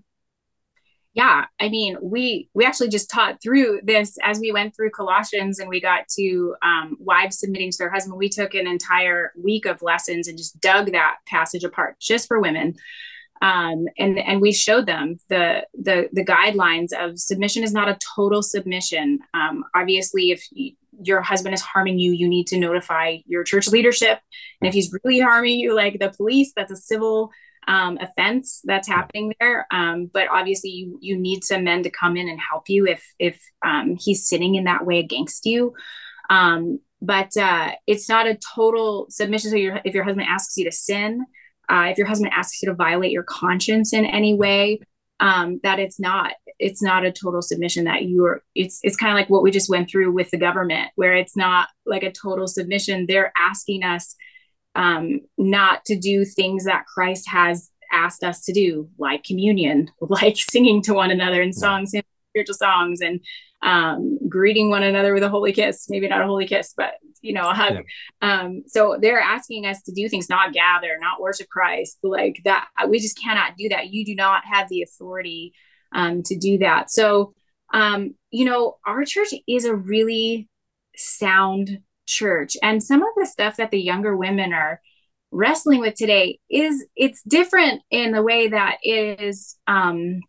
Yeah 1.13 1.45
i 1.59 1.69
mean 1.69 1.97
we 2.01 2.49
we 2.53 2.65
actually 2.65 2.89
just 2.89 3.09
taught 3.09 3.41
through 3.41 3.79
this 3.83 4.17
as 4.23 4.39
we 4.39 4.51
went 4.51 4.75
through 4.75 4.89
colossians 4.89 5.59
and 5.59 5.69
we 5.69 5.81
got 5.81 6.07
to 6.07 6.55
um, 6.61 6.97
wives 6.99 7.39
submitting 7.39 7.71
to 7.71 7.77
their 7.77 7.89
husband. 7.89 8.17
We 8.17 8.29
took 8.29 8.53
an 8.53 8.67
entire 8.67 9.31
week 9.41 9.65
of 9.65 9.81
lessons 9.81 10.27
and 10.27 10.37
just 10.37 10.59
dug 10.59 10.91
that 10.91 11.17
passage 11.27 11.63
apart 11.63 11.99
just 11.99 12.27
for 12.27 12.39
women. 12.39 12.75
Um, 13.41 13.85
and 13.97 14.19
and 14.19 14.39
we 14.39 14.53
showed 14.53 14.85
them 14.85 15.17
the 15.29 15.65
the 15.73 16.09
the 16.13 16.23
guidelines 16.23 16.89
of 16.97 17.19
submission 17.19 17.63
is 17.63 17.73
not 17.73 17.89
a 17.89 17.97
total 18.15 18.43
submission. 18.43 19.19
Um, 19.33 19.63
obviously, 19.75 20.29
if 20.29 20.45
you, 20.51 20.73
your 21.01 21.21
husband 21.21 21.55
is 21.55 21.61
harming 21.61 21.97
you, 21.97 22.11
you 22.11 22.27
need 22.27 22.45
to 22.47 22.59
notify 22.59 23.17
your 23.25 23.43
church 23.43 23.67
leadership, 23.67 24.19
and 24.61 24.67
if 24.67 24.75
he's 24.75 24.95
really 25.03 25.19
harming 25.19 25.59
you, 25.59 25.75
like 25.75 25.97
the 25.99 26.09
police, 26.09 26.53
that's 26.55 26.71
a 26.71 26.75
civil 26.75 27.31
um, 27.67 27.97
offense 28.01 28.61
that's 28.63 28.87
happening 28.87 29.33
there. 29.39 29.67
Um, 29.71 30.09
but 30.11 30.27
obviously, 30.29 30.71
you 30.71 30.97
you 31.01 31.17
need 31.17 31.43
some 31.43 31.63
men 31.63 31.83
to 31.83 31.89
come 31.89 32.17
in 32.17 32.29
and 32.29 32.39
help 32.39 32.69
you 32.69 32.87
if 32.87 33.03
if 33.19 33.41
um, 33.65 33.97
he's 33.99 34.27
sitting 34.27 34.55
in 34.55 34.65
that 34.65 34.85
way 34.85 34.99
against 34.99 35.45
you. 35.45 35.73
Um, 36.29 36.79
but 37.01 37.35
uh, 37.35 37.71
it's 37.87 38.07
not 38.07 38.27
a 38.27 38.37
total 38.55 39.07
submission. 39.09 39.51
So 39.51 39.57
your, 39.57 39.81
if 39.83 39.93
your 39.93 40.03
husband 40.03 40.27
asks 40.29 40.55
you 40.55 40.65
to 40.65 40.71
sin, 40.71 41.25
uh, 41.67 41.87
if 41.89 41.97
your 41.97 42.07
husband 42.07 42.31
asks 42.33 42.61
you 42.61 42.69
to 42.69 42.75
violate 42.75 43.11
your 43.11 43.23
conscience 43.23 43.91
in 43.91 44.05
any 44.05 44.33
way, 44.33 44.81
um, 45.19 45.59
that 45.63 45.79
it's 45.79 45.99
not 45.99 46.33
it's 46.59 46.81
not 46.81 47.05
a 47.05 47.11
total 47.11 47.41
submission 47.41 47.85
that 47.85 48.03
you're 48.03 48.43
it's 48.55 48.79
it's 48.83 48.95
kind 48.95 49.11
of 49.11 49.15
like 49.15 49.29
what 49.29 49.43
we 49.43 49.51
just 49.51 49.69
went 49.69 49.89
through 49.89 50.11
with 50.11 50.29
the 50.31 50.37
government 50.37 50.89
where 50.95 51.13
it's 51.13 51.37
not 51.37 51.69
like 51.85 52.03
a 52.03 52.11
total 52.11 52.47
submission 52.47 53.05
they're 53.07 53.31
asking 53.37 53.83
us 53.83 54.15
um, 54.75 55.19
not 55.37 55.83
to 55.85 55.97
do 55.97 56.25
things 56.25 56.65
that 56.65 56.85
christ 56.85 57.27
has 57.27 57.69
asked 57.91 58.23
us 58.23 58.41
to 58.45 58.53
do 58.53 58.89
like 58.97 59.23
communion 59.23 59.89
like 60.01 60.37
singing 60.37 60.81
to 60.83 60.93
one 60.93 61.11
another 61.11 61.41
in 61.41 61.53
songs 61.53 61.93
and 61.93 62.03
spiritual 62.31 62.55
songs 62.55 63.01
and 63.01 63.19
um, 63.63 64.17
greeting 64.27 64.69
one 64.69 64.83
another 64.83 65.13
with 65.13 65.23
a 65.23 65.29
holy 65.29 65.53
kiss. 65.53 65.87
Maybe 65.89 66.07
not 66.07 66.21
a 66.21 66.25
holy 66.25 66.47
kiss 66.47 66.73
but 66.75 66.93
you 67.21 67.33
know 67.33 67.49
a 67.49 67.53
hug. 67.53 67.83
Yeah. 68.21 68.41
um, 68.41 68.63
so 68.67 68.97
they're 68.99 69.19
asking 69.19 69.65
us 69.65 69.81
to 69.83 69.91
do 69.91 70.09
things 70.09 70.29
not 70.29 70.53
gather 70.53 70.97
not 70.99 71.21
worship 71.21 71.47
christ 71.49 71.99
like 72.03 72.41
that. 72.45 72.67
We 72.87 72.99
just 72.99 73.19
cannot 73.19 73.57
do 73.57 73.69
that. 73.69 73.91
You 73.91 74.05
do 74.05 74.15
not 74.15 74.43
have 74.45 74.69
the 74.69 74.81
authority 74.81 75.53
um, 75.93 76.23
to 76.23 76.37
do 76.37 76.57
that. 76.59 76.89
So 76.89 77.33
um, 77.73 78.15
you 78.31 78.45
know 78.45 78.77
our 78.85 79.05
church 79.05 79.33
is 79.47 79.65
a 79.65 79.75
really 79.75 80.49
sound 80.95 81.79
church 82.11 82.57
and 82.61 82.83
some 82.83 83.01
of 83.01 83.09
the 83.15 83.25
stuff 83.25 83.57
that 83.57 83.71
the 83.71 83.79
younger 83.79 84.15
women 84.15 84.53
are 84.53 84.81
wrestling 85.31 85.79
with 85.79 85.95
today 85.95 86.39
is 86.49 86.85
it's 86.95 87.21
different 87.23 87.81
in 87.89 88.11
the 88.11 88.21
way 88.21 88.49
that 88.49 88.77
it 88.83 89.21
is 89.21 89.57
um, 89.67 90.19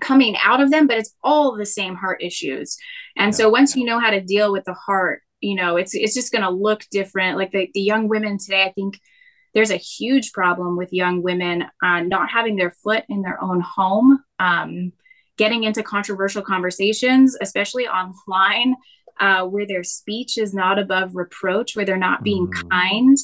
coming 0.00 0.36
out 0.42 0.60
of 0.60 0.70
them, 0.70 0.86
but 0.86 0.98
it's 0.98 1.14
all 1.22 1.56
the 1.56 1.66
same 1.66 1.94
heart 1.94 2.22
issues. 2.22 2.76
And 3.16 3.32
yeah. 3.32 3.36
so 3.36 3.50
once 3.50 3.76
you 3.76 3.84
know 3.84 4.00
how 4.00 4.10
to 4.10 4.20
deal 4.20 4.52
with 4.52 4.64
the 4.64 4.74
heart, 4.74 5.22
you 5.40 5.54
know, 5.54 5.76
it's 5.76 5.94
it's 5.94 6.14
just 6.14 6.32
going 6.32 6.42
to 6.42 6.50
look 6.50 6.84
different. 6.90 7.38
Like 7.38 7.52
the, 7.52 7.68
the 7.74 7.80
young 7.80 8.08
women 8.08 8.38
today, 8.38 8.64
I 8.64 8.72
think 8.72 8.98
there's 9.54 9.70
a 9.70 9.76
huge 9.76 10.32
problem 10.32 10.76
with 10.76 10.92
young 10.92 11.22
women 11.22 11.64
uh, 11.82 12.00
not 12.00 12.30
having 12.30 12.56
their 12.56 12.70
foot 12.70 13.04
in 13.08 13.22
their 13.22 13.42
own 13.42 13.60
home, 13.60 14.22
um, 14.38 14.92
getting 15.36 15.64
into 15.64 15.82
controversial 15.82 16.42
conversations, 16.42 17.36
especially 17.40 17.86
online, 17.86 18.74
uh, 19.20 19.44
where 19.44 19.66
their 19.66 19.84
speech 19.84 20.38
is 20.38 20.54
not 20.54 20.78
above 20.78 21.14
reproach, 21.14 21.74
where 21.76 21.84
they're 21.84 21.96
not 21.96 22.22
being 22.22 22.48
mm. 22.48 22.70
kind. 22.70 23.16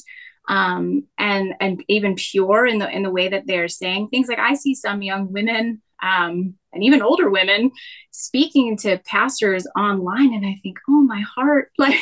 Um, 0.47 1.03
and 1.19 1.53
and 1.59 1.83
even 1.87 2.15
pure 2.15 2.65
in 2.65 2.79
the 2.79 2.89
in 2.89 3.03
the 3.03 3.11
way 3.11 3.27
that 3.29 3.45
they're 3.45 3.67
saying 3.67 4.07
things. 4.07 4.27
Like 4.27 4.39
I 4.39 4.55
see 4.55 4.73
some 4.73 5.03
young 5.03 5.31
women 5.31 5.81
um, 6.01 6.55
and 6.73 6.83
even 6.83 7.01
older 7.01 7.29
women 7.29 7.71
speaking 8.11 8.77
to 8.77 8.99
pastors 9.05 9.67
online 9.77 10.33
and 10.33 10.45
i 10.45 10.55
think 10.61 10.77
oh 10.89 11.01
my 11.01 11.21
heart 11.35 11.71
like 11.77 11.99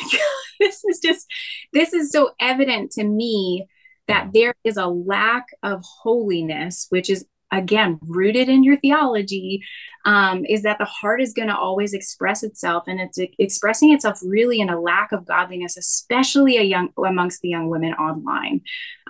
this 0.60 0.84
is 0.84 1.00
just 1.00 1.26
this 1.72 1.92
is 1.92 2.10
so 2.10 2.30
evident 2.40 2.90
to 2.90 3.04
me 3.04 3.66
that 4.06 4.30
there 4.32 4.54
is 4.64 4.76
a 4.76 4.86
lack 4.86 5.46
of 5.62 5.82
holiness 6.02 6.86
which 6.90 7.10
is 7.10 7.24
again 7.50 7.98
rooted 8.02 8.48
in 8.48 8.62
your 8.62 8.76
theology 8.76 9.62
um, 10.04 10.44
is 10.44 10.62
that 10.62 10.78
the 10.78 10.84
heart 10.84 11.20
is 11.20 11.32
going 11.32 11.48
to 11.48 11.56
always 11.56 11.92
express 11.92 12.42
itself 12.42 12.84
and 12.86 13.00
it's 13.00 13.18
expressing 13.38 13.92
itself 13.92 14.18
really 14.24 14.60
in 14.60 14.70
a 14.70 14.80
lack 14.80 15.12
of 15.12 15.26
godliness 15.26 15.76
especially 15.76 16.56
a 16.56 16.62
young 16.62 16.90
amongst 17.04 17.40
the 17.40 17.48
young 17.48 17.68
women 17.68 17.92
online. 17.94 18.60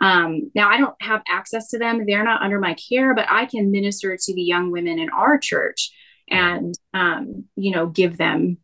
Um, 0.01 0.51
now 0.55 0.69
i 0.69 0.79
don't 0.79 1.01
have 1.03 1.23
access 1.29 1.69
to 1.71 1.79
them. 1.79 2.05
They're 2.07 2.25
not 2.25 2.43
under 2.43 2.61
my 2.61 2.75
care 2.75 3.15
but 3.15 3.27
i 3.29 3.47
can 3.47 3.71
minister 3.71 4.17
to 4.17 4.35
the 4.35 4.43
young 4.43 4.71
women 4.71 4.99
in 4.99 5.11
our 5.11 5.39
church 5.39 5.91
and 6.31 6.75
um, 6.95 7.45
you 7.57 7.73
know 7.73 7.87
give 7.87 8.17
them 8.17 8.59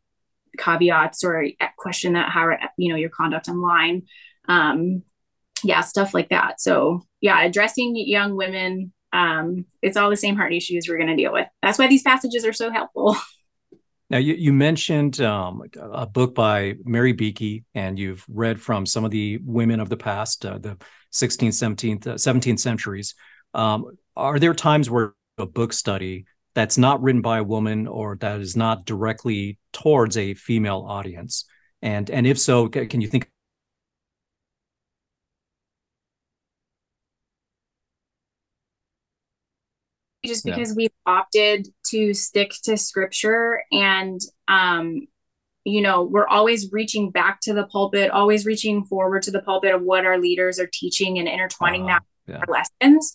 caveats 0.59 1.25
or 1.25 1.47
question 1.77 2.15
that 2.15 2.31
how 2.31 2.51
you 2.77 2.91
know 2.91 2.97
your 2.97 3.11
conduct 3.11 3.49
online. 3.49 4.03
Um, 4.49 5.03
yeah 5.63 5.81
stuff 5.81 6.15
like 6.15 6.29
that. 6.31 6.61
So 6.61 7.03
yeah 7.21 7.43
addressing 7.43 7.97
young 7.97 8.37
women 8.37 8.93
um, 9.15 9.65
it's 9.81 9.97
all 9.97 10.11
the 10.11 10.17
same 10.17 10.37
heart 10.37 10.53
issues 10.53 10.89
we're 10.89 10.99
going 10.99 11.09
to 11.09 11.17
deal 11.17 11.33
with. 11.33 11.47
That's 11.63 11.79
why 11.79 11.87
these 11.87 12.03
passages 12.03 12.45
are 12.45 12.53
so 12.53 12.71
helpful. 12.71 13.17
Now, 14.11 14.19
you, 14.19 14.35
you 14.35 14.53
mentioned 14.53 15.19
um, 15.23 15.63
a 15.81 16.07
book 16.07 16.35
by 16.35 16.75
Mary 16.85 17.13
Beeke, 17.13 17.65
and 17.75 17.99
you've 17.99 18.25
read 18.29 18.61
from 18.61 18.85
some 18.85 19.03
of 19.05 19.11
the 19.11 19.39
women 19.43 19.81
of 19.81 19.89
the 19.89 19.97
past, 19.97 20.45
uh, 20.45 20.59
the 20.59 20.77
16th, 21.13 21.49
17th, 21.49 22.07
uh, 22.07 22.15
17th 22.15 22.61
centuries. 22.61 23.15
Um, 23.55 23.97
are 24.15 24.39
there 24.39 24.53
times 24.53 24.91
where 24.91 25.15
a 25.39 25.47
book 25.47 25.73
study 25.73 26.27
that's 26.55 26.77
not 26.77 27.03
written 27.03 27.23
by 27.23 27.39
a 27.39 27.43
woman 27.43 27.87
or 27.87 28.17
that 28.21 28.41
is 28.41 28.55
not 28.55 28.85
directly 28.85 29.59
towards 29.73 30.19
a 30.19 30.35
female 30.35 30.85
audience? 30.87 31.47
And 31.81 32.11
and 32.11 32.27
if 32.27 32.39
so, 32.39 32.69
can 32.69 33.01
you 33.01 33.09
think 33.09 33.31
just 40.25 40.45
because 40.45 40.71
yeah. 40.71 40.75
we've 40.77 40.91
opted 41.07 41.69
to 41.87 42.15
stick 42.15 42.53
to 42.65 42.77
scripture 42.77 43.63
and 43.73 44.21
um 44.49 45.07
you 45.65 45.81
know 45.81 46.03
we're 46.03 46.27
always 46.27 46.71
reaching 46.73 47.11
back 47.11 47.41
to 47.41 47.53
the 47.55 47.67
pulpit 47.67 48.11
always 48.11 48.47
reaching 48.47 48.85
forward 48.85 49.23
to 49.23 49.31
the 49.31 49.43
pulpit 49.43 49.75
of 49.75 49.83
what 49.83 50.05
our 50.05 50.19
leaders 50.19 50.59
are 50.59 50.69
teaching 50.73 51.19
and 51.19 51.29
intertwining 51.29 51.85
uh, 51.85 51.87
that 51.87 52.03
yeah. 52.27 52.37
our 52.39 52.47
lessons 52.47 53.13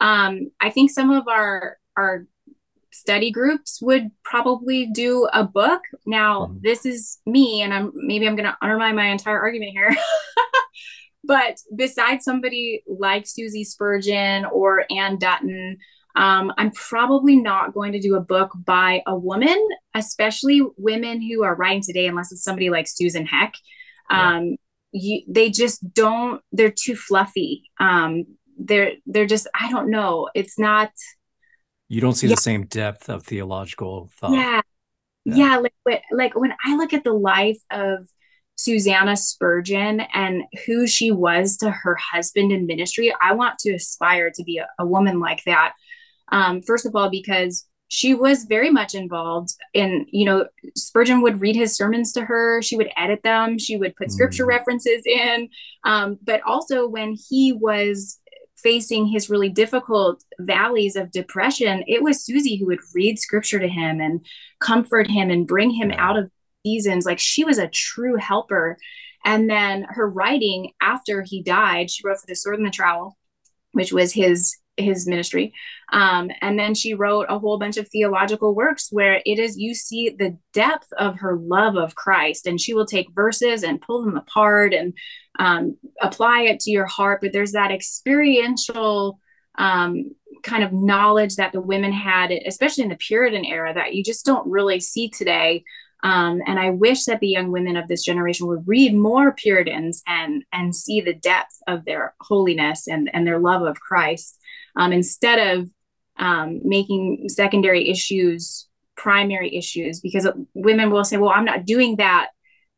um 0.00 0.50
i 0.60 0.68
think 0.70 0.90
some 0.90 1.10
of 1.10 1.28
our 1.28 1.78
our 1.96 2.26
study 2.92 3.30
groups 3.30 3.80
would 3.80 4.10
probably 4.22 4.86
do 4.86 5.26
a 5.32 5.42
book 5.42 5.80
now 6.06 6.46
mm-hmm. 6.46 6.58
this 6.62 6.84
is 6.84 7.18
me 7.26 7.62
and 7.62 7.72
i'm 7.72 7.90
maybe 7.94 8.26
i'm 8.26 8.36
going 8.36 8.48
to 8.48 8.56
undermine 8.60 8.94
my 8.94 9.06
entire 9.06 9.40
argument 9.40 9.70
here 9.72 9.94
but 11.24 11.58
besides 11.74 12.24
somebody 12.24 12.82
like 12.86 13.26
susie 13.26 13.64
spurgeon 13.64 14.44
or 14.46 14.84
anne 14.90 15.18
dutton 15.18 15.78
um, 16.14 16.52
I'm 16.58 16.70
probably 16.72 17.36
not 17.36 17.72
going 17.72 17.92
to 17.92 18.00
do 18.00 18.16
a 18.16 18.20
book 18.20 18.52
by 18.64 19.02
a 19.06 19.16
woman, 19.16 19.56
especially 19.94 20.62
women 20.76 21.22
who 21.22 21.42
are 21.42 21.54
writing 21.54 21.82
today, 21.82 22.06
unless 22.06 22.32
it's 22.32 22.44
somebody 22.44 22.70
like 22.70 22.86
Susan 22.86 23.24
Heck. 23.24 23.54
Um, 24.10 24.56
yeah. 24.92 25.00
you, 25.00 25.22
they 25.26 25.50
just 25.50 25.94
don't. 25.94 26.42
They're 26.52 26.70
too 26.70 26.96
fluffy. 26.96 27.70
Um, 27.80 28.24
they're 28.58 28.92
they're 29.06 29.26
just. 29.26 29.46
I 29.58 29.70
don't 29.70 29.90
know. 29.90 30.28
It's 30.34 30.58
not. 30.58 30.90
You 31.88 32.00
don't 32.00 32.14
see 32.14 32.26
yeah. 32.26 32.34
the 32.34 32.40
same 32.40 32.66
depth 32.66 33.08
of 33.08 33.24
theological 33.24 34.10
thought. 34.18 34.32
Yeah, 34.32 34.60
yeah. 35.24 35.34
yeah 35.34 35.56
like, 35.58 36.02
like 36.12 36.34
when 36.34 36.54
I 36.64 36.76
look 36.76 36.92
at 36.92 37.04
the 37.04 37.12
life 37.12 37.58
of 37.70 38.08
Susanna 38.54 39.16
Spurgeon 39.16 40.00
and 40.12 40.42
who 40.66 40.86
she 40.86 41.10
was 41.10 41.56
to 41.58 41.70
her 41.70 41.96
husband 41.96 42.52
in 42.52 42.66
ministry, 42.66 43.14
I 43.22 43.32
want 43.32 43.58
to 43.60 43.74
aspire 43.74 44.30
to 44.34 44.44
be 44.44 44.58
a, 44.58 44.68
a 44.78 44.86
woman 44.86 45.20
like 45.20 45.42
that 45.44 45.72
um, 46.32 46.62
first 46.62 46.86
of 46.86 46.96
all, 46.96 47.10
because 47.10 47.66
she 47.88 48.14
was 48.14 48.44
very 48.44 48.70
much 48.70 48.94
involved 48.94 49.50
in, 49.74 50.06
you 50.10 50.24
know, 50.24 50.46
Spurgeon 50.74 51.20
would 51.20 51.42
read 51.42 51.54
his 51.54 51.76
sermons 51.76 52.10
to 52.14 52.24
her. 52.24 52.62
She 52.62 52.74
would 52.74 52.90
edit 52.96 53.22
them. 53.22 53.58
She 53.58 53.76
would 53.76 53.94
put 53.96 54.10
scripture 54.10 54.44
mm. 54.44 54.48
references 54.48 55.02
in. 55.04 55.50
Um, 55.84 56.18
but 56.24 56.40
also 56.46 56.88
when 56.88 57.14
he 57.28 57.52
was 57.52 58.18
facing 58.56 59.08
his 59.08 59.28
really 59.28 59.50
difficult 59.50 60.24
valleys 60.40 60.96
of 60.96 61.12
depression, 61.12 61.84
it 61.86 62.02
was 62.02 62.24
Susie 62.24 62.56
who 62.56 62.64
would 62.66 62.80
read 62.94 63.18
scripture 63.18 63.58
to 63.58 63.68
him 63.68 64.00
and 64.00 64.24
comfort 64.58 65.10
him 65.10 65.28
and 65.28 65.46
bring 65.46 65.70
him 65.70 65.90
out 65.90 66.16
of 66.16 66.30
seasons. 66.64 67.04
Like 67.04 67.18
she 67.18 67.44
was 67.44 67.58
a 67.58 67.68
true 67.68 68.16
helper. 68.16 68.78
And 69.22 69.50
then 69.50 69.84
her 69.90 70.08
writing 70.08 70.72
after 70.80 71.22
he 71.22 71.42
died, 71.42 71.90
she 71.90 72.06
wrote 72.06 72.20
for 72.20 72.26
the 72.26 72.34
Sword 72.34 72.56
and 72.56 72.66
the 72.66 72.70
Trowel, 72.70 73.18
which 73.72 73.92
was 73.92 74.14
his 74.14 74.56
his 74.82 75.06
ministry. 75.06 75.52
Um, 75.92 76.30
and 76.40 76.58
then 76.58 76.74
she 76.74 76.94
wrote 76.94 77.26
a 77.28 77.38
whole 77.38 77.58
bunch 77.58 77.76
of 77.76 77.88
theological 77.88 78.54
works 78.54 78.88
where 78.90 79.22
it 79.24 79.38
is 79.38 79.58
you 79.58 79.74
see 79.74 80.10
the 80.10 80.36
depth 80.52 80.92
of 80.98 81.18
her 81.20 81.36
love 81.36 81.76
of 81.76 81.94
Christ, 81.94 82.46
and 82.46 82.60
she 82.60 82.74
will 82.74 82.86
take 82.86 83.14
verses 83.14 83.62
and 83.62 83.80
pull 83.80 84.04
them 84.04 84.16
apart 84.16 84.74
and 84.74 84.94
um, 85.38 85.76
apply 86.00 86.42
it 86.42 86.60
to 86.60 86.70
your 86.70 86.86
heart. 86.86 87.20
But 87.20 87.32
there's 87.32 87.52
that 87.52 87.70
experiential 87.70 89.18
um, 89.58 90.14
kind 90.42 90.64
of 90.64 90.72
knowledge 90.72 91.36
that 91.36 91.52
the 91.52 91.60
women 91.60 91.92
had, 91.92 92.32
especially 92.32 92.84
in 92.84 92.90
the 92.90 92.96
Puritan 92.96 93.44
era, 93.44 93.72
that 93.74 93.94
you 93.94 94.02
just 94.02 94.24
don't 94.24 94.50
really 94.50 94.80
see 94.80 95.08
today. 95.08 95.64
Um, 96.02 96.42
and 96.46 96.58
I 96.58 96.70
wish 96.70 97.04
that 97.04 97.20
the 97.20 97.28
young 97.28 97.52
women 97.52 97.76
of 97.76 97.86
this 97.86 98.02
generation 98.02 98.48
would 98.48 98.66
read 98.66 98.94
more 98.94 99.32
Puritans 99.32 100.02
and 100.06 100.44
and 100.52 100.74
see 100.74 101.00
the 101.00 101.14
depth 101.14 101.56
of 101.68 101.84
their 101.84 102.14
holiness 102.20 102.88
and 102.88 103.08
and 103.12 103.26
their 103.26 103.38
love 103.38 103.62
of 103.62 103.78
Christ 103.78 104.38
um, 104.76 104.92
instead 104.92 105.58
of 105.58 105.70
um, 106.18 106.60
making 106.64 107.28
secondary 107.28 107.88
issues 107.88 108.68
primary 108.96 109.54
issues 109.56 110.00
because 110.00 110.28
women 110.54 110.90
will 110.90 111.04
say, 111.04 111.16
well, 111.16 111.30
I'm 111.30 111.44
not 111.44 111.64
doing 111.64 111.96
that, 111.96 112.28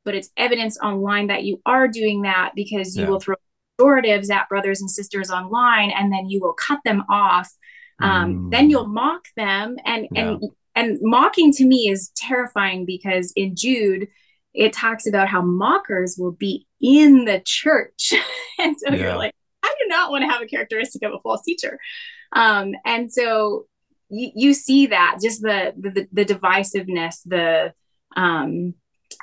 but 0.04 0.14
it's 0.14 0.30
evidence 0.36 0.78
online 0.78 1.26
that 1.26 1.44
you 1.44 1.60
are 1.66 1.88
doing 1.88 2.22
that 2.22 2.52
because 2.54 2.96
you 2.96 3.02
yeah. 3.02 3.10
will 3.10 3.20
throw 3.20 3.36
pejoratives 3.78 4.30
at 4.30 4.48
brothers 4.48 4.80
and 4.80 4.90
sisters 4.90 5.30
online 5.30 5.90
and 5.90 6.12
then 6.12 6.28
you 6.28 6.40
will 6.40 6.54
cut 6.54 6.78
them 6.84 7.04
off. 7.10 7.50
Um, 8.00 8.34
mm. 8.34 8.50
Then 8.50 8.70
you'll 8.70 8.86
mock 8.86 9.22
them 9.36 9.76
and 9.84 10.08
yeah. 10.10 10.30
and 10.30 10.42
and 10.76 10.98
mocking 11.02 11.52
to 11.52 11.64
me 11.64 11.88
is 11.88 12.10
terrifying 12.16 12.84
because 12.84 13.32
in 13.36 13.54
Jude 13.54 14.08
it 14.52 14.72
talks 14.72 15.06
about 15.06 15.28
how 15.28 15.42
mockers 15.42 16.16
will 16.18 16.32
be 16.32 16.66
in 16.80 17.24
the 17.24 17.42
church, 17.44 18.12
and 18.58 18.76
so 18.78 18.90
yeah. 18.90 18.96
you're 18.96 19.16
like, 19.16 19.34
I 19.64 19.74
do 19.80 19.88
not 19.88 20.10
want 20.10 20.22
to 20.22 20.28
have 20.28 20.42
a 20.42 20.46
characteristic 20.46 21.02
of 21.02 21.12
a 21.12 21.20
false 21.20 21.42
teacher. 21.42 21.78
Um, 22.32 22.74
and 22.84 23.12
so 23.12 23.66
you, 24.10 24.30
you 24.34 24.54
see 24.54 24.86
that 24.86 25.18
just 25.22 25.42
the, 25.42 25.72
the 25.76 26.06
the 26.12 26.24
divisiveness, 26.24 27.16
the 27.24 27.72
um, 28.16 28.74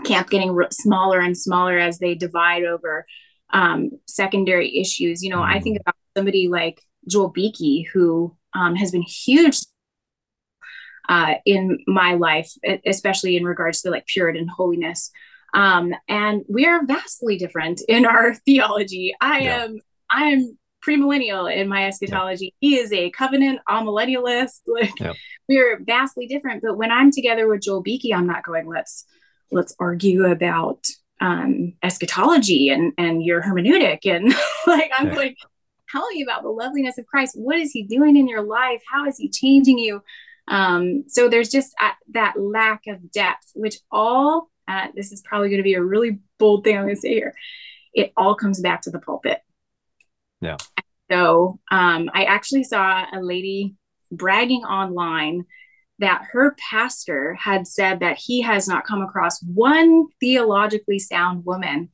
camp 0.06 0.30
getting 0.30 0.58
smaller 0.72 1.20
and 1.20 1.38
smaller 1.38 1.78
as 1.78 2.00
they 2.00 2.16
divide 2.16 2.64
over 2.64 3.06
um, 3.54 3.92
secondary 4.08 4.80
issues. 4.80 5.22
You 5.22 5.30
know, 5.30 5.38
mm-hmm. 5.38 5.58
I 5.58 5.60
think 5.60 5.80
about 5.80 5.96
somebody 6.18 6.48
like 6.48 6.82
Joel 7.08 7.30
Beeke, 7.30 7.88
who 7.94 8.36
um, 8.54 8.76
has 8.76 8.92
been 8.92 9.04
huge 9.04 9.60
uh, 11.10 11.36
in 11.46 11.80
my 11.88 12.14
life, 12.14 12.52
especially 12.86 13.38
in 13.38 13.44
regards 13.44 13.82
to 13.82 13.92
like 13.92 14.06
Puritan 14.08 14.48
holiness. 14.48 15.12
Um, 15.54 15.94
and 16.08 16.44
we 16.48 16.66
are 16.66 16.86
vastly 16.86 17.38
different 17.38 17.82
in 17.88 18.06
our 18.06 18.34
theology. 18.46 19.14
I 19.20 19.40
yeah. 19.42 19.64
am 19.64 19.80
I 20.12 20.26
am 20.26 20.58
premillennial 20.86 21.54
in 21.54 21.68
my 21.68 21.88
eschatology. 21.88 22.54
Yeah. 22.60 22.70
He 22.70 22.78
is 22.78 22.92
a 22.92 23.10
covenant 23.12 23.60
amillennialist. 23.70 24.62
Like 24.68 25.00
yeah. 25.00 25.14
we're 25.48 25.80
vastly 25.84 26.28
different. 26.28 26.64
But 26.64 26.78
when 26.78 26.92
I'm 26.92 27.12
together 27.12 27.48
with 27.48 27.62
Joel 27.62 27.82
Beeke, 27.82 28.14
I'm 28.14 28.28
not 28.28 28.44
going, 28.44 28.68
let's 28.68 29.06
let's 29.52 29.76
argue 29.80 30.26
about 30.26 30.86
um, 31.20 31.74
eschatology 31.84 32.70
and 32.70 32.94
and 32.98 33.24
your 33.24 33.42
hermeneutic. 33.42 34.00
And 34.06 34.34
like 34.68 34.92
I'm 34.98 35.08
yeah. 35.08 35.16
going, 35.16 35.36
tell 35.92 36.08
me 36.10 36.22
about 36.22 36.44
the 36.44 36.50
loveliness 36.50 36.98
of 36.98 37.06
Christ. 37.06 37.36
What 37.38 37.58
is 37.58 37.72
he 37.72 37.84
doing 37.84 38.18
in 38.18 38.28
your 38.28 38.44
life? 38.44 38.82
How 38.92 39.08
is 39.08 39.18
he 39.18 39.30
changing 39.30 39.78
you? 39.78 40.02
Um, 40.48 41.06
so 41.08 41.30
there's 41.30 41.50
just 41.50 41.74
uh, 41.82 41.92
that 42.14 42.40
lack 42.40 42.88
of 42.88 43.12
depth, 43.12 43.52
which 43.54 43.78
all 43.92 44.50
uh, 44.68 44.88
this 44.96 45.12
is 45.12 45.22
probably 45.22 45.50
going 45.50 45.60
to 45.60 45.64
be 45.64 45.74
a 45.74 45.84
really 45.84 46.20
bold 46.40 46.64
thing 46.64 46.78
I'm 46.78 46.84
going 46.84 46.96
to 46.96 47.02
say 47.02 47.14
here. 47.14 47.34
It 47.94 48.14
all 48.16 48.36
comes 48.36 48.62
back 48.62 48.82
to 48.84 48.90
the 48.90 49.00
pulpit. 49.00 49.42
Yeah. 50.42 50.58
So 51.12 51.60
um, 51.70 52.10
I 52.14 52.24
actually 52.24 52.64
saw 52.64 53.06
a 53.12 53.22
lady 53.22 53.76
bragging 54.12 54.64
online 54.64 55.46
that 56.00 56.24
her 56.32 56.56
pastor 56.70 57.36
had 57.36 57.68
said 57.68 58.00
that 58.00 58.18
he 58.18 58.42
has 58.42 58.68
not 58.68 58.86
come 58.86 59.02
across 59.02 59.42
one 59.44 60.08
theologically 60.20 61.00
sound 61.00 61.46
woman. 61.46 61.90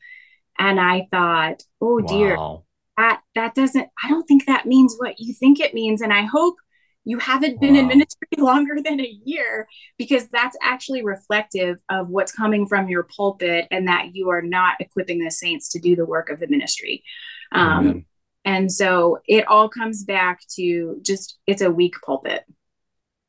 And 0.58 0.80
I 0.80 1.08
thought, 1.12 1.62
oh 1.82 2.00
dear, 2.00 2.38
wow. 2.38 2.64
that 2.96 3.22
that 3.36 3.54
doesn't 3.54 3.90
I 4.04 4.10
don't 4.10 4.24
think 4.24 4.46
that 4.46 4.66
means 4.66 4.96
what 4.98 5.20
you 5.20 5.34
think 5.34 5.60
it 5.60 5.74
means. 5.74 6.02
And 6.02 6.14
I 6.14 6.24
hope 6.24 6.56
you 7.04 7.20
haven't 7.20 7.60
been 7.60 7.74
wow. 7.74 7.82
in 7.82 7.88
ministry 7.88 8.28
longer 8.38 8.76
than 8.84 9.00
a 9.00 9.20
year 9.26 9.68
because 9.98 10.28
that's 10.30 10.58
actually 10.62 11.04
reflective 11.04 11.78
of 11.90 12.08
what's 12.08 12.32
coming 12.32 12.66
from 12.66 12.90
your 12.90 13.04
pulpit 13.04 13.68
and 13.72 13.88
that 13.88 14.16
you 14.16 14.30
are 14.30 14.42
not 14.42 14.76
equipping 14.80 15.24
the 15.24 15.32
saints 15.32 15.70
to 15.70 15.80
do 15.80 15.96
the 15.96 16.06
work 16.06 16.30
of 16.30 16.40
the 16.40 16.48
ministry. 16.48 17.04
Um, 17.52 18.06
and 18.48 18.72
so 18.72 19.20
it 19.28 19.46
all 19.50 19.68
comes 19.68 20.06
back 20.06 20.40
to 20.56 21.00
just 21.02 21.38
it's 21.46 21.62
a 21.62 21.70
weak 21.70 21.96
pulpit. 22.04 22.46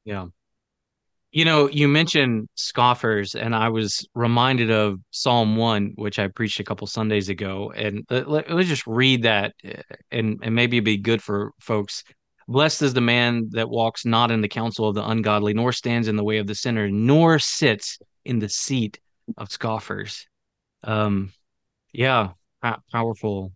Yeah. 0.04 0.26
You 1.32 1.44
know, 1.44 1.68
you 1.68 1.88
mentioned 1.88 2.48
scoffers, 2.54 3.34
and 3.34 3.54
I 3.54 3.68
was 3.68 4.06
reminded 4.14 4.70
of 4.70 5.00
Psalm 5.10 5.56
1, 5.56 5.94
which 5.96 6.20
I 6.20 6.28
preached 6.28 6.60
a 6.60 6.64
couple 6.64 6.86
Sundays 6.86 7.28
ago. 7.28 7.72
And 7.74 8.04
let, 8.08 8.30
let, 8.30 8.50
us 8.50 8.66
just 8.66 8.86
read 8.86 9.24
that, 9.24 9.54
eh, 9.64 9.82
and, 10.12 10.38
and 10.40 10.54
maybe 10.54 10.76
it'd 10.76 10.84
be 10.84 10.96
good 10.96 11.20
for 11.20 11.50
folks. 11.60 12.04
Blessed 12.46 12.82
is 12.82 12.94
the 12.94 13.00
man 13.00 13.48
that 13.50 13.68
walks 13.68 14.06
not 14.06 14.30
in 14.30 14.40
the 14.40 14.48
counsel 14.48 14.88
of 14.88 14.94
the 14.94 15.06
ungodly, 15.06 15.52
nor 15.52 15.72
stands 15.72 16.06
in 16.06 16.16
the 16.16 16.24
way 16.24 16.38
of 16.38 16.46
the 16.46 16.54
sinner, 16.54 16.88
nor 16.88 17.40
sits 17.40 17.98
in 18.24 18.38
the 18.38 18.48
seat 18.48 19.00
of 19.36 19.50
scoffers. 19.50 20.28
Um, 20.84 21.32
yeah, 21.92 22.30
powerful, 22.90 23.52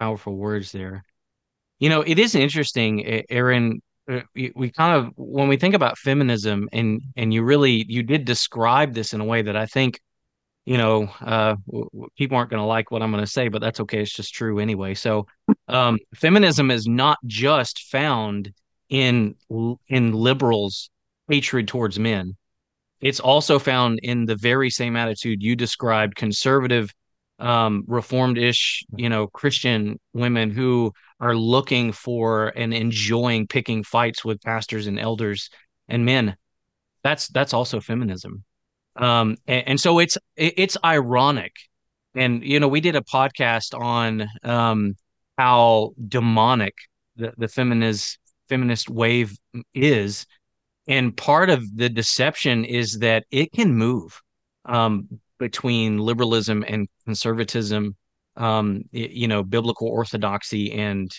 powerful 0.00 0.34
words 0.34 0.72
there. 0.72 1.04
You 1.78 1.88
know, 1.88 2.00
it 2.00 2.18
is 2.18 2.34
interesting, 2.34 3.24
Erin. 3.30 3.80
Uh, 4.10 4.22
we, 4.34 4.70
kind 4.70 4.96
of 4.96 5.12
when 5.16 5.46
we 5.46 5.56
think 5.56 5.74
about 5.74 5.98
feminism, 5.98 6.68
and 6.72 7.00
and 7.16 7.32
you 7.32 7.44
really 7.44 7.84
you 7.88 8.02
did 8.02 8.24
describe 8.24 8.92
this 8.92 9.12
in 9.12 9.20
a 9.20 9.24
way 9.24 9.42
that 9.42 9.56
I 9.56 9.66
think, 9.66 10.00
you 10.64 10.78
know, 10.78 11.08
uh, 11.20 11.54
people 12.18 12.36
aren't 12.36 12.50
going 12.50 12.60
to 12.60 12.66
like 12.66 12.90
what 12.90 13.02
I'm 13.02 13.12
going 13.12 13.24
to 13.24 13.30
say, 13.30 13.48
but 13.48 13.60
that's 13.60 13.80
okay. 13.80 14.02
It's 14.02 14.12
just 14.12 14.34
true 14.34 14.58
anyway. 14.58 14.94
So, 14.94 15.26
um, 15.68 15.98
feminism 16.14 16.70
is 16.70 16.88
not 16.88 17.18
just 17.26 17.84
found 17.84 18.52
in 18.88 19.36
in 19.88 20.12
liberals' 20.12 20.90
hatred 21.28 21.68
towards 21.68 21.98
men. 21.98 22.36
It's 23.00 23.20
also 23.20 23.58
found 23.58 24.00
in 24.02 24.26
the 24.26 24.36
very 24.36 24.70
same 24.70 24.96
attitude 24.96 25.42
you 25.42 25.56
described, 25.56 26.16
conservative 26.16 26.92
um, 27.40 27.84
reformed-ish, 27.86 28.84
you 28.96 29.08
know, 29.08 29.26
Christian 29.26 29.98
women 30.12 30.50
who 30.50 30.92
are 31.18 31.34
looking 31.34 31.92
for 31.92 32.52
and 32.56 32.72
enjoying 32.72 33.46
picking 33.46 33.82
fights 33.82 34.24
with 34.24 34.40
pastors 34.42 34.86
and 34.86 34.98
elders 34.98 35.50
and 35.88 36.04
men. 36.04 36.36
That's 37.02 37.28
that's 37.28 37.54
also 37.54 37.80
feminism, 37.80 38.44
um, 38.96 39.36
and, 39.46 39.68
and 39.68 39.80
so 39.80 39.98
it's 39.98 40.18
it's 40.36 40.76
ironic. 40.84 41.52
And 42.14 42.44
you 42.44 42.60
know, 42.60 42.68
we 42.68 42.80
did 42.80 42.96
a 42.96 43.00
podcast 43.00 43.78
on 43.78 44.28
um, 44.42 44.94
how 45.38 45.92
demonic 46.08 46.74
the 47.16 47.32
the 47.38 47.48
feminist 47.48 48.18
feminist 48.48 48.90
wave 48.90 49.32
is, 49.72 50.26
and 50.86 51.16
part 51.16 51.48
of 51.48 51.64
the 51.74 51.88
deception 51.88 52.64
is 52.64 52.98
that 52.98 53.24
it 53.30 53.52
can 53.52 53.74
move 53.74 54.20
um, 54.66 55.08
between 55.38 55.98
liberalism 55.98 56.64
and 56.68 56.86
conservatism, 57.10 57.96
um, 58.36 58.82
you 58.92 59.26
know, 59.26 59.42
biblical 59.42 59.88
orthodoxy 59.88 60.72
and, 60.72 61.10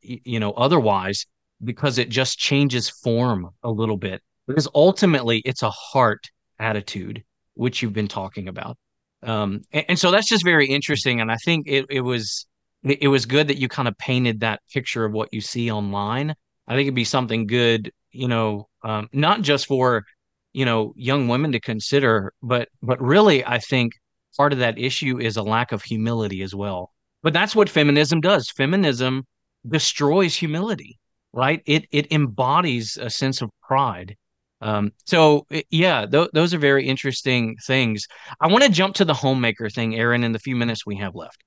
you 0.00 0.38
know, 0.38 0.52
otherwise, 0.52 1.26
because 1.64 1.98
it 1.98 2.08
just 2.08 2.38
changes 2.38 2.88
form 2.88 3.50
a 3.64 3.70
little 3.70 3.96
bit. 3.96 4.22
Because 4.46 4.68
ultimately, 4.74 5.42
it's 5.44 5.62
a 5.62 5.70
heart 5.70 6.30
attitude, 6.60 7.24
which 7.54 7.82
you've 7.82 7.92
been 7.92 8.08
talking 8.08 8.46
about. 8.46 8.76
Um, 9.24 9.62
and, 9.72 9.84
and, 9.90 9.98
so 9.98 10.10
that's 10.10 10.28
just 10.28 10.44
very 10.44 10.66
interesting. 10.66 11.20
And 11.20 11.30
I 11.30 11.36
think 11.44 11.66
it, 11.68 11.86
it 11.90 12.00
was 12.00 12.46
it 12.84 13.08
was 13.08 13.26
good 13.26 13.48
that 13.48 13.58
you 13.58 13.68
kind 13.68 13.86
of 13.86 13.96
painted 13.98 14.40
that 14.40 14.60
picture 14.72 15.04
of 15.04 15.12
what 15.12 15.32
you 15.32 15.40
see 15.40 15.70
online. 15.70 16.34
I 16.66 16.72
think 16.74 16.86
it'd 16.86 16.94
be 16.94 17.04
something 17.04 17.46
good, 17.46 17.92
you 18.10 18.26
know, 18.26 18.68
um, 18.82 19.08
not 19.12 19.42
just 19.42 19.66
for 19.66 20.04
you 20.52 20.64
know 20.64 20.92
young 20.96 21.28
women 21.28 21.52
to 21.52 21.60
consider 21.60 22.32
but 22.42 22.68
but 22.82 23.00
really 23.00 23.44
i 23.44 23.58
think 23.58 23.92
part 24.36 24.52
of 24.52 24.58
that 24.60 24.78
issue 24.78 25.18
is 25.20 25.36
a 25.36 25.42
lack 25.42 25.72
of 25.72 25.82
humility 25.82 26.42
as 26.42 26.54
well. 26.54 26.90
But 27.22 27.32
that's 27.32 27.54
what 27.54 27.68
feminism 27.68 28.20
does. 28.20 28.50
Feminism 28.50 29.24
destroys 29.68 30.34
humility 30.34 30.98
right? 31.32 31.62
It 31.66 31.86
it 31.90 32.12
embodies 32.12 32.98
a 33.00 33.10
sense 33.10 33.42
of 33.42 33.50
pride. 33.62 34.16
Um, 34.60 34.92
so 35.06 35.46
yeah 35.70 36.06
th- 36.06 36.30
those 36.32 36.54
are 36.54 36.58
very 36.58 36.86
interesting 36.86 37.56
things. 37.66 38.06
I 38.40 38.46
want 38.46 38.62
to 38.64 38.70
jump 38.70 38.94
to 38.96 39.04
the 39.04 39.14
homemaker 39.14 39.68
thing 39.68 39.96
erin 39.96 40.22
in 40.22 40.32
the 40.32 40.38
few 40.38 40.54
minutes 40.54 40.86
we 40.86 40.96
have 40.96 41.14
left. 41.14 41.42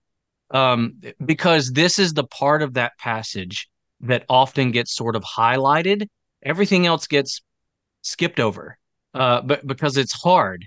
Um, 0.52 1.02
because 1.24 1.72
this 1.72 1.98
is 1.98 2.14
the 2.14 2.26
part 2.26 2.62
of 2.62 2.74
that 2.74 2.94
passage 3.00 3.68
that 4.02 4.26
often 4.30 4.72
gets 4.72 4.96
sort 4.96 5.16
of 5.16 5.24
highlighted. 5.24 6.08
Everything 6.44 6.86
else 6.86 7.08
gets 7.08 7.42
skipped 8.02 8.40
over 8.40 8.78
uh, 9.14 9.42
but 9.42 9.66
because 9.66 9.98
it's 9.98 10.14
hard 10.14 10.66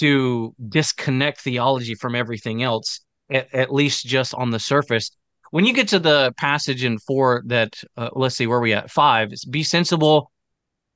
to 0.00 0.54
disconnect 0.68 1.40
theology 1.40 1.94
from 1.94 2.14
everything 2.14 2.62
else, 2.62 3.00
at, 3.30 3.52
at, 3.54 3.72
least 3.72 4.06
just 4.06 4.34
on 4.34 4.50
the 4.50 4.58
surface. 4.58 5.10
When 5.50 5.64
you 5.64 5.72
get 5.72 5.88
to 5.88 5.98
the 5.98 6.32
passage 6.36 6.84
in 6.84 6.98
four 6.98 7.42
that, 7.46 7.82
uh, 7.96 8.10
let's 8.12 8.36
see, 8.36 8.46
where 8.46 8.60
we 8.60 8.72
at? 8.72 8.90
Five, 8.90 9.32
it's 9.32 9.44
be 9.44 9.62
sensible 9.62 10.30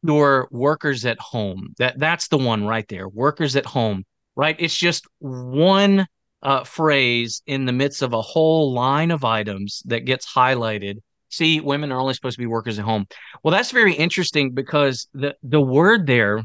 your 0.02 0.48
workers 0.50 1.04
at 1.06 1.18
home. 1.18 1.74
That 1.78 1.98
That's 1.98 2.28
the 2.28 2.38
one 2.38 2.66
right 2.66 2.86
there, 2.88 3.08
workers 3.08 3.56
at 3.56 3.66
home, 3.66 4.04
right? 4.36 4.56
It's 4.58 4.76
just 4.76 5.06
one 5.18 6.06
uh, 6.42 6.64
phrase 6.64 7.42
in 7.46 7.64
the 7.64 7.72
midst 7.72 8.02
of 8.02 8.12
a 8.12 8.20
whole 8.20 8.72
line 8.72 9.10
of 9.10 9.24
items 9.24 9.82
that 9.86 10.00
gets 10.00 10.30
highlighted. 10.30 10.96
See, 11.30 11.60
women 11.60 11.90
are 11.90 11.98
only 11.98 12.14
supposed 12.14 12.36
to 12.36 12.42
be 12.42 12.46
workers 12.46 12.78
at 12.78 12.84
home. 12.84 13.06
Well, 13.42 13.52
that's 13.52 13.70
very 13.70 13.94
interesting 13.94 14.52
because 14.52 15.08
the, 15.14 15.34
the 15.42 15.60
word 15.60 16.06
there 16.06 16.42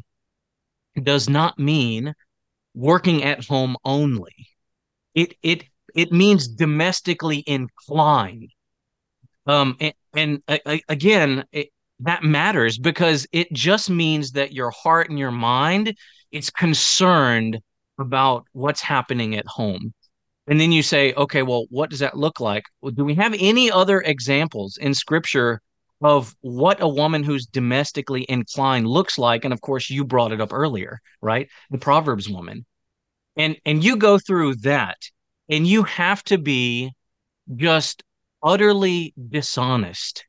does 1.04 1.30
not 1.30 1.60
mean 1.60 2.14
working 2.80 3.24
at 3.24 3.46
home 3.46 3.76
only. 3.84 4.48
It 5.14 5.36
it 5.44 5.66
it 5.94 6.12
means 6.12 6.48
domestically 6.48 7.44
inclined. 7.46 8.52
Um, 9.46 9.76
and, 9.80 9.94
and 10.16 10.42
again, 10.88 11.44
it, 11.52 11.70
that 12.02 12.24
matters 12.24 12.78
because 12.78 13.28
it 13.32 13.52
just 13.52 13.90
means 13.90 14.32
that 14.34 14.54
your 14.54 14.70
heart 14.70 15.10
and 15.10 15.18
your 15.18 15.32
mind 15.32 15.96
is 16.32 16.50
concerned 16.50 17.60
about 18.00 18.46
what's 18.54 18.82
happening 18.82 19.36
at 19.36 19.48
home. 19.48 19.94
And 20.48 20.60
then 20.60 20.72
you 20.72 20.84
say, 20.84 21.14
okay, 21.14 21.42
well, 21.44 21.66
what 21.70 21.90
does 21.90 22.00
that 22.00 22.18
look 22.18 22.40
like? 22.40 22.64
Well, 22.82 22.92
do 22.92 23.04
we 23.04 23.16
have 23.16 23.36
any 23.40 23.70
other 23.72 24.02
examples 24.02 24.78
in 24.78 24.94
scripture 24.94 25.62
of 26.02 26.34
what 26.42 26.82
a 26.82 26.88
woman 26.88 27.24
who's 27.24 27.46
domestically 27.46 28.26
inclined 28.30 28.88
looks 28.88 29.18
like? 29.18 29.44
And 29.44 29.54
of 29.54 29.62
course, 29.62 29.90
you 29.90 30.06
brought 30.06 30.32
it 30.32 30.42
up 30.42 30.54
earlier, 30.54 31.00
right? 31.22 31.50
The 31.72 31.78
Proverbs 31.78 32.30
woman. 32.30 32.66
And 33.36 33.58
and 33.66 33.84
you 33.84 33.98
go 33.98 34.18
through 34.18 34.56
that 34.58 34.98
and 35.50 35.66
you 35.66 35.84
have 35.84 36.24
to 36.26 36.38
be 36.38 36.92
just 37.56 38.04
utterly 38.42 39.14
dishonest 39.30 40.26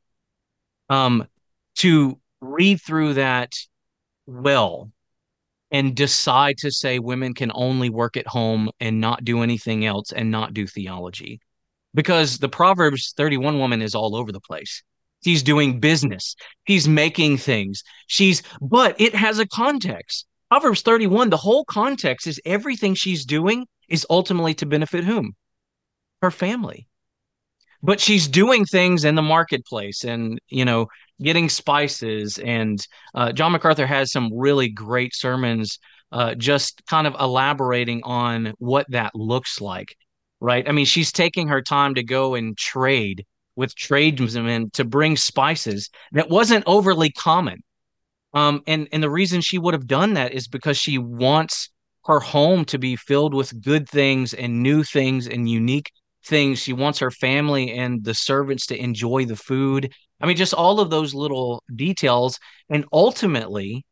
um 0.89 1.25
to 1.75 2.19
read 2.41 2.81
through 2.81 3.13
that 3.13 3.53
well 4.25 4.91
and 5.71 5.95
decide 5.95 6.57
to 6.57 6.71
say 6.71 6.99
women 6.99 7.33
can 7.33 7.51
only 7.55 7.89
work 7.89 8.17
at 8.17 8.27
home 8.27 8.69
and 8.79 8.99
not 8.99 9.23
do 9.23 9.41
anything 9.41 9.85
else 9.85 10.11
and 10.11 10.29
not 10.29 10.53
do 10.53 10.67
theology. 10.67 11.39
Because 11.93 12.37
the 12.37 12.49
Proverbs 12.49 13.13
31 13.15 13.57
woman 13.57 13.81
is 13.81 13.95
all 13.95 14.15
over 14.15 14.31
the 14.31 14.41
place. 14.41 14.83
She's 15.23 15.43
doing 15.43 15.79
business. 15.79 16.35
She's 16.67 16.87
making 16.87 17.37
things. 17.37 17.83
She's, 18.07 18.43
but 18.59 18.99
it 18.99 19.15
has 19.15 19.39
a 19.39 19.47
context. 19.47 20.25
Proverbs 20.51 20.81
31, 20.81 21.29
the 21.29 21.37
whole 21.37 21.63
context 21.63 22.27
is 22.27 22.41
everything 22.43 22.93
she's 22.93 23.23
doing 23.23 23.65
is 23.87 24.05
ultimately 24.09 24.53
to 24.55 24.65
benefit 24.65 25.05
whom? 25.05 25.31
Her 26.21 26.29
family. 26.29 26.89
But 27.81 28.01
she's 28.01 28.27
doing 28.27 28.65
things 28.65 29.05
in 29.05 29.15
the 29.15 29.21
marketplace 29.21 30.03
and, 30.03 30.41
you 30.49 30.65
know, 30.65 30.87
getting 31.21 31.47
spices. 31.47 32.37
And 32.37 32.85
uh, 33.15 33.31
John 33.31 33.53
MacArthur 33.53 33.87
has 33.87 34.11
some 34.11 34.29
really 34.37 34.67
great 34.67 35.15
sermons, 35.15 35.79
uh, 36.11 36.35
just 36.35 36.85
kind 36.85 37.07
of 37.07 37.15
elaborating 37.17 38.01
on 38.03 38.53
what 38.57 38.87
that 38.89 39.15
looks 39.15 39.61
like, 39.61 39.95
right? 40.41 40.67
I 40.67 40.73
mean, 40.73 40.83
she's 40.83 41.13
taking 41.13 41.47
her 41.47 41.61
time 41.61 41.95
to 41.95 42.03
go 42.03 42.35
and 42.35 42.57
trade 42.57 43.25
with 43.55 43.73
tradesmen 43.73 44.71
to 44.71 44.83
bring 44.83 45.15
spices 45.15 45.89
that 46.11 46.29
wasn't 46.29 46.65
overly 46.67 47.09
common. 47.09 47.63
Um, 48.33 48.63
and 48.67 48.87
and 48.91 49.03
the 49.03 49.09
reason 49.09 49.41
she 49.41 49.57
would 49.57 49.73
have 49.73 49.87
done 49.87 50.13
that 50.13 50.33
is 50.33 50.47
because 50.47 50.77
she 50.77 50.97
wants 50.97 51.69
her 52.05 52.19
home 52.19 52.65
to 52.65 52.79
be 52.79 52.95
filled 52.95 53.33
with 53.33 53.61
good 53.61 53.87
things 53.89 54.33
and 54.33 54.63
new 54.63 54.83
things 54.83 55.27
and 55.27 55.49
unique 55.49 55.91
things. 56.25 56.59
She 56.59 56.73
wants 56.73 56.99
her 56.99 57.11
family 57.11 57.71
and 57.71 58.03
the 58.03 58.13
servants 58.13 58.67
to 58.67 58.81
enjoy 58.81 59.25
the 59.25 59.35
food 59.35 59.91
I 60.21 60.27
mean, 60.27 60.37
just 60.37 60.53
all 60.53 60.79
of 60.79 60.89
those 60.89 61.13
little 61.13 61.63
details, 61.75 62.39
and 62.69 62.85
ultimately, 62.93 63.85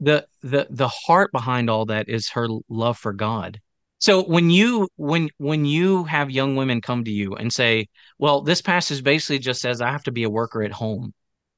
the 0.00 0.26
the 0.42 0.66
the 0.70 0.88
heart 0.88 1.32
behind 1.32 1.70
all 1.70 1.86
that 1.86 2.08
is 2.08 2.30
her 2.30 2.48
love 2.68 2.98
for 2.98 3.12
God. 3.12 3.60
So 3.98 4.22
when 4.24 4.50
you 4.50 4.88
when 4.96 5.30
when 5.38 5.64
you 5.64 6.04
have 6.04 6.30
young 6.30 6.56
women 6.56 6.80
come 6.80 7.04
to 7.04 7.10
you 7.10 7.34
and 7.34 7.52
say, 7.52 7.88
"Well, 8.18 8.42
this 8.42 8.62
passage 8.62 9.02
basically 9.02 9.40
just 9.40 9.60
says 9.60 9.80
I 9.80 9.90
have 9.90 10.04
to 10.04 10.12
be 10.12 10.22
a 10.24 10.30
worker 10.30 10.62
at 10.62 10.72
home," 10.72 11.12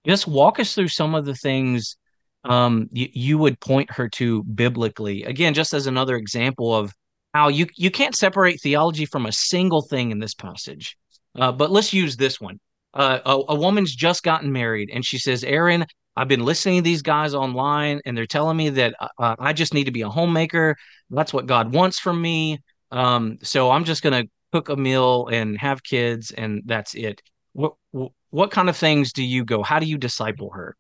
just 0.06 0.26
walk 0.26 0.58
us 0.60 0.74
through 0.74 0.88
some 0.88 1.14
of 1.14 1.24
the 1.26 1.34
things 1.34 1.96
um, 2.49 2.88
you, 2.92 3.09
you 3.12 3.38
would 3.38 3.61
point 3.61 3.90
her 3.92 4.09
to 4.11 4.42
biblically. 4.44 5.24
Again, 5.24 5.55
just 5.55 5.74
as 5.74 5.86
another 5.86 6.16
example 6.16 6.74
of 6.74 6.92
how 7.34 7.49
you 7.49 7.66
you 7.76 7.90
can't 7.90 8.16
separate 8.16 8.61
theology 8.61 9.05
from 9.07 9.26
a 9.26 9.32
single 9.32 9.82
thing 9.82 10.11
in 10.11 10.18
this 10.18 10.34
passage. 10.34 10.96
Uh, 11.38 11.53
but 11.53 11.70
let's 11.70 11.92
use 11.92 12.16
this 12.16 12.40
one 12.40 12.59
uh, 12.94 13.20
a, 13.24 13.53
a 13.53 13.55
woman's 13.55 13.94
just 13.94 14.22
gotten 14.22 14.53
married 14.53 14.90
and 14.92 15.05
she 15.05 15.18
says, 15.18 15.44
Erin, 15.44 15.86
I've 16.16 16.28
been 16.28 16.44
listening 16.44 16.78
to 16.78 16.82
these 16.82 17.03
guys 17.03 17.34
online 17.34 18.01
and 18.05 18.16
they're 18.16 18.26
telling 18.26 18.57
me 18.57 18.70
that 18.70 18.94
uh, 19.01 19.09
uh 19.18 19.36
I 19.38 19.53
just 19.53 19.74
need 19.74 19.84
to 19.84 19.92
be 19.92 20.03
a 20.03 20.09
homemaker. 20.09 20.76
That's 21.11 21.32
what 21.32 21.46
God 21.46 21.72
wants 21.72 21.99
from 21.99 22.20
me. 22.20 22.59
Um, 22.90 23.38
so 23.42 23.70
I'm 23.70 23.84
just 23.84 24.03
going 24.03 24.24
to 24.24 24.30
cook 24.53 24.68
a 24.68 24.76
meal 24.76 25.28
and 25.28 25.59
have 25.59 25.82
kids 25.82 26.30
and 26.32 26.62
that's 26.64 26.94
it. 26.94 27.22
What, 27.53 27.74
what 28.30 28.51
kind 28.51 28.68
of 28.68 28.76
things 28.76 29.12
do 29.12 29.22
you 29.22 29.44
go? 29.44 29.62
How 29.62 29.78
do 29.78 29.86
you 29.86 29.99
disciple 29.99 30.51
her? 30.51 30.76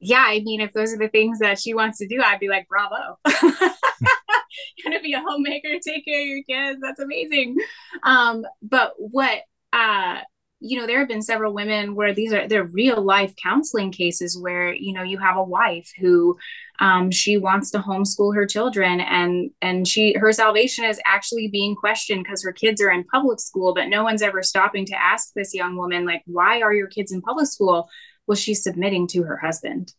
Yeah, 0.00 0.24
I 0.26 0.40
mean, 0.40 0.60
if 0.60 0.72
those 0.72 0.92
are 0.92 0.98
the 0.98 1.08
things 1.08 1.40
that 1.40 1.58
she 1.58 1.74
wants 1.74 1.98
to 1.98 2.06
do, 2.06 2.22
I'd 2.22 2.40
be 2.40 2.48
like, 2.48 2.68
bravo. 2.68 3.18
gonna 4.84 5.00
be 5.00 5.12
a 5.12 5.20
homemaker, 5.20 5.78
take 5.84 6.04
care 6.04 6.20
of 6.20 6.26
your 6.26 6.42
kids. 6.44 6.80
That's 6.82 7.00
amazing. 7.00 7.56
Um, 8.02 8.44
but 8.62 8.94
what 8.98 9.40
uh 9.72 10.18
you 10.60 10.78
know 10.78 10.86
there 10.86 10.98
have 10.98 11.08
been 11.08 11.22
several 11.22 11.52
women 11.52 11.94
where 11.94 12.12
these 12.12 12.32
are 12.32 12.48
they're 12.48 12.64
real 12.64 13.00
life 13.00 13.34
counseling 13.40 13.92
cases 13.92 14.36
where 14.40 14.72
you 14.72 14.92
know 14.92 15.02
you 15.02 15.18
have 15.18 15.36
a 15.36 15.42
wife 15.42 15.90
who 16.00 16.36
um, 16.80 17.10
she 17.10 17.36
wants 17.36 17.70
to 17.72 17.78
homeschool 17.78 18.34
her 18.34 18.46
children 18.46 19.00
and 19.00 19.50
and 19.62 19.86
she 19.86 20.14
her 20.14 20.32
salvation 20.32 20.84
is 20.84 21.00
actually 21.06 21.48
being 21.48 21.76
questioned 21.76 22.24
because 22.24 22.42
her 22.42 22.52
kids 22.52 22.80
are 22.80 22.90
in 22.90 23.04
public 23.04 23.40
school 23.40 23.72
but 23.72 23.88
no 23.88 24.02
one's 24.02 24.22
ever 24.22 24.42
stopping 24.42 24.84
to 24.86 25.00
ask 25.00 25.32
this 25.34 25.54
young 25.54 25.76
woman 25.76 26.04
like 26.04 26.22
why 26.26 26.60
are 26.60 26.74
your 26.74 26.88
kids 26.88 27.12
in 27.12 27.20
public 27.20 27.46
school 27.46 27.88
well 28.28 28.36
she's 28.36 28.62
submitting 28.62 29.08
to 29.08 29.24
her 29.24 29.38
husband 29.38 29.92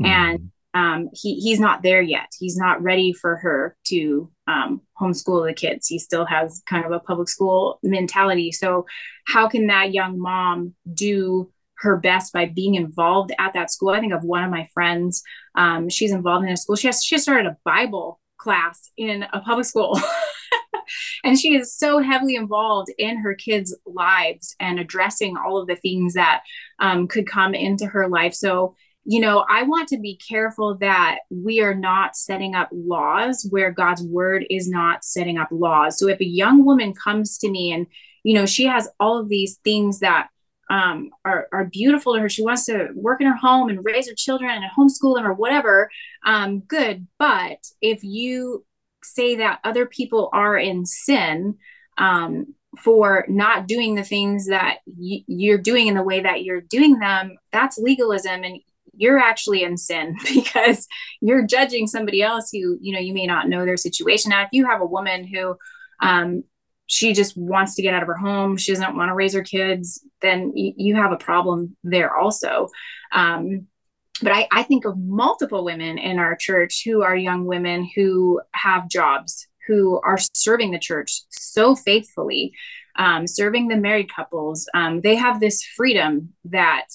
mm-hmm. 0.00 0.06
and 0.06 0.52
um, 0.74 1.10
he 1.12 1.34
he's 1.34 1.60
not 1.60 1.82
there 1.82 2.00
yet. 2.00 2.32
He's 2.38 2.56
not 2.56 2.82
ready 2.82 3.12
for 3.12 3.36
her 3.36 3.76
to 3.88 4.30
um, 4.46 4.80
homeschool 5.00 5.46
the 5.46 5.52
kids. 5.52 5.86
He 5.86 5.98
still 5.98 6.24
has 6.24 6.62
kind 6.68 6.84
of 6.84 6.92
a 6.92 7.00
public 7.00 7.28
school 7.28 7.78
mentality. 7.82 8.52
So, 8.52 8.86
how 9.26 9.48
can 9.48 9.66
that 9.66 9.92
young 9.92 10.18
mom 10.18 10.74
do 10.92 11.50
her 11.78 11.96
best 11.96 12.32
by 12.32 12.46
being 12.46 12.74
involved 12.76 13.32
at 13.38 13.52
that 13.52 13.70
school? 13.70 13.90
I 13.90 14.00
think 14.00 14.14
of 14.14 14.24
one 14.24 14.44
of 14.44 14.50
my 14.50 14.66
friends. 14.72 15.22
Um, 15.54 15.90
she's 15.90 16.12
involved 16.12 16.46
in 16.46 16.52
a 16.52 16.56
school. 16.56 16.76
She 16.76 16.88
has 16.88 17.04
she 17.04 17.18
started 17.18 17.46
a 17.46 17.58
Bible 17.64 18.18
class 18.38 18.90
in 18.96 19.24
a 19.32 19.40
public 19.40 19.66
school. 19.66 20.00
and 21.24 21.38
she 21.38 21.54
is 21.54 21.76
so 21.76 22.00
heavily 22.00 22.34
involved 22.34 22.90
in 22.98 23.18
her 23.18 23.34
kids' 23.34 23.76
lives 23.86 24.56
and 24.58 24.80
addressing 24.80 25.36
all 25.36 25.58
of 25.58 25.66
the 25.66 25.76
things 25.76 26.14
that 26.14 26.42
um, 26.82 27.08
could 27.08 27.26
come 27.26 27.54
into 27.54 27.86
her 27.86 28.08
life. 28.08 28.34
So 28.34 28.74
you 29.04 29.20
know, 29.20 29.44
I 29.50 29.64
want 29.64 29.88
to 29.88 29.98
be 29.98 30.16
careful 30.16 30.76
that 30.78 31.18
we 31.28 31.60
are 31.60 31.74
not 31.74 32.16
setting 32.16 32.54
up 32.54 32.68
laws 32.70 33.46
where 33.50 33.72
God's 33.72 34.02
word 34.02 34.44
is 34.48 34.68
not 34.68 35.04
setting 35.04 35.38
up 35.38 35.48
laws. 35.50 35.98
So 35.98 36.08
if 36.08 36.20
a 36.20 36.26
young 36.26 36.64
woman 36.64 36.94
comes 36.94 37.36
to 37.38 37.50
me 37.50 37.72
and, 37.72 37.86
you 38.22 38.34
know, 38.34 38.46
she 38.46 38.64
has 38.66 38.88
all 39.00 39.18
of 39.18 39.28
these 39.28 39.56
things 39.64 39.98
that 40.00 40.28
um, 40.70 41.10
are, 41.24 41.48
are 41.52 41.64
beautiful 41.64 42.14
to 42.14 42.20
her, 42.20 42.28
she 42.28 42.44
wants 42.44 42.64
to 42.66 42.90
work 42.94 43.20
in 43.20 43.26
her 43.26 43.36
home 43.36 43.68
and 43.68 43.84
raise 43.84 44.08
her 44.08 44.14
children 44.16 44.50
and 44.50 44.64
homeschool 44.76 45.16
them 45.16 45.26
or 45.26 45.34
whatever, 45.34 45.90
um, 46.24 46.60
good. 46.60 47.08
But 47.18 47.58
if 47.80 48.04
you 48.04 48.64
say 49.02 49.34
that 49.36 49.58
other 49.64 49.84
people 49.84 50.30
are 50.32 50.56
in 50.56 50.86
sin, 50.86 51.56
um, 51.98 52.54
for 52.78 53.24
not 53.28 53.66
doing 53.68 53.94
the 53.94 54.04
things 54.04 54.46
that 54.46 54.78
y- 54.86 55.24
you're 55.26 55.58
doing 55.58 55.88
in 55.88 55.94
the 55.94 56.02
way 56.02 56.20
that 56.20 56.42
you're 56.42 56.60
doing 56.60 56.98
them, 56.98 57.36
that's 57.52 57.78
legalism. 57.78 58.44
And 58.44 58.60
you're 58.94 59.18
actually 59.18 59.62
in 59.62 59.76
sin 59.76 60.16
because 60.34 60.86
you're 61.20 61.46
judging 61.46 61.86
somebody 61.86 62.22
else 62.22 62.50
who 62.52 62.78
you 62.80 62.92
know 62.92 63.00
you 63.00 63.14
may 63.14 63.26
not 63.26 63.48
know 63.48 63.64
their 63.64 63.76
situation 63.76 64.30
now 64.30 64.42
if 64.42 64.48
you 64.52 64.66
have 64.66 64.80
a 64.80 64.86
woman 64.86 65.24
who 65.26 65.56
um, 66.00 66.44
she 66.86 67.12
just 67.12 67.36
wants 67.36 67.74
to 67.74 67.82
get 67.82 67.94
out 67.94 68.02
of 68.02 68.08
her 68.08 68.16
home 68.16 68.56
she 68.56 68.72
doesn't 68.72 68.96
want 68.96 69.08
to 69.08 69.14
raise 69.14 69.34
her 69.34 69.42
kids 69.42 70.04
then 70.20 70.52
y- 70.54 70.74
you 70.76 70.94
have 70.96 71.12
a 71.12 71.16
problem 71.16 71.76
there 71.82 72.14
also 72.14 72.68
um, 73.12 73.66
but 74.20 74.32
I, 74.32 74.46
I 74.52 74.62
think 74.62 74.84
of 74.84 74.98
multiple 74.98 75.64
women 75.64 75.98
in 75.98 76.18
our 76.18 76.36
church 76.36 76.82
who 76.84 77.02
are 77.02 77.16
young 77.16 77.44
women 77.44 77.88
who 77.94 78.40
have 78.54 78.88
jobs 78.88 79.48
who 79.66 80.00
are 80.00 80.18
serving 80.34 80.70
the 80.70 80.78
church 80.78 81.22
so 81.30 81.74
faithfully 81.74 82.52
um, 82.96 83.26
serving 83.26 83.68
the 83.68 83.76
married 83.76 84.12
couples 84.14 84.68
um, 84.74 85.00
they 85.00 85.14
have 85.14 85.40
this 85.40 85.62
freedom 85.64 86.32
that 86.44 86.86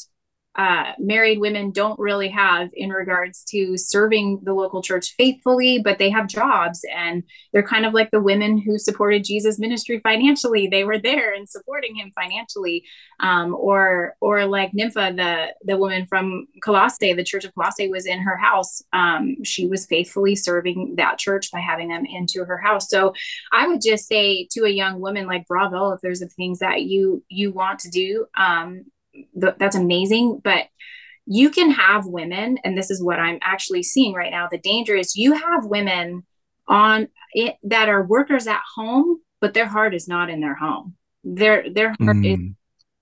uh, 0.58 0.94
married 0.98 1.40
women 1.40 1.72
don't 1.72 2.00
really 2.00 2.30
have 2.30 2.70
in 2.74 2.90
regards 2.90 3.44
to 3.44 3.78
serving 3.78 4.40
the 4.44 4.54
local 4.54 4.82
church 4.82 5.14
faithfully, 5.16 5.80
but 5.80 6.00
they 6.00 6.10
have 6.10 6.28
jobs 6.28 6.84
and 6.96 7.24
they're 7.54 7.62
kind 7.62 7.86
of 7.86 7.94
like 7.94 8.10
the 8.10 8.20
women 8.20 8.58
who 8.58 8.80
supported 8.80 9.24
Jesus' 9.24 9.60
ministry 9.60 10.00
financially. 10.04 10.68
They 10.68 10.84
were 10.84 10.98
there 10.98 11.34
and 11.34 11.48
supporting 11.48 11.96
him 11.96 12.12
financially, 12.16 12.84
um, 13.20 13.54
or 13.54 14.16
or 14.20 14.46
like 14.46 14.74
Nympha, 14.74 15.14
the 15.16 15.54
the 15.64 15.78
woman 15.78 16.08
from 16.08 16.48
Colossae, 16.64 17.14
the 17.14 17.24
church 17.24 17.46
of 17.46 17.54
Colossae 17.54 17.90
was 17.90 18.08
in 18.08 18.20
her 18.20 18.38
house. 18.38 18.82
Um, 18.94 19.44
she 19.44 19.68
was 19.68 19.86
faithfully 19.86 20.36
serving 20.36 20.96
that 20.98 21.20
church 21.20 21.52
by 21.52 21.60
having 21.60 21.90
them 21.90 22.06
into 22.06 22.44
her 22.44 22.58
house. 22.58 22.90
So 22.90 23.14
I 23.52 23.68
would 23.68 23.82
just 23.82 24.08
say 24.08 24.48
to 24.52 24.66
a 24.66 24.70
young 24.70 25.00
woman 25.02 25.28
like 25.28 25.48
Bravo, 25.48 25.92
if 25.92 26.02
there's 26.02 26.20
the 26.20 26.30
things 26.30 26.60
that 26.60 26.82
you 26.82 27.24
you 27.30 27.52
want 27.52 27.80
to 27.80 27.90
do, 27.90 28.26
um, 28.36 28.86
th- 29.40 29.56
that's 29.60 29.76
amazing. 29.76 30.42
But 30.44 30.66
you 31.26 31.50
can 31.50 31.72
have 31.72 32.06
women, 32.06 32.58
and 32.64 32.78
this 32.78 32.90
is 32.90 33.04
what 33.04 33.20
I'm 33.20 33.40
actually 33.42 33.84
seeing 33.84 34.14
right 34.14 34.32
now. 34.32 34.48
The 34.50 34.58
danger 34.58 34.96
is 34.96 35.16
you 35.16 35.34
have 35.34 35.66
women 35.66 36.26
on 36.68 37.08
it 37.34 37.56
that 37.64 37.90
are 37.90 38.06
workers 38.06 38.48
at 38.48 38.62
home, 38.76 39.20
but 39.42 39.54
their 39.54 39.68
heart 39.68 39.94
is 39.94 40.08
not 40.08 40.30
in 40.30 40.42
their 40.42 40.56
home. 40.56 40.96
Their 41.24 41.70
their 41.72 41.90
heart 41.90 42.18
mm. 42.18 42.34
is 42.34 42.56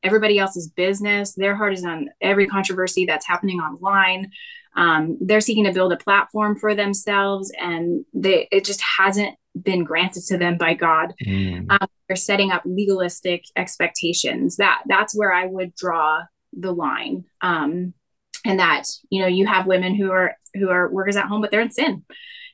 everybody 0.03 0.37
else's 0.37 0.69
business. 0.69 1.33
Their 1.33 1.55
heart 1.55 1.73
is 1.73 1.83
on 1.83 2.09
every 2.21 2.47
controversy 2.47 3.05
that's 3.05 3.27
happening 3.27 3.59
online. 3.59 4.31
Um, 4.75 5.17
they're 5.21 5.41
seeking 5.41 5.65
to 5.65 5.73
build 5.73 5.93
a 5.93 5.97
platform 5.97 6.57
for 6.57 6.75
themselves, 6.75 7.51
and 7.59 8.05
they, 8.13 8.47
it 8.51 8.65
just 8.65 8.81
hasn't 8.97 9.35
been 9.61 9.83
granted 9.83 10.23
to 10.27 10.37
them 10.37 10.57
by 10.57 10.73
God. 10.73 11.13
Mm. 11.25 11.67
Um, 11.69 11.87
they're 12.07 12.15
setting 12.15 12.51
up 12.51 12.63
legalistic 12.65 13.45
expectations. 13.55 14.57
That 14.57 14.83
that's 14.85 15.15
where 15.15 15.33
I 15.33 15.45
would 15.45 15.75
draw 15.75 16.23
the 16.53 16.71
line. 16.71 17.25
Um, 17.41 17.93
and 18.45 18.59
that 18.59 18.87
you 19.09 19.21
know 19.21 19.27
you 19.27 19.47
have 19.47 19.67
women 19.67 19.95
who 19.95 20.11
are 20.11 20.35
who 20.53 20.69
are 20.69 20.91
workers 20.91 21.15
at 21.15 21.25
home, 21.25 21.41
but 21.41 21.51
they're 21.51 21.61
in 21.61 21.71
sin 21.71 22.03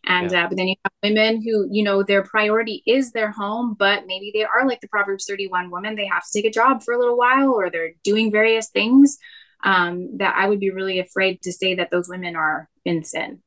and 0.06 0.32
yeah. 0.32 0.45
uh, 0.45 0.47
but 0.47 0.58
then 0.58 0.68
you 0.68 0.76
have 0.84 0.91
women 1.04 1.41
who 1.41 1.68
you 1.72 1.84
know 1.84 2.04
their 2.04 2.24
priority 2.24 2.82
is 2.86 3.12
their 3.12 3.32
home 3.32 3.76
but 3.78 4.06
maybe 4.08 4.32
they 4.34 4.43
are 4.43 4.68
like 4.68 4.82
the 4.82 4.88
proverbs 4.88 5.26
31 5.28 5.70
woman 5.70 5.95
they 5.95 6.08
have 6.08 6.24
to 6.24 6.30
take 6.34 6.45
a 6.45 6.54
job 6.54 6.82
for 6.82 6.93
a 6.93 6.99
little 6.99 7.18
while 7.18 7.52
or 7.52 7.70
they're 7.70 7.93
doing 8.04 8.32
various 8.32 8.70
things 8.70 9.18
um, 9.64 10.18
that 10.18 10.36
i 10.36 10.47
would 10.47 10.60
be 10.60 10.72
really 10.72 10.99
afraid 10.99 11.41
to 11.41 11.52
say 11.52 11.76
that 11.76 11.91
those 11.91 12.10
women 12.10 12.36
are 12.36 12.70
in 12.86 13.04
sin 13.04 13.41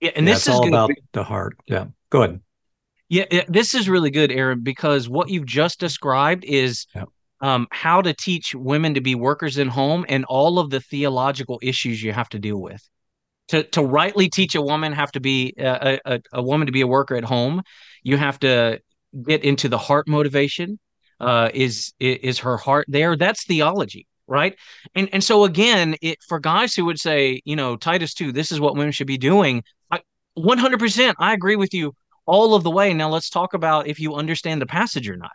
yeah 0.00 0.12
and 0.16 0.26
yeah, 0.26 0.34
this 0.34 0.46
is 0.46 0.54
all 0.54 0.66
about 0.66 0.88
be- 0.88 1.02
the 1.12 1.24
heart 1.24 1.56
yeah 1.66 1.86
go 2.14 2.22
ahead. 2.22 2.40
Yeah 3.08 3.42
this 3.48 3.74
is 3.74 3.88
really 3.88 4.10
good 4.10 4.32
erin 4.32 4.62
because 4.62 5.08
what 5.08 5.28
you've 5.28 5.46
just 5.46 5.78
described 5.78 6.44
is 6.44 6.86
um, 7.40 7.66
how 7.70 8.00
to 8.00 8.14
teach 8.14 8.54
women 8.54 8.94
to 8.94 9.00
be 9.00 9.14
workers 9.14 9.58
in 9.58 9.68
home 9.68 10.06
and 10.08 10.24
all 10.24 10.58
of 10.58 10.70
the 10.70 10.80
theological 10.80 11.58
issues 11.62 12.02
you 12.02 12.12
have 12.12 12.28
to 12.30 12.38
deal 12.38 12.60
with. 12.60 12.82
To 13.48 13.62
to 13.62 13.82
rightly 13.82 14.30
teach 14.30 14.54
a 14.54 14.62
woman 14.62 14.92
have 14.92 15.12
to 15.12 15.20
be 15.20 15.54
a, 15.58 15.98
a, 16.06 16.20
a 16.32 16.42
woman 16.42 16.66
to 16.66 16.72
be 16.72 16.80
a 16.80 16.86
worker 16.86 17.16
at 17.16 17.24
home 17.24 17.62
you 18.02 18.16
have 18.16 18.38
to 18.40 18.80
get 19.26 19.44
into 19.44 19.68
the 19.68 19.78
heart 19.78 20.08
motivation 20.08 20.78
uh, 21.20 21.50
is 21.52 21.92
is 22.00 22.38
her 22.38 22.56
heart 22.56 22.86
there. 22.88 23.16
That's 23.16 23.44
theology 23.44 24.06
right? 24.26 24.56
And 24.94 25.10
and 25.12 25.22
so 25.22 25.44
again 25.44 25.96
it 26.00 26.18
for 26.26 26.40
guys 26.40 26.74
who 26.74 26.86
would 26.86 26.98
say 26.98 27.42
you 27.44 27.56
know 27.56 27.76
titus 27.76 28.14
2 28.14 28.32
this 28.32 28.50
is 28.50 28.60
what 28.60 28.74
women 28.74 28.92
should 28.92 29.06
be 29.06 29.18
doing 29.18 29.62
I, 29.90 30.00
100% 30.38 31.14
i 31.18 31.32
agree 31.32 31.56
with 31.56 31.74
you 31.74 31.94
all 32.26 32.54
of 32.54 32.62
the 32.64 32.70
way. 32.70 32.94
Now 32.94 33.10
let's 33.10 33.30
talk 33.30 33.54
about 33.54 33.86
if 33.86 34.00
you 34.00 34.14
understand 34.14 34.60
the 34.62 34.66
passage 34.66 35.08
or 35.08 35.16
not. 35.16 35.32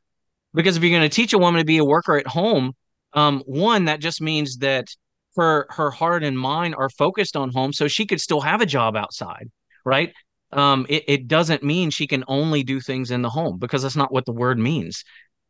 Because 0.54 0.76
if 0.76 0.84
you're 0.84 0.98
going 0.98 1.08
to 1.10 1.16
teach 1.16 1.34
a 1.34 1.38
woman 1.38 1.60
to 1.60 1.66
be 1.66 1.78
a 1.78 1.86
worker 1.86 2.18
at 2.18 2.28
home 2.28 2.74
um, 3.14 3.42
one 3.46 3.86
that 3.86 4.00
just 4.00 4.22
means 4.22 4.58
that 4.58 4.88
her 5.36 5.68
her 5.70 5.92
heart 5.92 6.24
and 6.24 6.38
mind 6.38 6.76
are 6.76 6.90
focused 6.90 7.36
on 7.36 7.52
home 7.52 7.72
so 7.72 7.88
she 7.88 8.06
could 8.06 8.20
still 8.20 8.42
have 8.42 8.62
a 8.62 8.66
job 8.66 8.96
outside 8.96 9.50
right? 9.86 10.14
Um 10.52 10.86
it, 10.90 11.04
it 11.08 11.28
doesn't 11.28 11.64
mean 11.64 11.90
she 11.90 12.08
can 12.08 12.24
only 12.28 12.64
do 12.64 12.82
things 12.82 13.12
in 13.12 13.22
the 13.22 13.30
home 13.30 13.58
because 13.60 13.84
that's 13.84 13.96
not 13.96 14.12
what 14.12 14.26
the 14.26 14.34
word 14.34 14.58
means. 14.60 15.04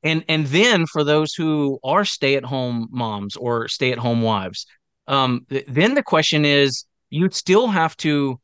And 0.03 0.23
and 0.27 0.45
then 0.47 0.85
for 0.85 1.03
those 1.03 1.33
who 1.33 1.79
are 1.83 2.05
stay 2.05 2.35
at 2.35 2.45
home 2.45 2.87
moms 2.91 3.35
or 3.35 3.67
stay 3.67 3.91
at 3.91 3.97
home 3.97 4.21
wives 4.21 4.65
um 5.07 5.45
th- 5.49 5.65
then 5.67 5.95
the 5.95 6.03
question 6.03 6.45
is 6.45 6.85
you'd 7.09 7.33
still 7.33 7.67
have 7.67 7.95
to 7.97 8.39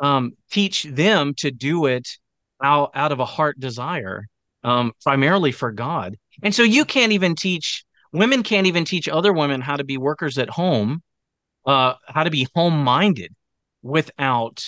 um 0.00 0.32
teach 0.50 0.84
them 0.84 1.34
to 1.38 1.50
do 1.50 1.86
it 1.86 2.06
out 2.62 2.90
out 2.94 3.12
of 3.12 3.20
a 3.20 3.24
heart 3.24 3.58
desire 3.60 4.24
um 4.64 4.92
primarily 5.02 5.52
for 5.52 5.70
god 5.70 6.16
and 6.42 6.54
so 6.54 6.62
you 6.62 6.84
can't 6.84 7.12
even 7.12 7.34
teach 7.34 7.84
women 8.16 8.42
can't 8.42 8.66
even 8.66 8.84
teach 8.84 9.08
other 9.08 9.32
women 9.32 9.60
how 9.60 9.76
to 9.76 9.84
be 9.84 9.98
workers 9.98 10.38
at 10.38 10.48
home, 10.48 11.02
uh, 11.66 11.94
how 12.06 12.24
to 12.24 12.30
be 12.30 12.48
home 12.54 12.82
minded 12.82 13.32
without 13.82 14.64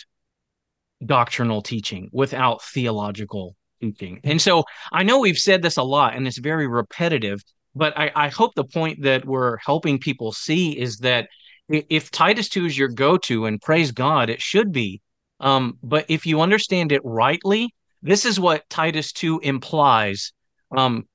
doctrinal 1.04 1.62
teaching, 1.62 2.08
without 2.12 2.62
theological 2.62 3.56
teaching. 3.80 4.20
And 4.24 4.40
so 4.40 4.64
I 4.92 5.02
know 5.02 5.20
we've 5.20 5.38
said 5.38 5.62
this 5.62 5.76
a 5.76 5.82
lot 5.82 6.14
and 6.14 6.26
it's 6.26 6.38
very 6.38 6.66
repetitive, 6.66 7.40
but 7.74 7.96
I, 7.96 8.10
I 8.14 8.28
hope 8.28 8.54
the 8.54 8.64
point 8.64 9.02
that 9.02 9.24
we're 9.24 9.56
helping 9.58 9.98
people 9.98 10.32
see 10.32 10.78
is 10.78 10.98
that 10.98 11.28
if 11.68 12.10
Titus 12.10 12.48
2 12.48 12.66
is 12.66 12.78
your 12.78 12.88
go 12.88 13.18
to, 13.18 13.44
and 13.44 13.60
praise 13.60 13.92
God, 13.92 14.30
it 14.30 14.40
should 14.40 14.72
be. 14.72 15.02
Um, 15.40 15.78
but 15.82 16.06
if 16.08 16.26
you 16.26 16.40
understand 16.40 16.92
it 16.92 17.02
rightly, 17.04 17.74
this 18.02 18.24
is 18.24 18.38
what 18.38 18.68
Titus 18.68 19.12
2 19.12 19.40
implies. 19.40 20.32
Um, 20.76 21.06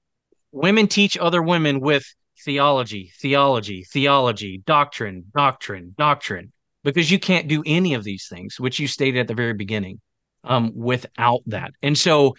women 0.51 0.87
teach 0.87 1.17
other 1.17 1.41
women 1.41 1.79
with 1.79 2.05
theology, 2.43 3.11
theology, 3.19 3.85
theology, 3.91 4.61
doctrine, 4.65 5.25
doctrine, 5.33 5.95
doctrine, 5.97 6.51
because 6.83 7.09
you 7.09 7.19
can't 7.19 7.47
do 7.47 7.63
any 7.65 7.93
of 7.93 8.03
these 8.03 8.27
things, 8.29 8.59
which 8.59 8.79
you 8.79 8.87
stated 8.87 9.19
at 9.19 9.27
the 9.27 9.33
very 9.33 9.53
beginning, 9.53 9.99
um, 10.43 10.71
without 10.75 11.41
that. 11.47 11.71
And 11.81 11.97
so, 11.97 12.35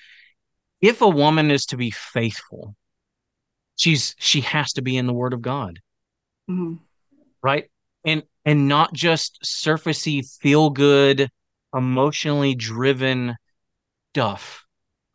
if 0.81 1.01
a 1.01 1.09
woman 1.09 1.51
is 1.51 1.67
to 1.67 1.79
be 1.79 1.91
faithful, 1.91 2.77
she's 3.77 4.15
she 4.19 4.43
has 4.43 4.75
to 4.75 4.83
be 4.83 4.97
in 4.97 5.07
the 5.07 5.15
Word 5.15 5.33
of 5.33 5.41
God, 5.41 5.81
mm-hmm. 6.51 6.75
right? 7.43 7.71
And 8.05 8.23
and 8.45 8.69
not 8.69 8.93
just 8.93 9.41
surfacey, 9.43 10.27
feel 10.41 10.69
good, 10.69 11.31
emotionally 11.75 12.55
driven 12.55 13.35
stuff. 14.13 14.65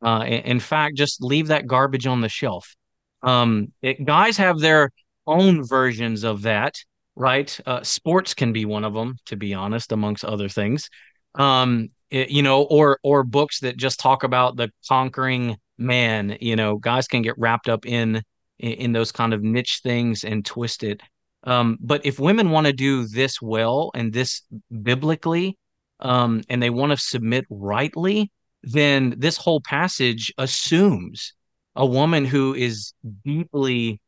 Uh, 0.02 0.24
in 0.26 0.60
fact, 0.60 0.96
just 0.96 1.22
leave 1.22 1.48
that 1.48 1.68
garbage 1.68 2.08
on 2.08 2.22
the 2.22 2.30
shelf 2.30 2.76
um, 3.22 3.72
it, 3.82 4.04
guys 4.06 4.38
have 4.38 4.60
their 4.60 4.92
own 5.28 5.64
versions 5.66 6.24
of 6.24 6.44
that, 6.44 6.76
right? 7.16 7.58
Uh, 7.66 7.84
sports 7.84 8.34
can 8.34 8.54
be 8.54 8.66
one 8.66 8.84
of 8.84 8.94
them, 8.94 9.18
to 9.26 9.36
be 9.36 9.54
honest, 9.54 9.92
amongst 9.92 10.26
other 10.26 10.50
things. 10.50 10.90
Um, 11.36 11.90
it, 12.10 12.30
you 12.32 12.42
know, 12.42 12.64
or 12.64 13.00
or 13.04 13.24
books 13.24 13.60
that 13.60 13.78
just 13.78 14.00
talk 14.00 14.24
about 14.24 14.56
the 14.56 14.72
conquering 14.88 15.58
man. 15.78 16.38
You 16.42 16.56
know, 16.56 16.78
guys 16.78 17.08
can 17.08 17.22
get 17.22 17.38
wrapped 17.38 17.70
up 17.70 17.86
in 17.86 18.24
in, 18.58 18.92
those 18.92 19.12
kind 19.12 19.34
of 19.34 19.42
niche 19.44 19.82
things 19.84 20.24
and 20.24 20.46
twist 20.46 20.84
it. 20.84 21.02
Um, 21.46 21.78
but 21.80 22.06
if 22.06 22.20
women 22.20 22.50
want 22.50 22.68
to 22.68 22.74
do 22.74 23.08
this 23.08 23.42
well 23.42 23.92
and 23.96 24.12
this 24.12 24.42
biblically, 24.82 25.58
um, 26.00 26.42
and 26.50 26.62
they 26.62 26.70
want 26.70 26.92
to 26.92 26.98
submit 26.98 27.46
rightly, 27.50 28.32
then 28.64 29.16
this 29.18 29.38
whole 29.38 29.62
passage 29.62 30.34
assumes 30.38 31.34
a 31.76 31.86
woman 31.86 32.26
who 32.26 32.54
is 32.54 32.94
deeply 33.24 34.00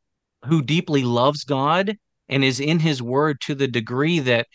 who 0.46 0.62
deeply 0.62 1.04
loves 1.04 1.44
God 1.44 1.96
and 2.28 2.44
is 2.44 2.60
in 2.60 2.80
his 2.80 3.02
word 3.02 3.40
to 3.42 3.54
the 3.54 3.68
degree 3.68 4.20
that 4.20 4.48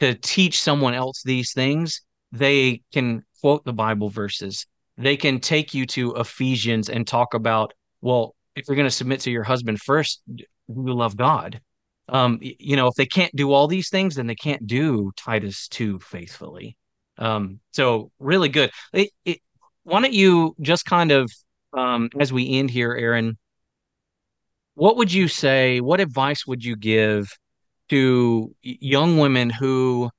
to 0.00 0.14
teach 0.14 0.60
someone 0.60 0.94
else 0.94 1.22
these 1.22 1.52
things, 1.52 2.00
they 2.32 2.82
can 2.92 3.22
quote 3.40 3.64
the 3.64 3.72
Bible 3.72 4.08
verses. 4.08 4.66
They 4.96 5.16
can 5.16 5.38
take 5.38 5.74
you 5.74 5.86
to 5.86 6.14
Ephesians 6.16 6.88
and 6.88 7.06
talk 7.06 7.34
about, 7.34 7.72
well, 8.00 8.34
if 8.56 8.64
you're 8.66 8.76
going 8.76 8.88
to 8.88 8.94
submit 8.94 9.20
to 9.20 9.30
your 9.30 9.44
husband 9.44 9.80
first, 9.80 10.22
you 10.26 10.44
love 10.66 11.16
God. 11.16 11.60
Um, 12.08 12.38
you 12.40 12.74
know, 12.74 12.88
if 12.88 12.94
they 12.94 13.06
can't 13.06 13.34
do 13.36 13.52
all 13.52 13.68
these 13.68 13.90
things, 13.90 14.16
then 14.16 14.26
they 14.26 14.34
can't 14.34 14.66
do 14.66 15.12
Titus 15.16 15.68
2 15.68 16.00
faithfully. 16.00 16.76
Um, 17.18 17.60
so 17.72 18.10
really 18.18 18.48
good. 18.48 18.70
It, 18.92 19.10
it, 19.24 19.40
why 19.84 20.00
don't 20.00 20.12
you 20.12 20.54
just 20.60 20.84
kind 20.84 21.10
of 21.10 21.30
um, 21.72 22.10
as 22.18 22.32
we 22.32 22.58
end 22.58 22.70
here, 22.70 22.92
Erin, 22.94 23.36
what 24.74 24.96
would 24.96 25.12
you 25.12 25.28
say? 25.28 25.80
What 25.80 26.00
advice 26.00 26.46
would 26.46 26.64
you 26.64 26.76
give 26.76 27.28
to 27.88 28.54
young 28.62 29.18
women 29.18 29.50
who 29.50 30.10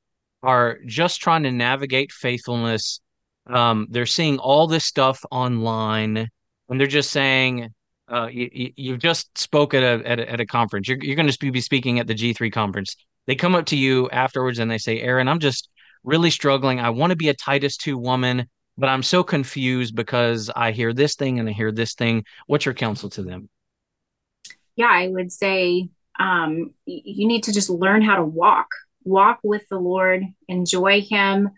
are 0.43 0.80
just 0.86 1.22
trying 1.22 1.43
to 1.43 1.52
navigate 1.52 2.12
faithfulness? 2.12 3.00
Um, 3.47 3.88
they're 3.89 4.06
seeing 4.06 4.38
all 4.38 4.68
this 4.68 4.86
stuff 4.86 5.24
online, 5.32 6.28
and 6.70 6.80
they're 6.80 6.88
just 6.88 7.12
saying, 7.12 7.70
uh, 8.12 8.28
you, 8.32 8.72
you 8.76 8.97
just 8.97 9.38
spoke 9.38 9.74
at 9.74 9.84
a, 9.84 10.08
at 10.08 10.20
a, 10.20 10.32
at 10.32 10.39
a 10.39 10.45
conference. 10.45 10.88
You're, 10.88 10.97
you're 11.02 11.16
going 11.16 11.30
to 11.30 11.52
be 11.52 11.62
speaking 11.62 12.00
at 12.00 12.08
the 12.08 12.16
G3 12.16 12.52
conference. 12.52 12.95
They 13.28 13.36
come 13.36 13.56
up 13.56 13.68
to 13.68 13.78
you 13.78 14.10
afterwards 14.10 14.60
and 14.60 14.70
they 14.70 14.78
say, 14.80 15.00
Erin, 15.00 15.28
I'm 15.28 15.39
just 15.39 15.70
really 16.04 16.32
struggling. 16.32 16.80
I 16.80 16.89
want 16.89 17.12
to 17.12 17.18
be 17.18 17.30
a 17.30 17.34
Titus 17.34 17.78
2 17.78 17.97
woman 17.97 18.47
but 18.80 18.88
I'm 18.88 19.04
so 19.04 19.24
confused 19.24 19.93
because 19.93 20.50
I 20.56 20.72
hear 20.72 20.93
this 20.93 21.16
thing 21.16 21.38
and 21.38 21.50
I 21.50 21.52
hear 21.52 21.72
this 21.72 21.95
thing. 21.95 22.24
What's 22.47 22.66
your 22.66 22.74
counsel 22.74 23.10
to 23.12 23.24
them? 23.24 23.50
Yeah, 24.78 24.89
I 24.89 25.10
would 25.10 25.34
say 25.34 25.89
um, 26.18 26.74
you 26.86 27.28
need 27.28 27.43
to 27.43 27.54
just 27.54 27.70
learn 27.70 28.02
how 28.02 28.16
to 28.16 28.24
walk, 28.24 28.68
walk 29.04 29.39
with 29.43 29.68
the 29.70 29.78
Lord, 29.78 30.24
enjoy 30.47 31.02
Him, 31.02 31.50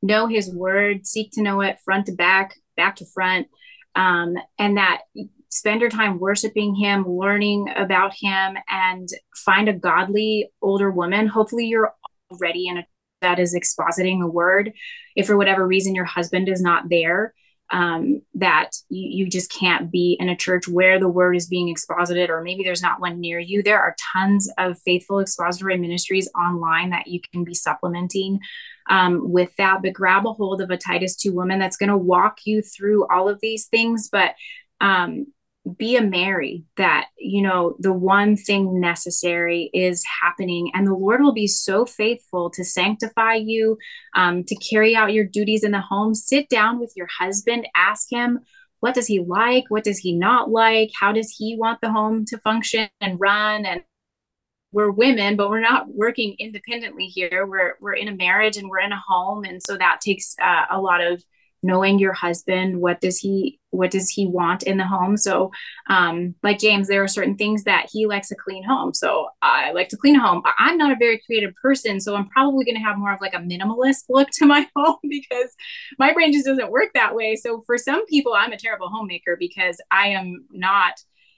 know 0.00 0.26
His 0.26 0.52
word, 0.52 1.06
seek 1.06 1.32
to 1.32 1.42
know 1.42 1.60
it 1.60 1.78
front 1.84 2.06
to 2.06 2.12
back, 2.12 2.54
back 2.78 2.96
to 2.96 3.04
front, 3.04 3.48
um, 3.94 4.36
and 4.58 4.78
that 4.78 5.02
spend 5.50 5.82
your 5.82 5.90
time 5.90 6.18
worshiping 6.18 6.74
Him, 6.74 7.06
learning 7.06 7.68
about 7.76 8.14
Him, 8.18 8.56
and 8.68 9.06
find 9.36 9.68
a 9.68 9.74
godly 9.74 10.50
older 10.62 10.90
woman. 10.90 11.26
Hopefully, 11.26 11.66
you're 11.66 11.92
already 12.30 12.68
in 12.68 12.78
a 12.78 12.86
that 13.20 13.38
is 13.38 13.54
expositing 13.54 14.22
a 14.22 14.26
word 14.26 14.72
if 15.16 15.26
for 15.26 15.36
whatever 15.36 15.66
reason 15.66 15.94
your 15.94 16.04
husband 16.04 16.48
is 16.48 16.62
not 16.62 16.88
there 16.88 17.34
um, 17.70 18.22
that 18.34 18.70
you, 18.88 19.24
you 19.24 19.30
just 19.30 19.52
can't 19.52 19.90
be 19.90 20.16
in 20.18 20.28
a 20.28 20.36
church 20.36 20.66
where 20.66 20.98
the 20.98 21.08
word 21.08 21.36
is 21.36 21.46
being 21.46 21.68
exposited 21.68 22.28
or 22.28 22.42
maybe 22.42 22.64
there's 22.64 22.82
not 22.82 23.00
one 23.00 23.20
near 23.20 23.38
you. 23.38 23.62
There 23.62 23.80
are 23.80 23.96
tons 24.12 24.50
of 24.58 24.78
faithful 24.80 25.20
expository 25.20 25.78
ministries 25.78 26.28
online 26.34 26.90
that 26.90 27.06
you 27.06 27.20
can 27.32 27.44
be 27.44 27.54
supplementing 27.54 28.40
um, 28.88 29.30
with 29.30 29.54
that. 29.56 29.82
But 29.82 29.92
grab 29.92 30.26
a 30.26 30.32
hold 30.32 30.60
of 30.60 30.70
a 30.70 30.76
titus 30.76 31.16
2 31.16 31.32
woman 31.32 31.58
that's 31.58 31.76
going 31.76 31.90
to 31.90 31.96
walk 31.96 32.40
you 32.44 32.60
through 32.60 33.06
all 33.06 33.28
of 33.28 33.40
these 33.40 33.66
things. 33.66 34.08
But 34.10 34.34
um, 34.80 35.26
be 35.76 35.96
a 35.96 36.02
Mary 36.02 36.64
that, 36.76 37.08
you 37.18 37.42
know, 37.42 37.76
the 37.78 37.92
one 37.92 38.36
thing 38.36 38.80
necessary 38.80 39.70
is 39.74 40.02
happening, 40.22 40.70
and 40.74 40.86
the 40.86 40.94
Lord 40.94 41.20
will 41.20 41.34
be 41.34 41.46
so 41.46 41.84
faithful 41.84 42.50
to 42.50 42.64
sanctify 42.64 43.34
you, 43.34 43.76
um, 44.16 44.42
to 44.44 44.56
carry 44.56 44.96
out 44.96 45.12
your 45.12 45.24
duties 45.24 45.62
in 45.62 45.72
the 45.72 45.80
home. 45.80 46.14
Sit 46.14 46.48
down 46.48 46.80
with 46.80 46.92
your 46.96 47.08
husband, 47.18 47.68
ask 47.74 48.10
him, 48.10 48.40
what 48.80 48.94
does 48.94 49.06
he 49.06 49.20
like? 49.20 49.64
What 49.68 49.84
does 49.84 49.98
he 49.98 50.16
not 50.16 50.50
like? 50.50 50.90
How 50.98 51.12
does 51.12 51.34
he 51.36 51.56
want 51.58 51.80
the 51.82 51.92
home 51.92 52.24
to 52.26 52.38
function 52.38 52.88
and 53.00 53.20
run? 53.20 53.66
And 53.66 53.82
we're 54.72 54.90
women, 54.90 55.36
but 55.36 55.50
we're 55.50 55.60
not 55.60 55.92
working 55.92 56.36
independently 56.38 57.06
here. 57.06 57.46
We're 57.46 57.74
we're 57.80 57.94
in 57.94 58.08
a 58.08 58.16
marriage 58.16 58.56
and 58.56 58.70
we're 58.70 58.80
in 58.80 58.92
a 58.92 59.02
home, 59.06 59.44
and 59.44 59.62
so 59.62 59.76
that 59.76 60.00
takes 60.00 60.34
uh, 60.40 60.64
a 60.70 60.80
lot 60.80 61.00
of 61.00 61.22
knowing 61.62 61.98
your 61.98 62.12
husband 62.12 62.80
what 62.80 63.00
does 63.00 63.18
he 63.18 63.58
what 63.70 63.90
does 63.90 64.10
he 64.10 64.26
want 64.26 64.64
in 64.64 64.78
the 64.78 64.86
home? 64.86 65.16
So 65.16 65.52
um 65.88 66.34
like 66.42 66.58
james 66.58 66.88
there 66.88 67.02
are 67.02 67.08
certain 67.08 67.36
things 67.36 67.64
that 67.64 67.88
he 67.92 68.06
likes 68.06 68.30
a 68.30 68.36
clean 68.36 68.64
home. 68.64 68.94
So 68.94 69.28
i 69.42 69.72
like 69.72 69.88
to 69.90 69.96
clean 69.96 70.16
a 70.16 70.20
home. 70.20 70.42
I'm 70.58 70.76
not 70.76 70.92
a 70.92 70.96
very 70.96 71.20
creative 71.26 71.54
person 71.60 72.00
so 72.00 72.14
i'm 72.14 72.28
probably 72.28 72.64
going 72.64 72.76
to 72.76 72.82
have 72.82 72.98
more 72.98 73.12
of 73.12 73.20
like 73.20 73.34
a 73.34 73.38
minimalist 73.38 74.04
look 74.08 74.28
to 74.34 74.46
my 74.46 74.68
home 74.76 74.98
because 75.08 75.54
my 75.98 76.12
brain 76.12 76.32
just 76.32 76.46
doesn't 76.46 76.70
work 76.70 76.90
that 76.94 77.14
way. 77.14 77.36
So 77.36 77.62
for 77.66 77.78
some 77.78 78.06
people 78.06 78.32
i'm 78.34 78.52
a 78.52 78.58
terrible 78.58 78.88
homemaker 78.88 79.36
because 79.38 79.80
i 79.90 80.08
am 80.08 80.46
not 80.50 80.94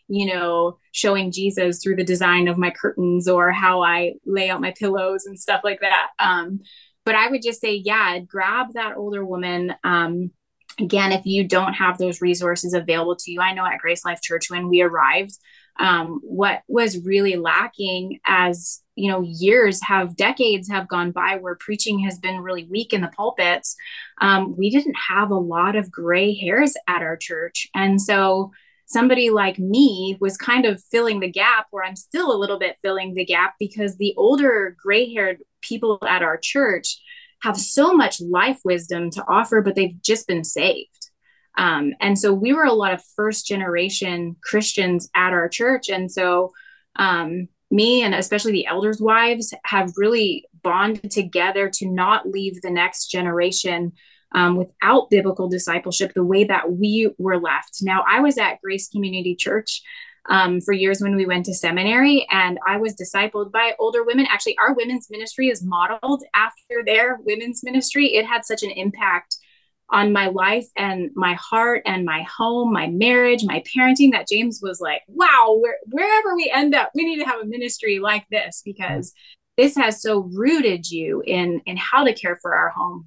you 0.08 0.26
know 0.26 0.78
showing 0.90 1.30
jesus 1.30 1.82
through 1.82 1.96
the 1.96 2.04
design 2.04 2.48
of 2.48 2.58
my 2.58 2.70
curtains 2.70 3.28
or 3.28 3.52
how 3.52 3.82
i 3.82 4.12
lay 4.26 4.50
out 4.50 4.60
my 4.60 4.72
pillows 4.78 5.26
and 5.26 5.38
stuff 5.38 5.62
like 5.64 5.80
that. 5.80 6.08
Um 6.18 6.60
but 7.04 7.14
I 7.14 7.28
would 7.28 7.42
just 7.42 7.60
say, 7.60 7.74
yeah, 7.74 8.18
grab 8.20 8.74
that 8.74 8.96
older 8.96 9.24
woman. 9.24 9.74
Um, 9.84 10.30
again, 10.78 11.12
if 11.12 11.26
you 11.26 11.46
don't 11.46 11.74
have 11.74 11.98
those 11.98 12.20
resources 12.20 12.74
available 12.74 13.16
to 13.16 13.30
you, 13.30 13.40
I 13.40 13.52
know 13.54 13.66
at 13.66 13.78
Grace 13.78 14.04
Life 14.04 14.20
Church 14.22 14.50
when 14.50 14.68
we 14.68 14.82
arrived, 14.82 15.38
um, 15.78 16.20
what 16.22 16.62
was 16.68 17.04
really 17.04 17.36
lacking 17.36 18.20
as 18.26 18.82
you 18.94 19.10
know 19.10 19.22
years 19.22 19.82
have 19.82 20.16
decades 20.16 20.68
have 20.70 20.88
gone 20.88 21.12
by 21.12 21.36
where 21.36 21.54
preaching 21.54 22.00
has 22.00 22.18
been 22.18 22.40
really 22.40 22.64
weak 22.64 22.92
in 22.92 23.00
the 23.00 23.08
pulpits 23.08 23.74
um, 24.20 24.54
we 24.56 24.68
didn't 24.68 24.96
have 25.08 25.30
a 25.30 25.34
lot 25.34 25.76
of 25.76 25.90
gray 25.90 26.34
hairs 26.34 26.74
at 26.86 27.00
our 27.00 27.16
church 27.16 27.68
and 27.74 28.00
so 28.02 28.52
somebody 28.92 29.30
like 29.30 29.58
me 29.58 30.16
was 30.20 30.36
kind 30.36 30.66
of 30.66 30.82
filling 30.90 31.20
the 31.20 31.30
gap 31.30 31.66
where 31.70 31.84
I'm 31.84 31.96
still 31.96 32.32
a 32.32 32.38
little 32.38 32.58
bit 32.58 32.76
filling 32.82 33.14
the 33.14 33.24
gap 33.24 33.54
because 33.58 33.96
the 33.96 34.14
older 34.16 34.76
gray 34.82 35.12
haired 35.12 35.38
people 35.60 35.98
at 36.06 36.22
our 36.22 36.36
church 36.36 37.00
have 37.42 37.56
so 37.56 37.92
much 37.92 38.20
life 38.20 38.60
wisdom 38.64 39.10
to 39.10 39.24
offer, 39.26 39.62
but 39.62 39.74
they've 39.74 40.00
just 40.02 40.28
been 40.28 40.44
saved. 40.44 41.10
Um, 41.58 41.94
and 42.00 42.18
so 42.18 42.32
we 42.32 42.52
were 42.52 42.64
a 42.64 42.72
lot 42.72 42.92
of 42.92 43.02
first 43.16 43.46
generation 43.46 44.36
Christians 44.42 45.10
at 45.14 45.32
our 45.32 45.48
church. 45.48 45.88
And 45.88 46.10
so 46.10 46.52
um, 46.96 47.48
me 47.70 48.02
and 48.02 48.14
especially 48.14 48.52
the 48.52 48.66
elders' 48.66 49.00
wives 49.00 49.52
have 49.64 49.92
really 49.96 50.46
bonded 50.62 51.10
together 51.10 51.68
to 51.68 51.88
not 51.88 52.28
leave 52.28 52.60
the 52.60 52.70
next 52.70 53.08
generation 53.08 53.92
um, 54.34 54.56
without 54.56 55.10
biblical 55.10 55.48
discipleship 55.48 56.12
the 56.14 56.24
way 56.24 56.44
that 56.44 56.72
we 56.72 57.10
were 57.18 57.38
left. 57.38 57.78
Now, 57.82 58.04
I 58.08 58.20
was 58.20 58.38
at 58.38 58.60
Grace 58.62 58.88
Community 58.88 59.34
Church 59.34 59.82
um, 60.28 60.60
for 60.60 60.72
years 60.72 61.00
when 61.00 61.16
we 61.16 61.26
went 61.26 61.46
to 61.46 61.54
seminary, 61.54 62.26
and 62.30 62.58
I 62.66 62.76
was 62.76 62.94
discipled 62.94 63.50
by 63.50 63.74
older 63.78 64.04
women. 64.04 64.26
Actually, 64.28 64.56
our 64.58 64.74
women's 64.74 65.08
ministry 65.10 65.48
is 65.48 65.64
modeled 65.64 66.22
after 66.34 66.82
their 66.84 67.18
women's 67.22 67.62
ministry. 67.64 68.14
It 68.14 68.26
had 68.26 68.44
such 68.44 68.62
an 68.62 68.70
impact 68.70 69.36
on 69.90 70.12
my 70.12 70.28
life 70.28 70.66
and 70.76 71.10
my 71.14 71.34
heart 71.34 71.82
and 71.84 72.04
my 72.04 72.22
home, 72.22 72.72
my 72.72 72.86
marriage, 72.86 73.44
my 73.44 73.62
parenting 73.76 74.12
that 74.12 74.26
James 74.26 74.60
was 74.62 74.80
like, 74.80 75.02
wow, 75.06 75.60
wherever 75.90 76.34
we 76.34 76.50
end 76.54 76.74
up, 76.74 76.90
we 76.94 77.04
need 77.04 77.18
to 77.18 77.28
have 77.28 77.40
a 77.40 77.46
ministry 77.46 77.98
like 77.98 78.24
this 78.30 78.62
because 78.64 79.12
this 79.58 79.76
has 79.76 80.00
so 80.00 80.20
rooted 80.32 80.90
you 80.90 81.22
in 81.26 81.60
in 81.66 81.76
how 81.76 82.04
to 82.04 82.14
care 82.14 82.38
for 82.40 82.54
our 82.54 82.70
home 82.70 83.06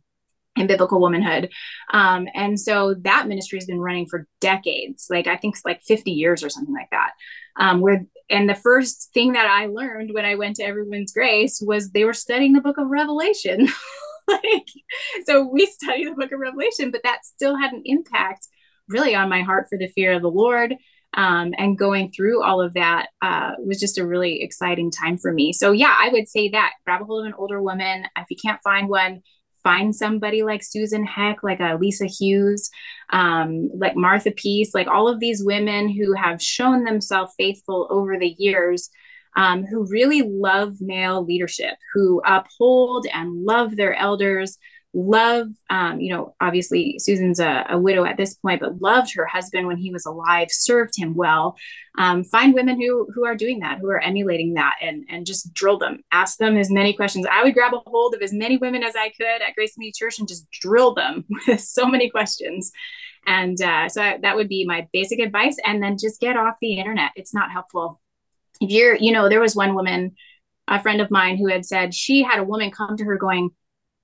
and 0.58 0.68
biblical 0.68 1.02
womanhood. 1.02 1.52
Um, 1.92 2.28
and 2.34 2.60
so 2.60 2.96
that 3.02 3.28
ministry 3.28 3.58
has 3.58 3.66
been 3.66 3.80
running 3.80 4.08
for 4.08 4.28
decades, 4.40 5.08
like 5.10 5.28
I 5.28 5.38
think 5.38 5.56
it's 5.56 5.66
like 5.66 5.82
50 5.82 6.12
years 6.12 6.44
or 6.44 6.50
something 6.50 6.74
like 6.74 6.90
that. 6.92 7.12
Um, 7.58 7.82
where 7.82 8.06
and 8.30 8.50
the 8.50 8.56
first 8.56 9.12
thing 9.14 9.34
that 9.34 9.46
I 9.46 9.68
learned 9.68 10.12
when 10.14 10.26
I 10.26 10.36
went 10.36 10.56
to 10.58 10.64
Everyone's 10.64 11.14
Grace 11.14 11.62
was 11.64 11.92
they 11.92 12.06
were 12.06 12.14
studying 12.14 12.54
the 12.54 12.62
book 12.62 12.78
of 12.78 12.88
Revelation. 12.88 13.68
like, 14.28 14.68
so 15.26 15.48
we 15.48 15.66
study 15.68 16.06
the 16.06 16.16
book 16.16 16.32
of 16.32 16.40
Revelation, 16.40 16.92
but 16.92 17.04
that 17.04 17.24
still 17.24 17.56
had 17.56 17.72
an 17.72 17.84
impact 17.86 18.48
really 18.88 19.16
on 19.16 19.30
my 19.30 19.42
heart 19.42 19.68
for 19.70 19.78
the 19.78 19.88
fear 19.88 20.14
of 20.14 20.22
the 20.22 20.30
Lord. 20.30 20.76
Um, 21.14 21.54
and 21.58 21.78
going 21.78 22.12
through 22.12 22.44
all 22.44 22.62
of 22.62 22.74
that 22.74 23.08
uh, 23.22 23.52
was 23.60 23.80
just 23.80 23.98
a 23.98 24.06
really 24.06 24.42
exciting 24.42 24.92
time 24.92 25.18
for 25.18 25.32
me. 25.32 25.54
So 25.54 25.72
yeah, 25.72 25.96
I 25.98 26.10
would 26.10 26.28
say 26.28 26.50
that 26.50 26.74
grab 26.84 27.02
a 27.02 27.06
hold 27.06 27.22
of 27.22 27.28
an 27.28 27.36
older 27.38 27.62
woman. 27.62 28.06
If 28.18 28.26
you 28.30 28.36
can't 28.44 28.62
find 28.62 28.90
one, 28.90 29.22
find 29.66 29.96
somebody 29.96 30.44
like 30.44 30.64
Susan 30.64 31.04
Heck, 31.04 31.42
like 31.42 31.60
a 31.60 31.76
Lisa 31.76 32.06
Hughes, 32.06 32.70
um, 33.10 33.68
like 33.76 33.96
Martha 33.96 34.32
Peace, 34.32 34.76
like 34.76 34.88
all 34.88 35.08
of 35.10 35.20
these 35.20 35.44
women 35.44 35.90
who 35.90 36.14
have 36.14 36.42
shown 36.42 36.84
themselves 36.84 37.34
faithful 37.36 37.88
over 37.90 38.18
the 38.18 38.36
years, 38.38 38.92
um, 39.36 39.66
who 39.66 39.88
really 39.88 40.22
love 40.22 40.76
male 40.80 41.26
leadership, 41.26 41.74
who 41.96 42.22
uphold 42.26 43.08
and 43.12 43.44
love 43.44 43.76
their 43.76 43.96
elders, 43.96 44.60
love 44.96 45.50
um, 45.70 46.00
you 46.00 46.10
know 46.10 46.34
obviously 46.40 46.98
susan's 47.00 47.40
a, 47.40 47.66
a, 47.70 47.78
widow 47.78 48.06
at 48.06 48.16
this 48.16 48.34
point 48.36 48.62
but 48.62 48.82
loved 48.82 49.14
her 49.14 49.26
husband 49.26 49.68
when 49.68 49.76
he 49.76 49.92
was 49.92 50.06
alive 50.06 50.48
served 50.50 50.94
him 50.98 51.14
well. 51.14 51.58
Um, 51.98 52.24
find 52.24 52.54
women 52.54 52.80
who 52.80 53.08
who 53.14 53.26
are 53.26 53.36
doing 53.36 53.60
that 53.60 53.80
who 53.80 53.90
are 53.90 54.00
emulating 54.00 54.54
that 54.54 54.76
and 54.82 55.04
and 55.10 55.26
just 55.26 55.54
drill 55.54 55.78
them. 55.78 56.00
Ask 56.12 56.38
them 56.38 56.56
as 56.56 56.72
many 56.72 56.94
questions. 56.94 57.26
I 57.30 57.44
would 57.44 57.54
grab 57.54 57.74
a 57.74 57.90
hold 57.90 58.16
of 58.16 58.22
as 58.22 58.34
many 58.34 58.58
women 58.58 58.84
as 58.84 58.96
i 58.96 59.10
could 59.10 59.42
at 59.42 59.54
grace 59.56 59.74
community 59.74 59.98
church 59.98 60.18
and 60.18 60.28
just 60.28 60.50
drill 60.50 60.94
them 60.94 61.26
with 61.48 61.60
so 61.60 61.86
many 61.88 62.10
questions. 62.10 62.72
And 63.28 63.62
uh, 63.62 63.90
so 63.90 64.02
I, 64.02 64.18
that 64.22 64.36
would 64.36 64.48
be 64.48 64.66
my 64.66 64.88
basic 64.94 65.20
advice. 65.20 65.58
And 65.66 65.84
then 65.84 65.98
just 65.98 66.22
get 66.22 66.38
off 66.38 66.56
the 66.62 66.78
internet. 66.78 67.12
It's 67.16 67.34
not 67.34 67.52
helpful. 67.52 68.00
If 68.62 68.72
you're 68.72 68.96
you 68.96 69.12
know 69.12 69.28
there 69.28 69.42
was 69.42 69.56
one 69.56 69.76
woman 69.76 70.16
a 70.68 70.82
friend 70.82 71.02
of 71.02 71.12
mine 71.12 71.38
who 71.38 71.48
had 71.48 71.66
said 71.66 71.94
she 71.94 72.24
had 72.24 72.40
a 72.40 72.44
woman 72.44 72.72
come 72.72 72.98
to 72.98 73.04
her 73.04 73.18
going 73.18 73.50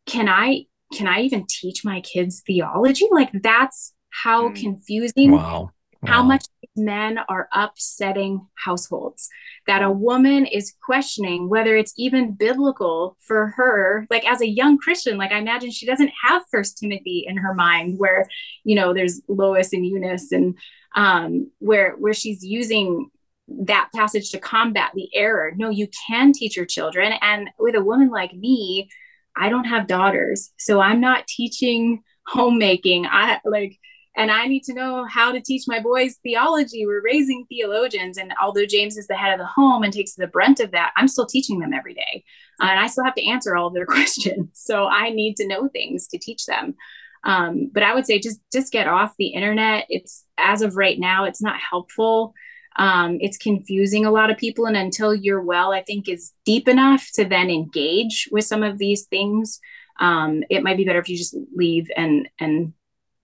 can 0.06 0.28
i 0.28 0.66
can 0.92 1.08
I 1.08 1.22
even 1.22 1.46
teach 1.48 1.84
my 1.84 2.02
kids 2.02 2.42
theology? 2.46 3.08
Like 3.12 3.32
that's 3.34 3.94
how 4.12 4.50
mm. 4.50 4.56
confusing 4.56 5.32
wow. 5.32 5.72
Wow. 6.02 6.12
how 6.12 6.24
much 6.24 6.46
men 6.76 7.20
are 7.30 7.50
upsetting 7.54 8.48
households 8.56 9.30
that 9.68 9.84
a 9.84 9.92
woman 9.92 10.46
is 10.46 10.74
questioning 10.84 11.50
whether 11.50 11.76
it's 11.76 11.94
even 11.98 12.34
biblical 12.34 13.18
for 13.20 13.48
her 13.48 14.08
like 14.10 14.26
as 14.26 14.42
a 14.42 14.48
young 14.48 14.78
christian 14.78 15.18
like 15.18 15.32
i 15.32 15.38
imagine 15.38 15.70
she 15.70 15.86
doesn't 15.86 16.12
have 16.26 16.44
first 16.50 16.78
timothy 16.78 17.26
in 17.28 17.38
her 17.38 17.54
mind 17.54 18.00
where 18.00 18.28
you 18.64 18.76
know 18.76 18.94
there's 18.94 19.22
lois 19.28 19.74
and 19.74 19.86
eunice 19.86 20.32
and 20.32 20.58
um 20.96 21.52
where 21.60 21.92
where 21.98 22.14
she's 22.14 22.44
using 22.44 23.10
that 23.48 23.89
passage 23.94 24.32
to 24.32 24.39
combat 24.39 24.92
the 24.96 25.10
error 25.14 25.52
no 25.58 25.70
you 25.70 25.88
can 26.08 26.32
teach 26.32 26.56
your 26.56 26.66
children 26.66 27.14
and 27.22 27.50
with 27.60 27.76
a 27.76 27.84
woman 27.84 28.10
like 28.10 28.34
me 28.34 28.89
I 29.36 29.49
don't 29.49 29.65
have 29.65 29.88
daughters, 29.88 30.51
so 30.57 30.79
I'm 30.79 30.99
not 30.99 31.27
teaching 31.27 32.03
homemaking. 32.27 33.05
I 33.05 33.39
like, 33.45 33.77
and 34.15 34.29
I 34.29 34.47
need 34.47 34.63
to 34.63 34.73
know 34.73 35.05
how 35.05 35.32
to 35.32 35.41
teach 35.41 35.63
my 35.67 35.79
boys 35.79 36.17
theology. 36.21 36.86
We're 36.86 37.03
raising 37.03 37.45
theologians, 37.47 38.17
and 38.17 38.34
although 38.41 38.65
James 38.65 38.97
is 38.97 39.07
the 39.07 39.15
head 39.15 39.34
of 39.34 39.39
the 39.39 39.45
home 39.45 39.84
and 39.84 39.93
takes 39.93 40.15
the 40.15 40.27
brunt 40.27 40.59
of 40.59 40.71
that, 40.71 40.91
I'm 40.97 41.07
still 41.07 41.25
teaching 41.25 41.59
them 41.59 41.73
every 41.73 41.93
day, 41.93 42.23
uh, 42.61 42.67
and 42.67 42.79
I 42.79 42.88
still 42.88 43.05
have 43.05 43.15
to 43.15 43.27
answer 43.27 43.55
all 43.55 43.67
of 43.67 43.73
their 43.73 43.86
questions. 43.88 44.49
So 44.53 44.88
I 44.88 45.09
need 45.09 45.36
to 45.38 45.47
know 45.47 45.67
things 45.69 46.07
to 46.09 46.17
teach 46.17 46.45
them. 46.45 46.75
Um, 47.23 47.69
but 47.71 47.84
I 47.84 47.93
would 47.93 48.05
say 48.05 48.19
just 48.19 48.39
just 48.51 48.73
get 48.73 48.88
off 48.88 49.13
the 49.17 49.27
internet. 49.27 49.86
It's 49.89 50.25
as 50.38 50.61
of 50.61 50.75
right 50.75 50.99
now, 50.99 51.25
it's 51.25 51.41
not 51.41 51.59
helpful 51.59 52.34
um, 52.78 53.17
it's 53.19 53.38
confusing 53.38 54.05
a 54.05 54.11
lot 54.11 54.30
of 54.30 54.38
people 54.38 54.65
and 54.65 54.78
until 54.78 55.13
your 55.13 55.41
well 55.41 55.72
i 55.74 55.82
think 55.82 56.07
is 56.07 56.34
deep 56.45 56.67
enough 56.67 57.09
to 57.13 57.26
then 57.26 57.49
engage 57.49 58.30
with 58.32 58.45
some 58.45 58.63
of 58.63 58.78
these 58.78 59.05
things 59.05 59.59
um, 59.99 60.43
it 60.49 60.63
might 60.63 60.78
be 60.78 60.86
better 60.86 60.99
if 60.99 61.09
you 61.09 61.17
just 61.17 61.36
leave 61.55 61.89
and 61.95 62.28
and 62.39 62.74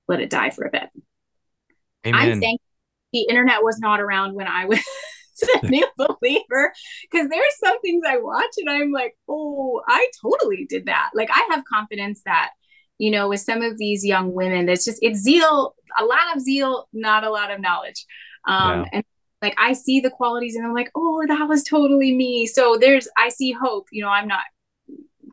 let 0.08 0.20
it 0.20 0.30
die 0.30 0.50
for 0.50 0.66
a 0.66 0.72
bit 0.72 0.90
Amen. 2.06 2.16
i'm 2.16 2.42
saying 2.42 2.58
the 3.14 3.26
internet 3.30 3.64
was 3.64 3.80
not 3.80 4.00
around 4.00 4.36
when 4.36 4.48
i 4.48 4.66
was 4.66 4.80
a 5.64 5.68
new 5.70 5.88
believer 5.98 6.74
because 7.10 7.30
there's 7.30 7.60
some 7.64 7.80
things 7.82 8.04
i 8.08 8.18
watch 8.18 8.52
and 8.58 8.70
i'm 8.70 8.92
like 8.92 9.16
oh 9.30 9.82
i 9.88 10.10
totally 10.22 10.66
did 10.68 10.86
that 10.88 11.12
like 11.14 11.30
i 11.32 11.48
have 11.52 11.64
confidence 11.66 12.22
that 12.26 12.52
you 12.98 13.12
know 13.12 13.30
with 13.30 13.40
some 13.40 13.62
of 13.62 13.78
these 13.78 14.04
young 14.04 14.34
women 14.34 14.66
that's 14.66 14.86
just 14.86 15.00
it's 15.02 15.20
zeal 15.20 15.76
a 16.00 16.06
lot 16.06 16.36
of 16.36 16.42
zeal 16.42 16.88
not 16.92 17.24
a 17.24 17.30
lot 17.30 17.52
of 17.52 17.60
knowledge 17.60 18.06
um, 18.48 18.80
yeah. 18.80 18.86
and 18.94 19.06
like 19.42 19.56
I 19.58 19.74
see 19.74 20.00
the 20.00 20.10
qualities 20.10 20.56
and 20.56 20.66
I'm 20.66 20.74
like, 20.74 20.92
oh, 20.96 21.24
that 21.28 21.48
was 21.48 21.64
totally 21.64 22.16
me. 22.16 22.48
So 22.48 22.78
there's 22.80 23.08
I 23.18 23.30
see 23.30 23.52
hope. 23.52 23.88
You 23.92 24.04
know, 24.04 24.10
I'm 24.10 24.28
not 24.28 24.44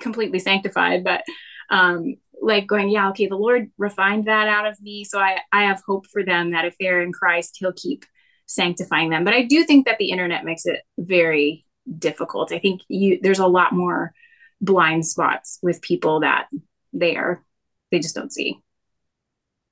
completely 0.00 0.38
sanctified, 0.38 1.04
but 1.04 1.22
um 1.70 2.16
like 2.42 2.66
going, 2.66 2.90
yeah, 2.90 3.08
okay, 3.10 3.26
the 3.26 3.36
Lord 3.36 3.70
refined 3.78 4.26
that 4.26 4.48
out 4.48 4.66
of 4.66 4.80
me. 4.82 5.04
So 5.04 5.18
I 5.18 5.38
I 5.52 5.64
have 5.64 5.82
hope 5.86 6.06
for 6.06 6.22
them 6.24 6.50
that 6.50 6.64
if 6.64 6.76
they're 6.78 7.02
in 7.02 7.12
Christ, 7.12 7.56
he'll 7.58 7.72
keep 7.72 8.04
sanctifying 8.46 9.10
them. 9.10 9.24
But 9.24 9.34
I 9.34 9.42
do 9.42 9.64
think 9.64 9.86
that 9.86 9.98
the 9.98 10.10
internet 10.10 10.44
makes 10.44 10.66
it 10.66 10.80
very 10.98 11.64
difficult. 11.98 12.52
I 12.52 12.58
think 12.58 12.82
you 12.88 13.18
there's 13.22 13.38
a 13.38 13.46
lot 13.46 13.72
more 13.72 14.12
blind 14.60 15.06
spots 15.06 15.58
with 15.62 15.82
people 15.82 16.20
that 16.20 16.48
they 16.92 17.16
are 17.16 17.42
they 17.90 17.98
just 18.00 18.14
don't 18.14 18.32
see. 18.32 18.60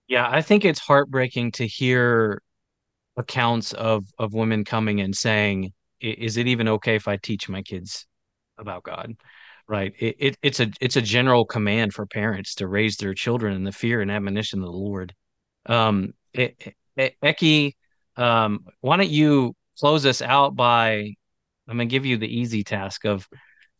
Yeah, 0.08 0.28
I 0.28 0.42
think 0.42 0.64
it's 0.64 0.80
heartbreaking 0.80 1.52
to 1.52 1.66
hear 1.66 2.42
accounts 3.16 3.72
of 3.72 4.04
of 4.18 4.34
women 4.34 4.64
coming 4.64 5.00
and 5.00 5.14
saying, 5.14 5.72
"Is 6.00 6.36
it 6.36 6.46
even 6.48 6.68
okay 6.68 6.96
if 6.96 7.08
I 7.08 7.16
teach 7.16 7.48
my 7.48 7.62
kids 7.62 8.06
about 8.58 8.82
God?" 8.82 9.14
Right? 9.68 9.92
It, 9.98 10.16
it 10.18 10.36
it's 10.42 10.60
a 10.60 10.70
it's 10.80 10.96
a 10.96 11.02
general 11.02 11.44
command 11.44 11.94
for 11.94 12.06
parents 12.06 12.56
to 12.56 12.68
raise 12.68 12.96
their 12.96 13.14
children 13.14 13.54
in 13.54 13.64
the 13.64 13.72
fear 13.72 14.00
and 14.00 14.10
admonition 14.10 14.60
of 14.60 14.66
the 14.66 14.72
Lord. 14.72 15.14
Um, 15.66 16.14
it, 16.32 16.74
Ekkie, 16.96 17.72
um, 18.16 18.66
why 18.80 18.96
don't 18.96 19.08
you 19.08 19.54
close 19.78 20.04
us 20.06 20.22
out 20.22 20.54
by 20.54 21.14
I'm 21.68 21.76
gonna 21.76 21.86
give 21.86 22.06
you 22.06 22.16
the 22.18 22.28
easy 22.28 22.64
task 22.64 23.04
of 23.04 23.26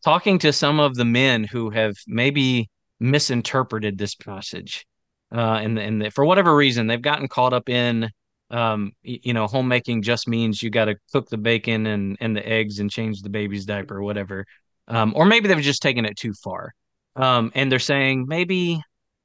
talking 0.04 0.38
to 0.40 0.52
some 0.52 0.80
of 0.80 0.94
the 0.94 1.04
men 1.04 1.44
who 1.44 1.70
have 1.70 1.94
maybe 2.06 2.70
misinterpreted 3.00 3.98
this 3.98 4.14
passage, 4.14 4.86
uh, 5.34 5.60
and 5.62 5.78
and 5.78 6.02
the, 6.02 6.10
for 6.10 6.24
whatever 6.24 6.54
reason 6.54 6.86
they've 6.86 7.02
gotten 7.02 7.28
caught 7.28 7.52
up 7.52 7.68
in, 7.68 8.10
um, 8.52 8.92
you 9.02 9.32
know, 9.32 9.46
homemaking 9.46 10.02
just 10.02 10.28
means 10.28 10.62
you 10.62 10.70
got 10.70 10.84
to 10.84 10.96
cook 11.12 11.28
the 11.30 11.38
bacon 11.38 11.86
and 11.86 12.16
and 12.20 12.36
the 12.36 12.46
eggs 12.46 12.78
and 12.78 12.90
change 12.90 13.22
the 13.22 13.30
baby's 13.30 13.64
diaper 13.64 13.96
or 13.96 14.02
whatever, 14.02 14.44
um, 14.88 15.12
or 15.16 15.24
maybe 15.24 15.48
they've 15.48 15.60
just 15.60 15.82
taken 15.82 16.04
it 16.04 16.16
too 16.16 16.34
far, 16.34 16.74
um, 17.16 17.50
and 17.54 17.72
they're 17.72 17.78
saying 17.78 18.26
maybe 18.28 18.80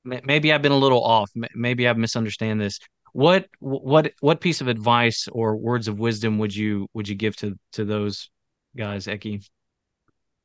maybe 0.05 0.53
I've 0.53 0.61
been 0.61 0.71
a 0.71 0.77
little 0.77 1.03
off, 1.03 1.29
maybe 1.53 1.87
I've 1.87 1.97
misunderstand 1.97 2.61
this. 2.61 2.79
What 3.11 3.47
what 3.59 4.13
what 4.21 4.41
piece 4.41 4.61
of 4.61 4.67
advice 4.67 5.27
or 5.31 5.57
words 5.57 5.87
of 5.87 5.99
wisdom 5.99 6.37
would 6.39 6.55
you 6.55 6.87
would 6.93 7.07
you 7.07 7.15
give 7.15 7.35
to 7.37 7.55
to 7.73 7.83
those 7.83 8.29
guys, 8.75 9.07
Ekkie? 9.07 9.45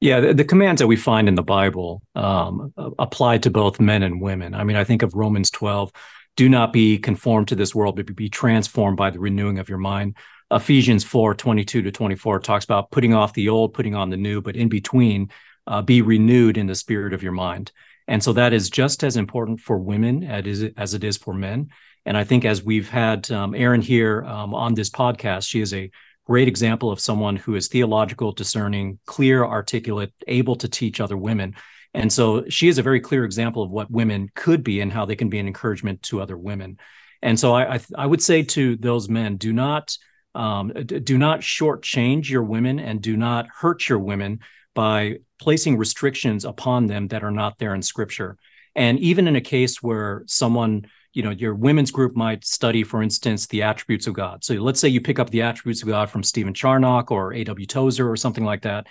Yeah, 0.01 0.19
the, 0.19 0.35
the, 0.35 0.45
commands 0.45 0.81
that 0.81 0.89
we 0.89 0.97
find 0.97 1.29
in 1.29 1.37
the 1.37 1.45
Bible 1.45 2.03
um, 2.17 2.75
apply 2.99 3.39
to 3.39 3.51
both 3.51 3.79
men 3.79 4.03
and 4.03 4.21
women. 4.21 4.53
I 4.53 4.65
mean, 4.65 4.77
I 4.77 4.83
think 4.83 5.03
of 5.03 5.15
Romans 5.15 5.49
12 5.53 5.93
do 6.37 6.49
not 6.49 6.73
be 6.73 6.99
conformed 6.99 7.49
to 7.49 7.55
this 7.55 7.75
world, 7.75 7.97
but 7.97 8.15
be 8.15 8.29
transformed 8.29 8.97
by 8.97 9.11
the 9.11 9.21
renewing 9.21 9.59
of 9.59 9.69
your 9.69 9.79
mind. 9.79 10.17
Ephesians 10.51 11.05
4 11.05 11.35
22 11.35 11.83
to 11.83 11.91
24 11.91 12.41
talks 12.41 12.65
about 12.65 12.91
putting 12.91 13.15
off 13.15 13.33
the 13.33 13.49
old, 13.49 13.75
putting 13.75 13.95
on 13.95 14.11
the 14.11 14.17
new, 14.17 14.41
but 14.41 14.57
in 14.57 14.69
between, 14.69 15.31
uh, 15.67 15.83
be 15.83 16.03
renewed 16.03 16.59
in 16.59 16.67
the 16.67 16.75
spirit 16.75 17.13
of 17.13 17.23
your 17.23 17.33
mind. 17.33 17.73
And 18.09 18.23
so 18.23 18.33
that 18.35 18.53
is 18.53 18.69
just 18.69 19.05
as 19.05 19.17
important 19.17 19.61
for 19.61 19.79
women 19.79 20.25
as 20.25 20.95
it 20.95 21.05
is 21.05 21.17
for 21.17 21.33
men. 21.33 21.71
And 22.05 22.17
I 22.17 22.25
think 22.25 22.45
as 22.45 22.63
we've 22.63 22.89
had 22.89 23.31
um, 23.31 23.55
Erin 23.55 23.81
here 23.81 24.25
um, 24.25 24.55
on 24.55 24.75
this 24.75 24.91
podcast, 24.91 25.49
she 25.49 25.61
is 25.61 25.73
a 25.73 25.91
great 26.27 26.49
example 26.49 26.91
of 26.91 27.01
someone 27.01 27.37
who 27.37 27.55
is 27.55 27.69
theological, 27.69 28.33
discerning, 28.33 28.99
clear, 29.07 29.45
articulate, 29.45 30.13
able 30.27 30.57
to 30.57 30.69
teach 30.69 31.01
other 31.01 31.17
women. 31.17 31.55
And 31.95 32.13
so 32.13 32.49
she 32.49 32.69
is 32.69 32.79
a 32.79 32.83
very 32.83 33.01
clear 33.01 33.25
example 33.25 33.63
of 33.63 33.71
what 33.71 33.91
women 33.91 34.31
could 34.35 34.65
be 34.65 34.81
and 34.81 34.93
how 34.93 35.05
they 35.05 35.17
can 35.17 35.29
be 35.29 35.39
an 35.39 35.47
encouragement 35.47 36.03
to 36.05 36.21
other 36.21 36.39
women. 36.39 36.79
And 37.21 37.39
so 37.39 37.55
I, 37.55 37.75
I, 37.75 37.81
I 37.97 38.07
would 38.07 38.23
say 38.23 38.43
to 38.43 38.77
those 38.77 39.09
men, 39.09 39.37
do 39.37 39.53
not 39.53 39.97
um, 40.35 40.71
do 40.71 41.19
not 41.19 41.41
shortchange 41.41 42.31
your 42.31 42.43
women 42.43 42.79
and 42.81 43.03
do 43.03 43.19
not 43.19 43.49
hurt 43.55 43.87
your 43.87 43.99
women 43.99 44.41
by 44.75 45.19
placing 45.39 45.77
restrictions 45.77 46.47
upon 46.47 46.87
them 46.87 47.09
that 47.09 47.23
are 47.23 47.31
not 47.31 47.59
there 47.59 47.75
in 47.75 47.83
Scripture. 47.83 48.39
And 48.75 48.99
even 49.01 49.29
in 49.29 49.37
a 49.37 49.43
case 49.43 49.83
where 49.83 50.25
someone 50.27 50.87
you 51.13 51.23
know 51.23 51.31
your 51.31 51.55
women's 51.55 51.91
group 51.91 52.17
might 52.17 52.45
study 52.45 52.83
for 52.83 53.03
instance 53.03 53.47
the 53.49 53.63
attributes 53.63 54.07
of 54.07 54.15
god 54.15 54.43
so 54.43 54.55
let's 54.55 54.81
say 54.81 54.89
you 54.89 55.01
pick 55.01 55.19
up 55.19 55.29
the 55.31 55.43
attributes 55.43 55.83
of 55.83 55.89
god 55.89 56.09
from 56.09 56.23
stephen 56.23 56.55
charnock 56.55 57.11
or 57.11 57.35
aw 57.35 57.55
tozer 57.69 58.11
or 58.11 58.17
something 58.17 58.45
like 58.45 58.63
that 58.63 58.87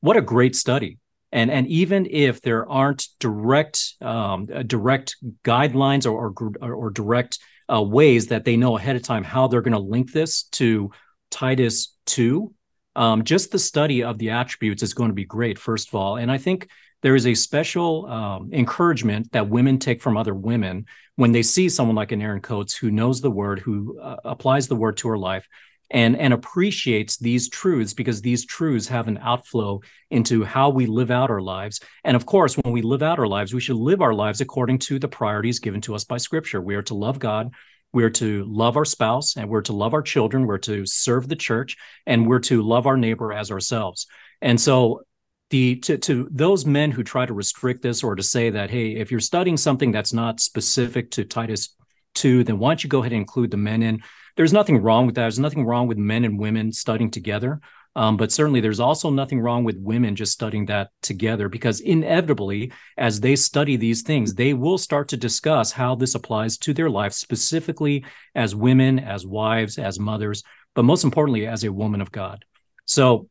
what 0.00 0.16
a 0.16 0.20
great 0.20 0.54
study 0.54 0.98
and 1.32 1.50
and 1.50 1.66
even 1.66 2.06
if 2.10 2.40
there 2.42 2.68
aren't 2.68 3.08
direct 3.18 3.94
um, 4.00 4.46
direct 4.66 5.16
guidelines 5.44 6.06
or 6.06 6.32
or, 6.60 6.74
or 6.74 6.90
direct 6.90 7.38
uh, 7.72 7.82
ways 7.82 8.28
that 8.28 8.44
they 8.44 8.56
know 8.56 8.76
ahead 8.76 8.96
of 8.96 9.02
time 9.02 9.24
how 9.24 9.48
they're 9.48 9.62
going 9.62 9.72
to 9.72 9.78
link 9.78 10.12
this 10.12 10.44
to 10.44 10.90
titus 11.30 11.96
2 12.06 12.52
um, 12.94 13.24
just 13.24 13.50
the 13.50 13.58
study 13.58 14.04
of 14.04 14.18
the 14.18 14.30
attributes 14.30 14.82
is 14.82 14.94
going 14.94 15.08
to 15.08 15.14
be 15.14 15.24
great 15.24 15.58
first 15.58 15.88
of 15.88 15.94
all. 15.94 16.16
And 16.16 16.30
i 16.30 16.38
think 16.38 16.68
there 17.02 17.16
is 17.16 17.26
a 17.26 17.34
special 17.34 18.06
um, 18.06 18.50
encouragement 18.52 19.32
that 19.32 19.48
women 19.48 19.78
take 19.78 20.00
from 20.00 20.16
other 20.16 20.34
women 20.34 20.86
when 21.16 21.32
they 21.32 21.42
see 21.42 21.68
someone 21.68 21.96
like 21.96 22.12
an 22.12 22.22
Erin 22.22 22.40
Coates 22.40 22.74
who 22.74 22.90
knows 22.90 23.20
the 23.20 23.30
word, 23.30 23.58
who 23.58 23.98
uh, 24.00 24.16
applies 24.24 24.68
the 24.68 24.76
word 24.76 24.96
to 24.98 25.08
her 25.08 25.18
life, 25.18 25.46
and 25.92 26.16
and 26.16 26.32
appreciates 26.32 27.18
these 27.18 27.48
truths 27.48 27.94
because 27.94 28.20
these 28.20 28.44
truths 28.46 28.88
have 28.88 29.06
an 29.06 29.18
outflow 29.18 29.80
into 30.10 30.42
how 30.42 30.70
we 30.70 30.86
live 30.86 31.10
out 31.10 31.30
our 31.30 31.42
lives. 31.42 31.80
And 32.02 32.16
of 32.16 32.26
course, 32.26 32.56
when 32.56 32.72
we 32.72 32.82
live 32.82 33.02
out 33.02 33.18
our 33.18 33.28
lives, 33.28 33.54
we 33.54 33.60
should 33.60 33.76
live 33.76 34.02
our 34.02 34.14
lives 34.14 34.40
according 34.40 34.78
to 34.80 34.98
the 34.98 35.08
priorities 35.08 35.60
given 35.60 35.82
to 35.82 35.94
us 35.94 36.04
by 36.04 36.16
Scripture. 36.16 36.60
We 36.60 36.74
are 36.74 36.82
to 36.82 36.94
love 36.94 37.18
God. 37.18 37.52
We're 37.92 38.10
to 38.10 38.44
love 38.44 38.78
our 38.78 38.86
spouse 38.86 39.36
and 39.36 39.50
we're 39.50 39.62
to 39.62 39.74
love 39.74 39.92
our 39.92 40.02
children. 40.02 40.46
We're 40.46 40.58
to 40.58 40.86
serve 40.86 41.28
the 41.28 41.36
church 41.36 41.76
and 42.06 42.26
we're 42.26 42.40
to 42.40 42.62
love 42.62 42.86
our 42.86 42.96
neighbor 42.96 43.32
as 43.32 43.50
ourselves. 43.50 44.06
And 44.40 44.58
so 44.58 45.02
the 45.50 45.76
to, 45.76 45.98
to 45.98 46.26
those 46.30 46.64
men 46.64 46.90
who 46.90 47.04
try 47.04 47.26
to 47.26 47.34
restrict 47.34 47.82
this 47.82 48.02
or 48.02 48.14
to 48.14 48.22
say 48.22 48.48
that 48.48 48.70
hey 48.70 48.92
if 48.92 49.10
you're 49.10 49.20
studying 49.20 49.58
something 49.58 49.92
that's 49.92 50.14
not 50.14 50.40
specific 50.40 51.10
to 51.10 51.24
titus 51.26 51.76
2 52.14 52.42
then 52.42 52.58
why 52.58 52.70
don't 52.70 52.82
you 52.82 52.88
go 52.88 53.00
ahead 53.00 53.12
and 53.12 53.20
include 53.20 53.50
the 53.50 53.56
men 53.58 53.82
in 53.82 54.02
there's 54.36 54.52
nothing 54.52 54.82
wrong 54.82 55.06
with 55.06 55.14
that. 55.16 55.22
There's 55.22 55.38
nothing 55.38 55.64
wrong 55.64 55.86
with 55.86 55.98
men 55.98 56.24
and 56.24 56.38
women 56.38 56.72
studying 56.72 57.10
together. 57.10 57.60
Um, 57.94 58.16
but 58.16 58.32
certainly 58.32 58.60
there's 58.60 58.80
also 58.80 59.10
nothing 59.10 59.40
wrong 59.40 59.64
with 59.64 59.76
women 59.76 60.16
just 60.16 60.32
studying 60.32 60.64
that 60.66 60.88
together 61.02 61.48
because 61.50 61.80
inevitably 61.80 62.72
as 62.96 63.20
they 63.20 63.36
study 63.36 63.76
these 63.76 64.00
things 64.00 64.34
they 64.34 64.54
will 64.54 64.78
start 64.78 65.08
to 65.08 65.16
discuss 65.18 65.72
how 65.72 65.94
this 65.94 66.14
applies 66.14 66.56
to 66.58 66.72
their 66.72 66.88
life 66.88 67.12
specifically 67.12 68.02
as 68.34 68.56
women 68.56 68.98
as 68.98 69.26
wives 69.26 69.76
as 69.76 70.00
mothers 70.00 70.42
but 70.74 70.86
most 70.86 71.04
importantly 71.04 71.46
as 71.46 71.64
a 71.64 71.72
woman 71.72 72.00
of 72.00 72.10
god. 72.10 72.46
So 72.86 73.28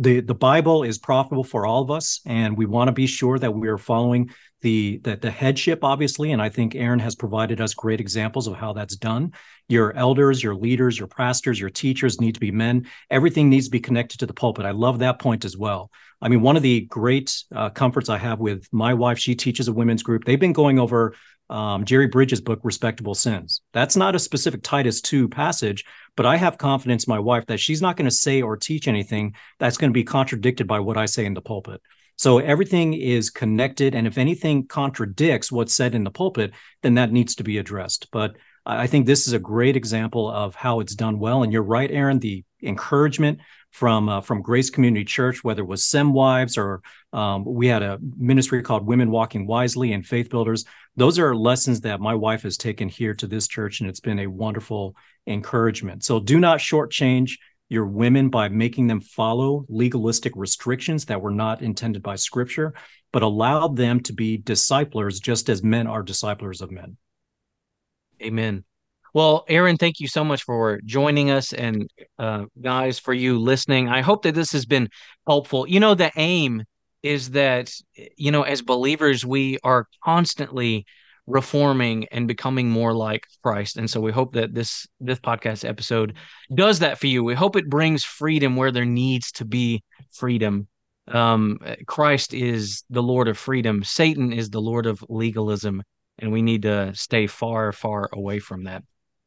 the 0.00 0.20
the 0.20 0.34
Bible 0.34 0.82
is 0.82 0.98
profitable 0.98 1.44
for 1.44 1.66
all 1.66 1.82
of 1.82 1.90
us, 1.90 2.20
and 2.24 2.56
we 2.56 2.64
want 2.64 2.88
to 2.88 2.92
be 2.92 3.06
sure 3.06 3.38
that 3.38 3.54
we 3.54 3.68
are 3.68 3.78
following 3.78 4.30
the, 4.62 4.98
the 5.04 5.16
the 5.16 5.30
headship, 5.30 5.84
obviously. 5.84 6.32
And 6.32 6.40
I 6.40 6.48
think 6.48 6.74
Erin 6.74 6.98
has 7.00 7.14
provided 7.14 7.60
us 7.60 7.74
great 7.74 8.00
examples 8.00 8.46
of 8.46 8.56
how 8.56 8.72
that's 8.72 8.96
done. 8.96 9.32
Your 9.68 9.94
elders, 9.94 10.42
your 10.42 10.54
leaders, 10.54 10.98
your 10.98 11.06
pastors, 11.06 11.60
your 11.60 11.70
teachers 11.70 12.18
need 12.18 12.34
to 12.34 12.40
be 12.40 12.50
men. 12.50 12.86
Everything 13.10 13.50
needs 13.50 13.66
to 13.66 13.70
be 13.70 13.80
connected 13.80 14.18
to 14.20 14.26
the 14.26 14.34
pulpit. 14.34 14.64
I 14.64 14.70
love 14.70 15.00
that 15.00 15.20
point 15.20 15.44
as 15.44 15.56
well. 15.56 15.90
I 16.22 16.28
mean, 16.28 16.40
one 16.40 16.56
of 16.56 16.62
the 16.62 16.80
great 16.82 17.36
uh, 17.54 17.70
comforts 17.70 18.08
I 18.08 18.18
have 18.18 18.40
with 18.40 18.66
my 18.72 18.94
wife, 18.94 19.18
she 19.18 19.34
teaches 19.34 19.68
a 19.68 19.72
women's 19.72 20.02
group. 20.02 20.24
They've 20.24 20.40
been 20.40 20.54
going 20.54 20.78
over 20.78 21.14
um, 21.50 21.84
Jerry 21.84 22.06
Bridges' 22.06 22.40
book, 22.40 22.60
Respectable 22.62 23.14
Sins. 23.14 23.60
That's 23.72 23.96
not 23.96 24.14
a 24.14 24.20
specific 24.20 24.62
Titus 24.62 25.00
2 25.00 25.28
passage, 25.28 25.84
but 26.16 26.24
I 26.24 26.36
have 26.36 26.58
confidence 26.58 27.04
in 27.04 27.10
my 27.10 27.18
wife 27.18 27.46
that 27.46 27.60
she's 27.60 27.82
not 27.82 27.96
going 27.96 28.08
to 28.08 28.14
say 28.14 28.40
or 28.40 28.56
teach 28.56 28.88
anything 28.88 29.34
that's 29.58 29.76
going 29.76 29.90
to 29.90 29.94
be 29.94 30.04
contradicted 30.04 30.66
by 30.66 30.80
what 30.80 30.96
I 30.96 31.06
say 31.06 31.26
in 31.26 31.34
the 31.34 31.42
pulpit. 31.42 31.82
So 32.16 32.38
everything 32.38 32.94
is 32.94 33.30
connected. 33.30 33.94
And 33.94 34.06
if 34.06 34.18
anything 34.18 34.66
contradicts 34.66 35.50
what's 35.50 35.74
said 35.74 35.94
in 35.94 36.04
the 36.04 36.10
pulpit, 36.10 36.52
then 36.82 36.94
that 36.94 37.12
needs 37.12 37.34
to 37.36 37.44
be 37.44 37.58
addressed. 37.58 38.08
But 38.12 38.36
I 38.66 38.86
think 38.86 39.06
this 39.06 39.26
is 39.26 39.32
a 39.32 39.38
great 39.38 39.76
example 39.76 40.30
of 40.30 40.54
how 40.54 40.80
it's 40.80 40.94
done 40.94 41.18
well. 41.18 41.42
And 41.42 41.52
you're 41.52 41.62
right, 41.62 41.90
Erin, 41.90 42.18
the 42.18 42.44
encouragement 42.62 43.40
from 43.70 44.08
uh, 44.08 44.20
from 44.20 44.42
Grace 44.42 44.70
Community 44.70 45.04
Church, 45.04 45.44
whether 45.44 45.62
it 45.62 45.68
was 45.68 45.84
Sem 45.84 46.12
Wives 46.12 46.58
or 46.58 46.82
um, 47.12 47.44
we 47.44 47.66
had 47.66 47.82
a 47.82 47.98
ministry 48.16 48.62
called 48.62 48.86
Women 48.86 49.10
Walking 49.10 49.46
Wisely 49.46 49.92
and 49.92 50.06
Faith 50.06 50.30
Builders. 50.30 50.64
Those 50.96 51.18
are 51.18 51.34
lessons 51.34 51.80
that 51.82 52.00
my 52.00 52.14
wife 52.14 52.42
has 52.42 52.56
taken 52.56 52.88
here 52.88 53.14
to 53.14 53.26
this 53.26 53.48
church, 53.48 53.80
and 53.80 53.88
it's 53.88 54.00
been 54.00 54.18
a 54.18 54.26
wonderful 54.26 54.96
encouragement. 55.26 56.04
So 56.04 56.20
do 56.20 56.40
not 56.40 56.58
shortchange 56.58 57.38
your 57.68 57.86
women 57.86 58.28
by 58.28 58.48
making 58.48 58.88
them 58.88 59.00
follow 59.00 59.64
legalistic 59.68 60.32
restrictions 60.34 61.04
that 61.06 61.22
were 61.22 61.30
not 61.30 61.62
intended 61.62 62.02
by 62.02 62.16
Scripture, 62.16 62.74
but 63.12 63.22
allow 63.22 63.68
them 63.68 64.00
to 64.00 64.12
be 64.12 64.36
disciplers 64.36 65.20
just 65.20 65.48
as 65.48 65.62
men 65.62 65.86
are 65.86 66.02
disciplers 66.02 66.60
of 66.60 66.72
men. 66.72 66.96
Amen. 68.20 68.64
Well, 69.12 69.44
Erin, 69.48 69.76
thank 69.76 70.00
you 70.00 70.08
so 70.08 70.24
much 70.24 70.44
for 70.44 70.80
joining 70.84 71.30
us 71.30 71.52
and 71.52 71.88
uh, 72.18 72.44
guys 72.60 72.98
for 72.98 73.12
you 73.12 73.38
listening. 73.38 73.88
I 73.88 74.02
hope 74.02 74.22
that 74.22 74.34
this 74.34 74.52
has 74.52 74.66
been 74.66 74.88
helpful. 75.26 75.68
You 75.68 75.80
know, 75.80 75.94
the 75.94 76.12
aim 76.16 76.64
is 77.02 77.30
that, 77.30 77.72
you 78.16 78.30
know, 78.30 78.42
as 78.42 78.62
believers, 78.62 79.24
we 79.24 79.58
are 79.64 79.86
constantly 80.04 80.86
reforming 81.26 82.06
and 82.10 82.28
becoming 82.28 82.68
more 82.68 82.92
like 82.92 83.24
Christ. 83.42 83.76
And 83.76 83.88
so 83.88 84.00
we 84.00 84.12
hope 84.12 84.34
that 84.34 84.54
this 84.54 84.86
this 85.00 85.18
podcast 85.18 85.68
episode 85.68 86.14
does 86.54 86.80
that 86.80 86.98
for 86.98 87.06
you. 87.06 87.24
We 87.24 87.34
hope 87.34 87.56
it 87.56 87.68
brings 87.68 88.04
freedom 88.04 88.56
where 88.56 88.72
there 88.72 88.84
needs 88.84 89.32
to 89.32 89.44
be 89.44 89.82
freedom. 90.12 90.68
Um, 91.08 91.58
Christ 91.86 92.34
is 92.34 92.84
the 92.90 93.02
Lord 93.02 93.28
of 93.28 93.38
freedom. 93.38 93.82
Satan 93.82 94.32
is 94.32 94.50
the 94.50 94.60
Lord 94.60 94.86
of 94.86 95.02
legalism, 95.08 95.82
and 96.18 96.30
we 96.30 96.42
need 96.42 96.62
to 96.62 96.94
stay 96.94 97.26
far, 97.26 97.72
far 97.72 98.08
away 98.12 98.38
from 98.38 98.64
that. 98.64 98.82